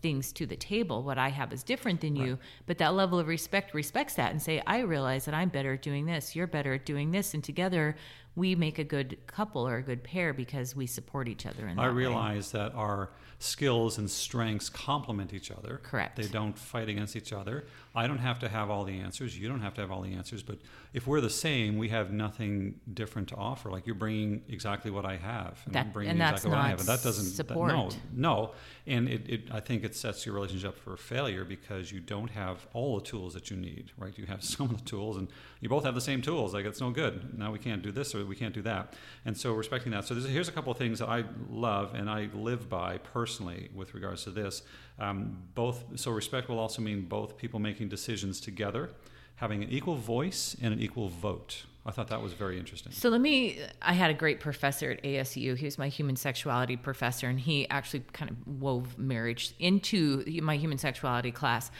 [0.00, 1.02] things to the table.
[1.02, 4.40] What I have is different than you, but that level of respect respects that and
[4.40, 7.42] say, I realize that I'm better at doing this, you're better at doing this, and
[7.42, 7.96] together
[8.36, 11.76] we make a good couple or a good pair because we support each other in
[11.76, 11.94] that I way.
[11.94, 15.80] realize that our skills and strengths complement each other.
[15.82, 16.16] Correct.
[16.16, 17.64] They don't fight against each other.
[17.94, 19.38] I don't have to have all the answers.
[19.38, 20.42] You don't have to have all the answers.
[20.42, 20.58] But
[20.94, 23.70] if we're the same, we have nothing different to offer.
[23.70, 26.68] Like you're bringing exactly what I have, and That- I'm bringing and exactly what I
[26.68, 27.72] have, and that doesn't that- support.
[27.72, 28.52] no, no.
[28.86, 32.30] And it, it, I think it sets your relationship up for failure because you don't
[32.30, 33.90] have all the tools that you need.
[33.98, 34.16] Right?
[34.16, 35.28] You have some of the tools, and
[35.60, 36.54] you both have the same tools.
[36.54, 37.36] Like it's no good.
[37.38, 38.94] Now we can't do this or we can't do that.
[39.24, 40.04] And so respecting that.
[40.04, 43.94] So here's a couple of things that I love and I live by personally with
[43.94, 44.62] regards to this.
[44.98, 48.90] Um, both so respect will also mean both people making decisions together,
[49.36, 51.64] having an equal voice and an equal vote.
[51.86, 52.92] I thought that was very interesting.
[52.92, 53.60] So let me.
[53.80, 55.56] I had a great professor at ASU.
[55.56, 60.56] He was my human sexuality professor, and he actually kind of wove marriage into my
[60.56, 61.70] human sexuality class.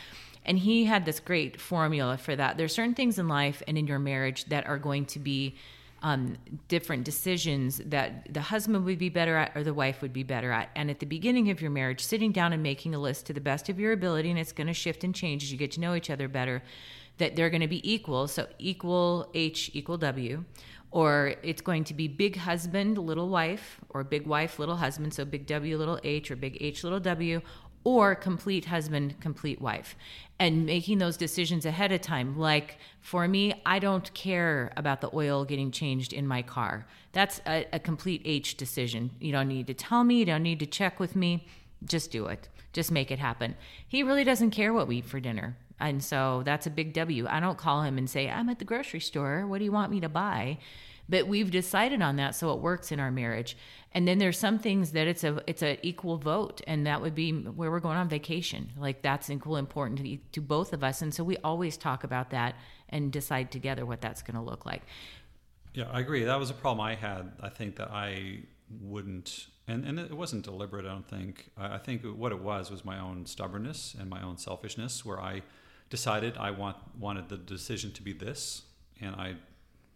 [0.44, 2.56] And he had this great formula for that.
[2.56, 5.56] There's certain things in life and in your marriage that are going to be
[6.02, 6.36] um,
[6.68, 10.52] different decisions that the husband would be better at or the wife would be better
[10.52, 10.70] at.
[10.76, 13.40] And at the beginning of your marriage, sitting down and making a list to the
[13.40, 15.80] best of your ability, and it's going to shift and change as you get to
[15.80, 16.62] know each other better,
[17.18, 18.28] that they're going to be equal.
[18.28, 20.44] So equal H equal W.
[20.92, 25.12] Or it's going to be big husband, little wife, or big wife, little husband.
[25.12, 27.42] So big W, little H, or big H, little W,
[27.84, 29.94] or complete husband, complete wife
[30.38, 32.38] and making those decisions ahead of time.
[32.38, 36.86] Like for me, I don't care about the oil getting changed in my car.
[37.12, 39.12] That's a, a, complete H decision.
[39.20, 41.46] You don't need to tell me, you don't need to check with me.
[41.84, 42.48] Just do it.
[42.72, 43.56] Just make it happen.
[43.86, 45.56] He really doesn't care what we eat for dinner.
[45.78, 47.26] And so that's a big W.
[47.28, 49.46] I don't call him and say, I'm at the grocery store.
[49.46, 50.58] What do you want me to buy?
[51.08, 53.56] But we've decided on that so it works in our marriage
[53.96, 57.14] and then there's some things that it's a it's an equal vote and that would
[57.14, 61.00] be where we're going on vacation like that's equal important to, to both of us
[61.00, 62.54] and so we always talk about that
[62.90, 64.82] and decide together what that's going to look like
[65.72, 68.38] yeah i agree that was a problem i had i think that i
[68.82, 72.84] wouldn't and, and it wasn't deliberate i don't think i think what it was was
[72.84, 75.40] my own stubbornness and my own selfishness where i
[75.90, 78.62] decided i want wanted the decision to be this
[79.00, 79.34] and i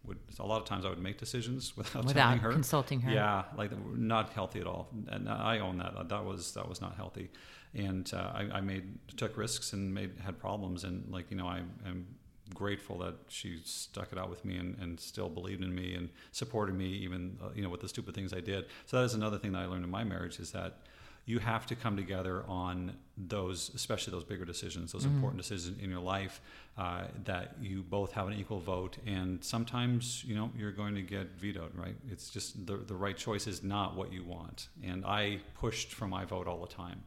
[0.05, 3.11] would a lot of times I would make decisions without, without telling her, consulting her.
[3.11, 6.09] Yeah, like not healthy at all, and I own that.
[6.09, 7.29] That was that was not healthy,
[7.73, 11.47] and uh, I, I, made took risks and made had problems, and like you know
[11.47, 12.07] I am
[12.53, 16.09] grateful that she stuck it out with me and, and still believed in me and
[16.33, 18.65] supported me even uh, you know with the stupid things I did.
[18.87, 20.79] So that is another thing that I learned in my marriage is that
[21.25, 25.15] you have to come together on those, especially those bigger decisions, those mm-hmm.
[25.15, 26.41] important decisions in your life,
[26.77, 28.97] uh, that you both have an equal vote.
[29.05, 31.95] And sometimes, you know, you're going to get vetoed, right?
[32.09, 34.69] It's just the, the right choice is not what you want.
[34.83, 37.03] And I pushed for my vote all the time.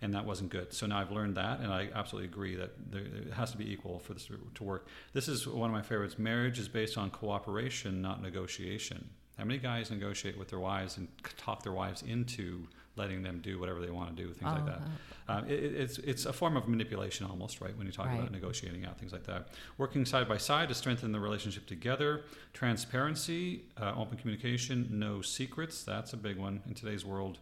[0.00, 0.72] And that wasn't good.
[0.72, 3.68] So now I've learned that, and I absolutely agree that there, it has to be
[3.72, 4.86] equal for this to work.
[5.12, 6.20] This is one of my favorites.
[6.20, 9.08] Marriage is based on cooperation, not negotiation.
[9.38, 12.66] How many guys negotiate with their wives and talk their wives into
[12.98, 14.80] letting them do whatever they want to do, things oh, like that.
[15.28, 17.76] Uh, um, it, it's it's a form of manipulation almost, right?
[17.78, 18.18] When you talk right.
[18.18, 19.48] about negotiating out things like that,
[19.78, 25.84] working side by side to strengthen the relationship together, transparency, uh, open communication, no secrets.
[25.84, 27.38] That's a big one in today's world.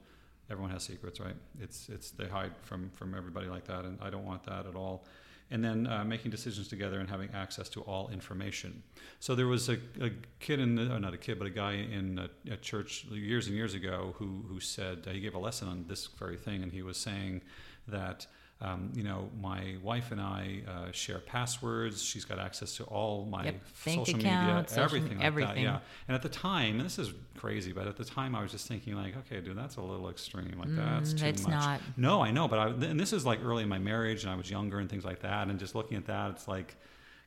[0.51, 1.37] Everyone has secrets, right?
[1.61, 4.77] It's it's they hide from from everybody like that, and I don't want that at
[4.77, 5.05] all
[5.51, 8.83] and then uh, making decisions together and having access to all information.
[9.21, 10.11] So there was a, a
[10.41, 13.57] kid in, the, not a kid, but a guy in a, a, church years and
[13.57, 16.73] years ago who who said uh, he gave a lesson on this very thing, and
[16.73, 17.43] he was saying
[17.87, 18.27] that
[18.61, 22.03] um, you know, my wife and I uh, share passwords.
[22.03, 23.61] She's got access to all my yep.
[23.85, 25.65] social media, social, everything, like everything.
[25.65, 25.79] That, yeah.
[26.09, 28.67] And at the time, and this is crazy, but at the time, I was just
[28.67, 30.55] thinking like, okay, dude, that's a little extreme.
[30.59, 31.47] Like mm, that's too much.
[31.47, 31.81] Not.
[31.99, 34.37] No, I know, but I, and this is like early in my marriage, and I
[34.37, 35.49] was younger and things like that.
[35.49, 36.77] And just looking at that, it's like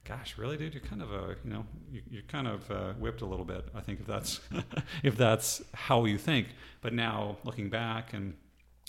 [0.05, 3.21] gosh, really, dude, you're kind of a, you know, you, are kind of uh, whipped
[3.21, 3.67] a little bit.
[3.75, 4.39] I think if that's
[5.03, 6.47] if that's how you think.
[6.81, 8.33] But now looking back and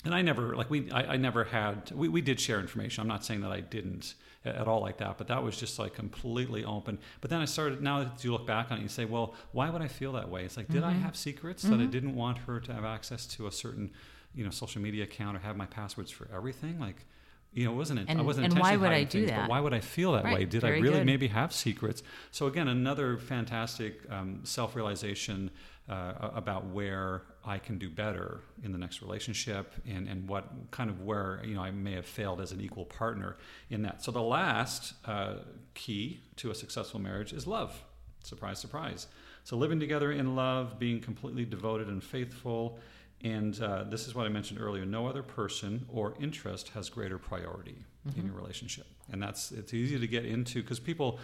[0.03, 3.01] and I never like we I, I, never had we, we did share information.
[3.01, 5.93] I'm not saying that I didn't at all like that, but that was just like
[5.93, 6.97] completely open.
[7.21, 9.69] But then I started now that you look back on it, you say, well, why
[9.69, 10.43] would I feel that way?
[10.45, 10.89] It's like, did mm-hmm.
[10.89, 11.71] I have secrets mm-hmm.
[11.71, 11.91] that I mm-hmm.
[11.91, 13.91] didn't want her to have access to a certain
[14.33, 16.79] you know social media account or have my passwords for everything?
[16.79, 17.05] Like,
[17.53, 19.41] you know, it wasn't and, I wasn't and why would I do things, that?
[19.41, 20.39] But why would I feel that right.
[20.39, 20.45] way?
[20.45, 21.05] Did Very I really good.
[21.05, 22.01] maybe have secrets?
[22.31, 25.51] So again, another fantastic um, self realization
[25.89, 30.89] uh, about where I can do better in the next relationship and, and what kind
[30.89, 33.37] of where you know I may have failed as an equal partner
[33.69, 34.03] in that.
[34.03, 35.35] So the last uh,
[35.73, 37.83] key to a successful marriage is love.
[38.23, 39.07] Surprise, surprise.
[39.43, 42.79] So living together in love, being completely devoted and faithful,
[43.23, 44.85] and uh, this is what I mentioned earlier.
[44.85, 48.19] No other person or interest has greater priority mm-hmm.
[48.19, 51.19] in your relationship, and that's it's easy to get into because people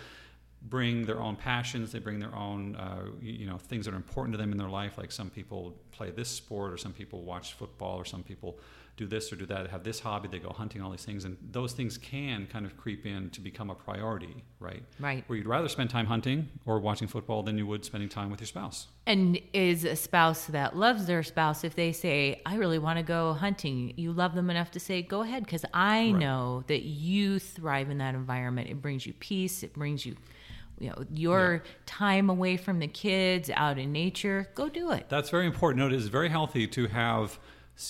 [0.69, 4.33] bring their own passions they bring their own uh, you know things that are important
[4.33, 7.53] to them in their life like some people play this sport or some people watch
[7.53, 8.59] football or some people
[8.97, 11.37] do this or do that have this hobby they go hunting all these things and
[11.51, 14.83] those things can kind of creep in to become a priority right?
[14.99, 15.23] Right.
[15.27, 18.39] Where you'd rather spend time hunting or watching football than you would spending time with
[18.39, 18.87] your spouse.
[19.05, 23.03] And is a spouse that loves their spouse if they say i really want to
[23.03, 26.15] go hunting you love them enough to say go ahead because i right.
[26.15, 28.69] know that you thrive in that environment.
[28.69, 30.15] It brings you peace it brings you
[30.79, 31.71] you know your yeah.
[31.85, 35.07] time away from the kids out in nature go do it.
[35.09, 35.79] That's very important.
[35.79, 37.39] No, it is very healthy to have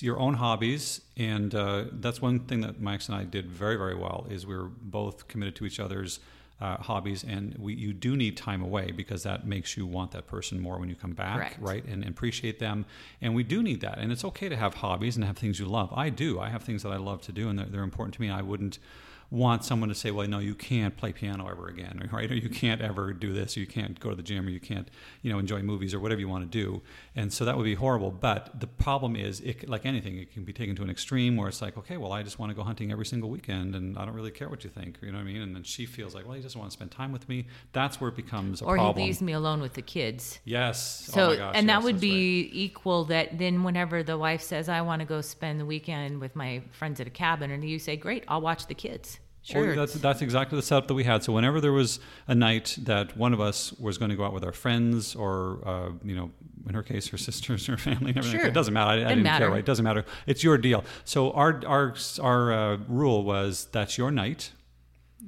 [0.02, 3.96] your own hobbies and uh, that's one thing that max and i did very very
[3.96, 6.20] well is we were both committed to each other's
[6.60, 10.26] uh, hobbies and we, you do need time away because that makes you want that
[10.28, 11.58] person more when you come back Correct.
[11.60, 12.86] right and appreciate them
[13.22, 15.68] and we do need that and it's okay to have hobbies and have things you
[15.68, 15.94] love.
[15.94, 16.40] I do.
[16.40, 18.30] I have things that i love to do and they're, they're important to me.
[18.30, 18.80] I wouldn't
[19.30, 22.32] want someone to say, well, no, you can't play piano ever again, right?
[22.32, 24.60] Or you can't ever do this, or you can't go to the gym, or you
[24.60, 24.90] can't,
[25.22, 26.82] you know, enjoy movies or whatever you want to do.
[27.16, 28.10] And so that would be horrible.
[28.10, 31.50] But the problem is, it, like anything, it can be taken to an extreme where
[31.50, 34.06] it's like, okay, well, I just want to go hunting every single weekend, and I
[34.06, 35.42] don't really care what you think, you know what I mean?
[35.42, 37.48] And then she feels like, well, he doesn't want to spend time with me.
[37.74, 38.98] That's where it becomes a or problem.
[38.98, 40.40] he leaves me alone with the kids.
[40.46, 41.08] Yes.
[41.10, 42.50] Oh so, oh my gosh, and that yes, would be right.
[42.54, 46.34] equal that then whenever the wife says, I want to go spend the weekend with
[46.34, 49.17] my friends at a cabin, and you say, Great, I'll watch the kids.
[49.48, 49.66] Sure.
[49.68, 51.24] Well, that's that's exactly the setup that we had.
[51.24, 54.34] So whenever there was a night that one of us was going to go out
[54.34, 56.32] with our friends, or uh, you know,
[56.68, 58.50] in her case, her sisters, her family, and everything, Sure.
[58.50, 58.92] it doesn't matter.
[58.92, 59.46] I, I didn't matter.
[59.46, 59.52] care.
[59.52, 59.60] Right?
[59.60, 60.04] It doesn't matter.
[60.26, 60.84] It's your deal.
[61.06, 64.52] So our our our uh, rule was that's your night.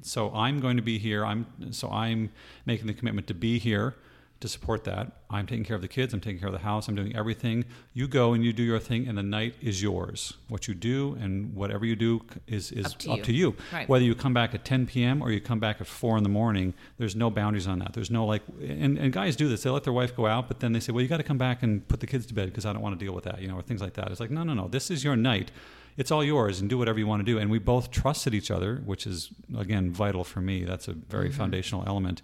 [0.02, 1.26] So I'm going to be here.
[1.26, 2.30] I'm so I'm
[2.66, 3.96] making the commitment to be here
[4.40, 5.12] to support that.
[5.30, 6.14] I'm taking care of the kids.
[6.14, 6.88] I'm taking care of the house.
[6.88, 7.66] I'm doing everything.
[7.94, 10.34] You go and you do your thing, and the night is yours.
[10.48, 13.24] What you do and whatever you do is is Up to up you.
[13.24, 13.56] to you.
[13.74, 13.90] Right.
[13.90, 15.22] Whether you come back at 10 p.m.
[15.22, 17.94] or you come back at four in the morning, there's no boundaries on that.
[17.94, 19.64] There's no like, and, and guys do this.
[19.64, 21.38] They let their wife go out, but then they say, well, you got to come
[21.38, 23.42] back and put the kids to bed because I don't want to deal with that,
[23.42, 24.10] you know, or things like that.
[24.10, 24.68] It's like, no, no, no.
[24.68, 25.52] This is your night.
[25.98, 27.38] It's all yours, and do whatever you want to do.
[27.38, 30.64] And we both trusted each other, which is again vital for me.
[30.64, 31.38] That's a very mm-hmm.
[31.38, 32.22] foundational element.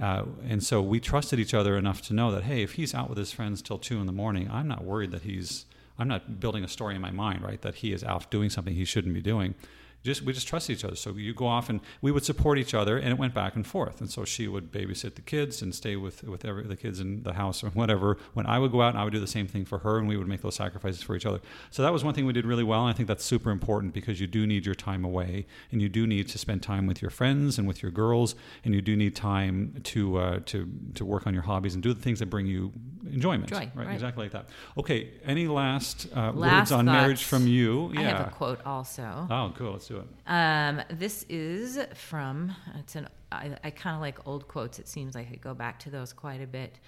[0.00, 3.08] Uh, and so we trusted each other enough to know that hey, if he's out
[3.08, 5.66] with his friends till two in the morning, I'm not worried that he's.
[6.00, 7.60] I'm not building a story in my mind, right?
[7.62, 9.56] That he is out doing something he shouldn't be doing
[10.02, 10.96] just we just trust each other.
[10.96, 13.66] So you go off and we would support each other, and it went back and
[13.66, 14.00] forth.
[14.00, 17.22] And so she would babysit the kids and stay with with every, the kids in
[17.22, 18.16] the house or whatever.
[18.34, 20.08] When I would go out, and I would do the same thing for her, and
[20.08, 21.40] we would make those sacrifices for each other.
[21.70, 23.94] So that was one thing we did really well, and I think that's super important
[23.94, 27.02] because you do need your time away, and you do need to spend time with
[27.02, 28.34] your friends and with your girls,
[28.64, 31.92] and you do need time to uh, to to work on your hobbies and do
[31.92, 32.72] the things that bring you
[33.12, 33.48] enjoyment.
[33.48, 33.92] Joy, right.
[33.92, 34.48] Exactly like that.
[34.76, 35.10] Okay.
[35.24, 37.92] Any last, uh, Last words on marriage from you?
[37.96, 39.26] I have a quote also.
[39.30, 39.72] Oh, cool.
[39.72, 40.06] Let's do it.
[40.26, 44.78] Um, this is from it's an I, I kind of like old quotes.
[44.78, 46.78] It seems like I go back to those quite a bit.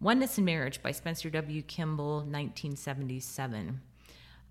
[0.00, 1.62] Oneness in Marriage by Spencer W.
[1.62, 3.80] Kimball, 1977.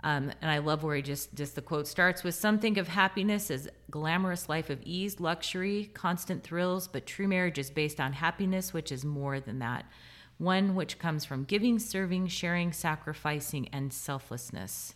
[0.01, 2.87] Um, and I love where he just just the quote starts with some think of
[2.87, 8.13] happiness as glamorous life of ease, luxury, constant thrills, but true marriage is based on
[8.13, 9.85] happiness, which is more than that.
[10.37, 14.95] One which comes from giving, serving, sharing, sacrificing, and selflessness.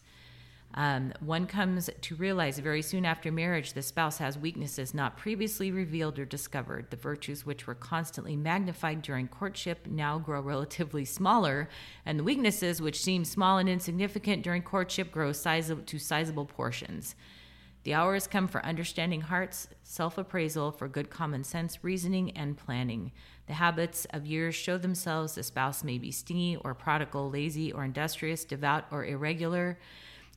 [0.76, 5.72] Um, one comes to realize very soon after marriage the spouse has weaknesses not previously
[5.72, 6.90] revealed or discovered.
[6.90, 11.70] The virtues which were constantly magnified during courtship now grow relatively smaller,
[12.06, 17.16] and the weaknesses which seem small and insignificant during courtship grow size to sizable portions.
[17.84, 22.58] The hour has come for understanding hearts, self appraisal, for good common sense reasoning and
[22.58, 23.12] planning.
[23.46, 25.36] The habits of years show themselves.
[25.36, 29.78] The spouse may be stingy or prodigal, lazy or industrious, devout or irregular.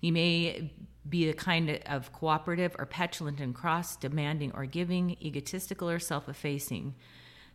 [0.00, 0.72] He may
[1.08, 6.28] be a kind of cooperative or petulant and cross, demanding or giving, egotistical or self
[6.28, 6.94] effacing.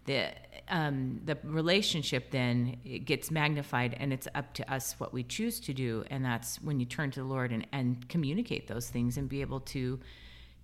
[0.05, 0.31] The,
[0.67, 5.73] um, the relationship then gets magnified, and it's up to us what we choose to
[5.73, 6.03] do.
[6.09, 9.41] And that's when you turn to the Lord and, and communicate those things and be
[9.41, 9.99] able to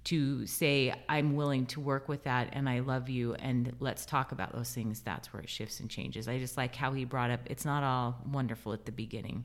[0.08, 4.32] to say, I'm willing to work with that and I love you and let's talk
[4.32, 5.02] about those things.
[5.02, 6.30] That's where it shifts and changes.
[6.30, 9.44] I just like how he brought up it's not all wonderful at the beginning.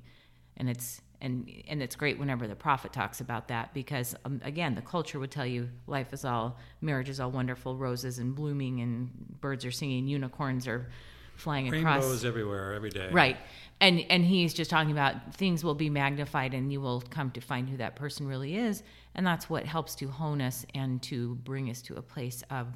[0.57, 4.75] And it's and and it's great whenever the prophet talks about that because um, again
[4.75, 8.81] the culture would tell you life is all marriage is all wonderful roses and blooming
[8.81, 10.89] and birds are singing unicorns are
[11.37, 13.09] flying across Rainbows everywhere, every day.
[13.11, 13.37] Right.
[13.81, 17.41] And and he's just talking about things will be magnified and you will come to
[17.41, 18.83] find who that person really is.
[19.15, 22.69] And that's what helps to hone us and to bring us to a place of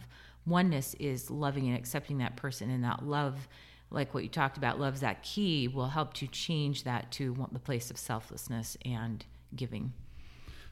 [0.46, 3.48] oneness is loving and accepting that person and that love
[3.90, 7.58] like what you talked about love's that key will help to change that to the
[7.58, 9.92] place of selflessness and giving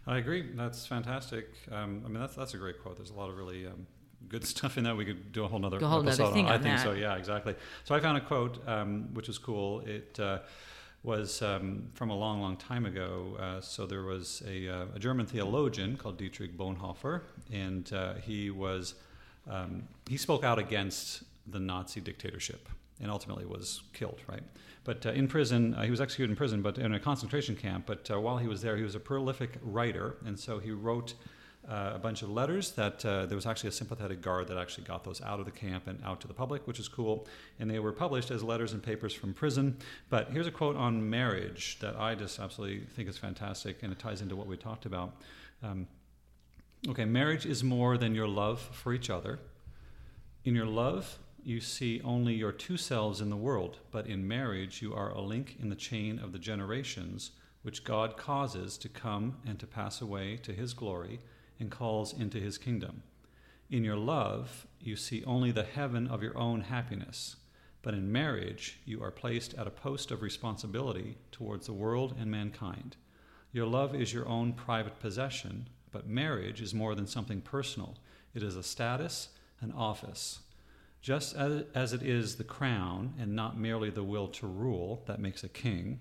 [0.07, 0.45] I agree.
[0.55, 1.49] That's fantastic.
[1.71, 2.97] Um, I mean, that's that's a great quote.
[2.97, 3.87] There's a lot of really um,
[4.29, 4.97] good stuff in that.
[4.97, 6.53] We could do a whole nother Go a whole nother episode thing on.
[6.53, 6.83] I think that.
[6.83, 6.93] so.
[6.93, 7.55] Yeah, exactly.
[7.85, 9.81] So I found a quote um, which was cool.
[9.81, 10.41] It uh,
[11.03, 13.37] was um, from a long, long time ago.
[13.39, 17.23] Uh, so there was a, uh, a German theologian called Dietrich Bonhoeffer,
[17.53, 18.95] and uh, he was
[19.49, 22.69] um, he spoke out against the Nazi dictatorship
[23.01, 24.21] and ultimately was killed.
[24.29, 24.43] Right.
[24.85, 27.85] But uh, in prison, uh, he was executed in prison, but in a concentration camp.
[27.87, 31.15] But uh, while he was there, he was a prolific writer, and so he wrote
[31.69, 34.85] uh, a bunch of letters that uh, there was actually a sympathetic guard that actually
[34.85, 37.27] got those out of the camp and out to the public, which is cool.
[37.59, 39.79] And they were published as letters and papers from prison.
[40.11, 43.99] But here's a quote on marriage that I just absolutely think is fantastic, and it
[43.99, 45.15] ties into what we talked about.
[45.63, 45.87] Um,
[46.89, 49.39] okay, marriage is more than your love for each other.
[50.45, 54.81] In your love, you see only your two selves in the world, but in marriage,
[54.81, 59.37] you are a link in the chain of the generations which God causes to come
[59.47, 61.21] and to pass away to his glory
[61.59, 63.03] and calls into his kingdom.
[63.71, 67.37] In your love, you see only the heaven of your own happiness,
[67.81, 72.31] but in marriage, you are placed at a post of responsibility towards the world and
[72.31, 72.97] mankind.
[73.53, 77.97] Your love is your own private possession, but marriage is more than something personal.
[78.35, 79.29] It is a status,
[79.61, 80.41] an office.
[81.05, 85.45] Just as, it is the crown and not merely the will to rule that makes
[85.45, 86.01] a king,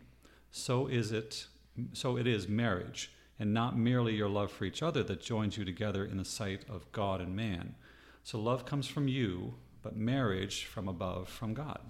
[0.49, 1.47] so is it
[1.91, 5.65] so it is marriage and not merely your love for each other that joins you
[5.65, 7.75] together in the sight of God and man.
[8.23, 11.81] So love comes from you, but marriage from above from God.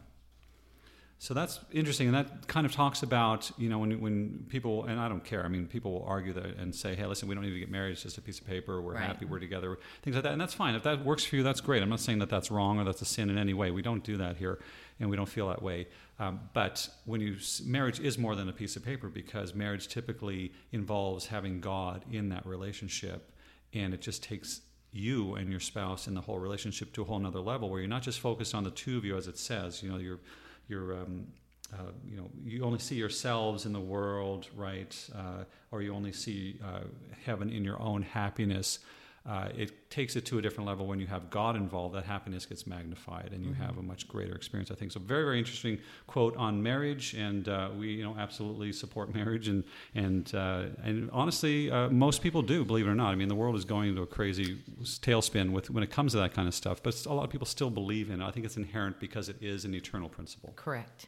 [1.23, 4.99] So that's interesting, and that kind of talks about you know when when people and
[4.99, 5.45] I don't care.
[5.45, 7.71] I mean, people will argue that and say, "Hey, listen, we don't need to get
[7.71, 7.93] married.
[7.93, 8.81] It's just a piece of paper.
[8.81, 9.03] We're Right.
[9.03, 9.23] happy.
[9.23, 10.75] We're together." Things like that, and that's fine.
[10.75, 11.81] If that works for you, that's great.
[11.81, 13.71] I'm not saying that that's wrong or that's a sin in any way.
[13.71, 14.59] We don't do that here,
[14.99, 15.87] and we don't feel that way.
[16.19, 20.51] Um, but when you marriage is more than a piece of paper because marriage typically
[20.73, 23.31] involves having God in that relationship,
[23.73, 24.59] and it just takes
[24.91, 27.87] you and your spouse and the whole relationship to a whole nother level where you're
[27.87, 30.19] not just focused on the two of you as it says you know you're
[30.67, 31.27] you're um,
[31.73, 36.11] uh, you know you only see yourselves in the world right uh, or you only
[36.11, 36.81] see uh,
[37.25, 38.79] heaven in your own happiness
[39.25, 41.95] uh, it takes it to a different level when you have God involved.
[41.95, 44.69] That happiness gets magnified, and you have a much greater experience.
[44.69, 44.99] I think so.
[44.99, 49.63] Very, very interesting quote on marriage, and uh, we, you know, absolutely support marriage, and
[49.95, 53.11] and uh, and honestly, uh, most people do, believe it or not.
[53.11, 56.17] I mean, the world is going into a crazy tailspin with when it comes to
[56.17, 58.25] that kind of stuff, but a lot of people still believe in it.
[58.25, 60.51] I think it's inherent because it is an eternal principle.
[60.57, 61.07] Correct.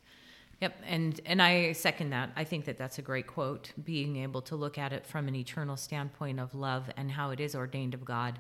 [0.62, 2.32] Yep, and and I second that.
[2.36, 3.72] I think that that's a great quote.
[3.84, 7.40] Being able to look at it from an eternal standpoint of love and how it
[7.40, 8.40] is ordained of God,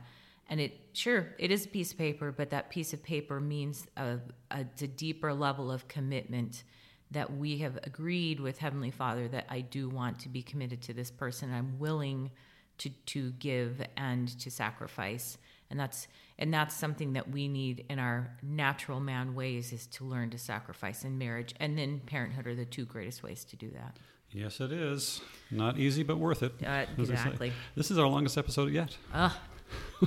[0.49, 3.85] and it sure it is a piece of paper, but that piece of paper means
[3.97, 4.19] a,
[4.51, 6.63] a, a deeper level of commitment
[7.11, 10.93] that we have agreed with Heavenly Father that I do want to be committed to
[10.93, 11.53] this person.
[11.53, 12.31] I'm willing
[12.77, 15.37] to to give and to sacrifice
[15.69, 20.03] and that's and that's something that we need in our natural man ways is to
[20.03, 23.69] learn to sacrifice in marriage and then parenthood are the two greatest ways to do
[23.71, 23.97] that
[24.31, 26.51] Yes, it is not easy, but worth it.
[26.61, 27.11] Uh, as they say.
[27.13, 27.53] exactly.
[27.75, 28.97] This is our longest episode yet.
[29.13, 29.39] ah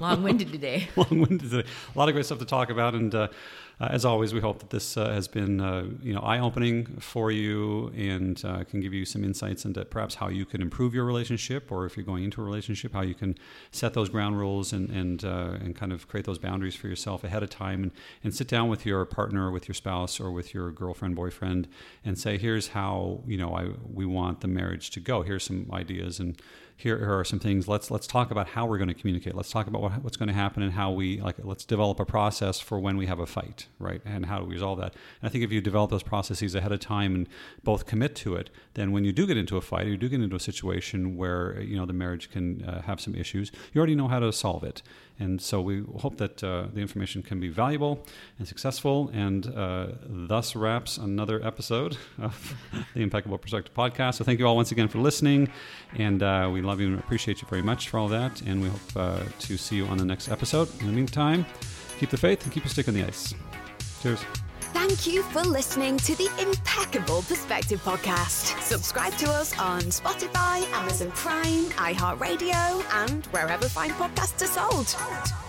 [0.01, 1.68] long-winded today long-winded today.
[1.94, 3.28] A lot of great stuff to talk about, and uh, uh,
[3.80, 7.92] as always, we hope that this uh, has been uh, you know eye-opening for you
[7.96, 11.70] and uh, can give you some insights into perhaps how you can improve your relationship,
[11.70, 13.36] or if you're going into a relationship, how you can
[13.70, 17.22] set those ground rules and and uh, and kind of create those boundaries for yourself
[17.22, 17.92] ahead of time, and
[18.24, 21.68] and sit down with your partner, with your spouse, or with your girlfriend, boyfriend,
[22.05, 25.22] and say, here's how you know I we want the marriage to go.
[25.22, 26.40] Here's some ideas and
[26.78, 27.66] here are some things.
[27.66, 29.34] Let's let's talk about how we're going to communicate.
[29.34, 31.34] Let's talk about what, what's going to happen and how we like.
[31.42, 34.00] Let's develop a process for when we have a fight, right?
[34.05, 34.94] And how do we resolve that?
[35.20, 37.28] And I think if you develop those processes ahead of time and
[37.64, 40.09] both commit to it, then when you do get into a fight, or you do
[40.09, 43.80] get into a situation where you know the marriage can uh, have some issues, you
[43.80, 44.80] already know how to solve it.
[45.20, 48.07] And so we hope that uh, the information can be valuable
[48.39, 49.11] and successful.
[49.12, 52.55] And uh, thus wraps another episode of
[52.95, 54.15] the Impeccable Perspective podcast.
[54.15, 55.51] So thank you all once again for listening.
[55.97, 58.40] And uh, we love you and appreciate you very much for all that.
[58.43, 60.69] And we hope uh, to see you on the next episode.
[60.81, 61.45] In the meantime,
[61.99, 63.35] keep the faith and keep your stick on the ice.
[64.03, 64.47] Cheers.
[64.73, 68.61] Thank you for listening to the Impeccable Perspective Podcast.
[68.61, 75.47] Subscribe to us on Spotify, Amazon Prime, iHeartRadio, and wherever fine podcasts are sold.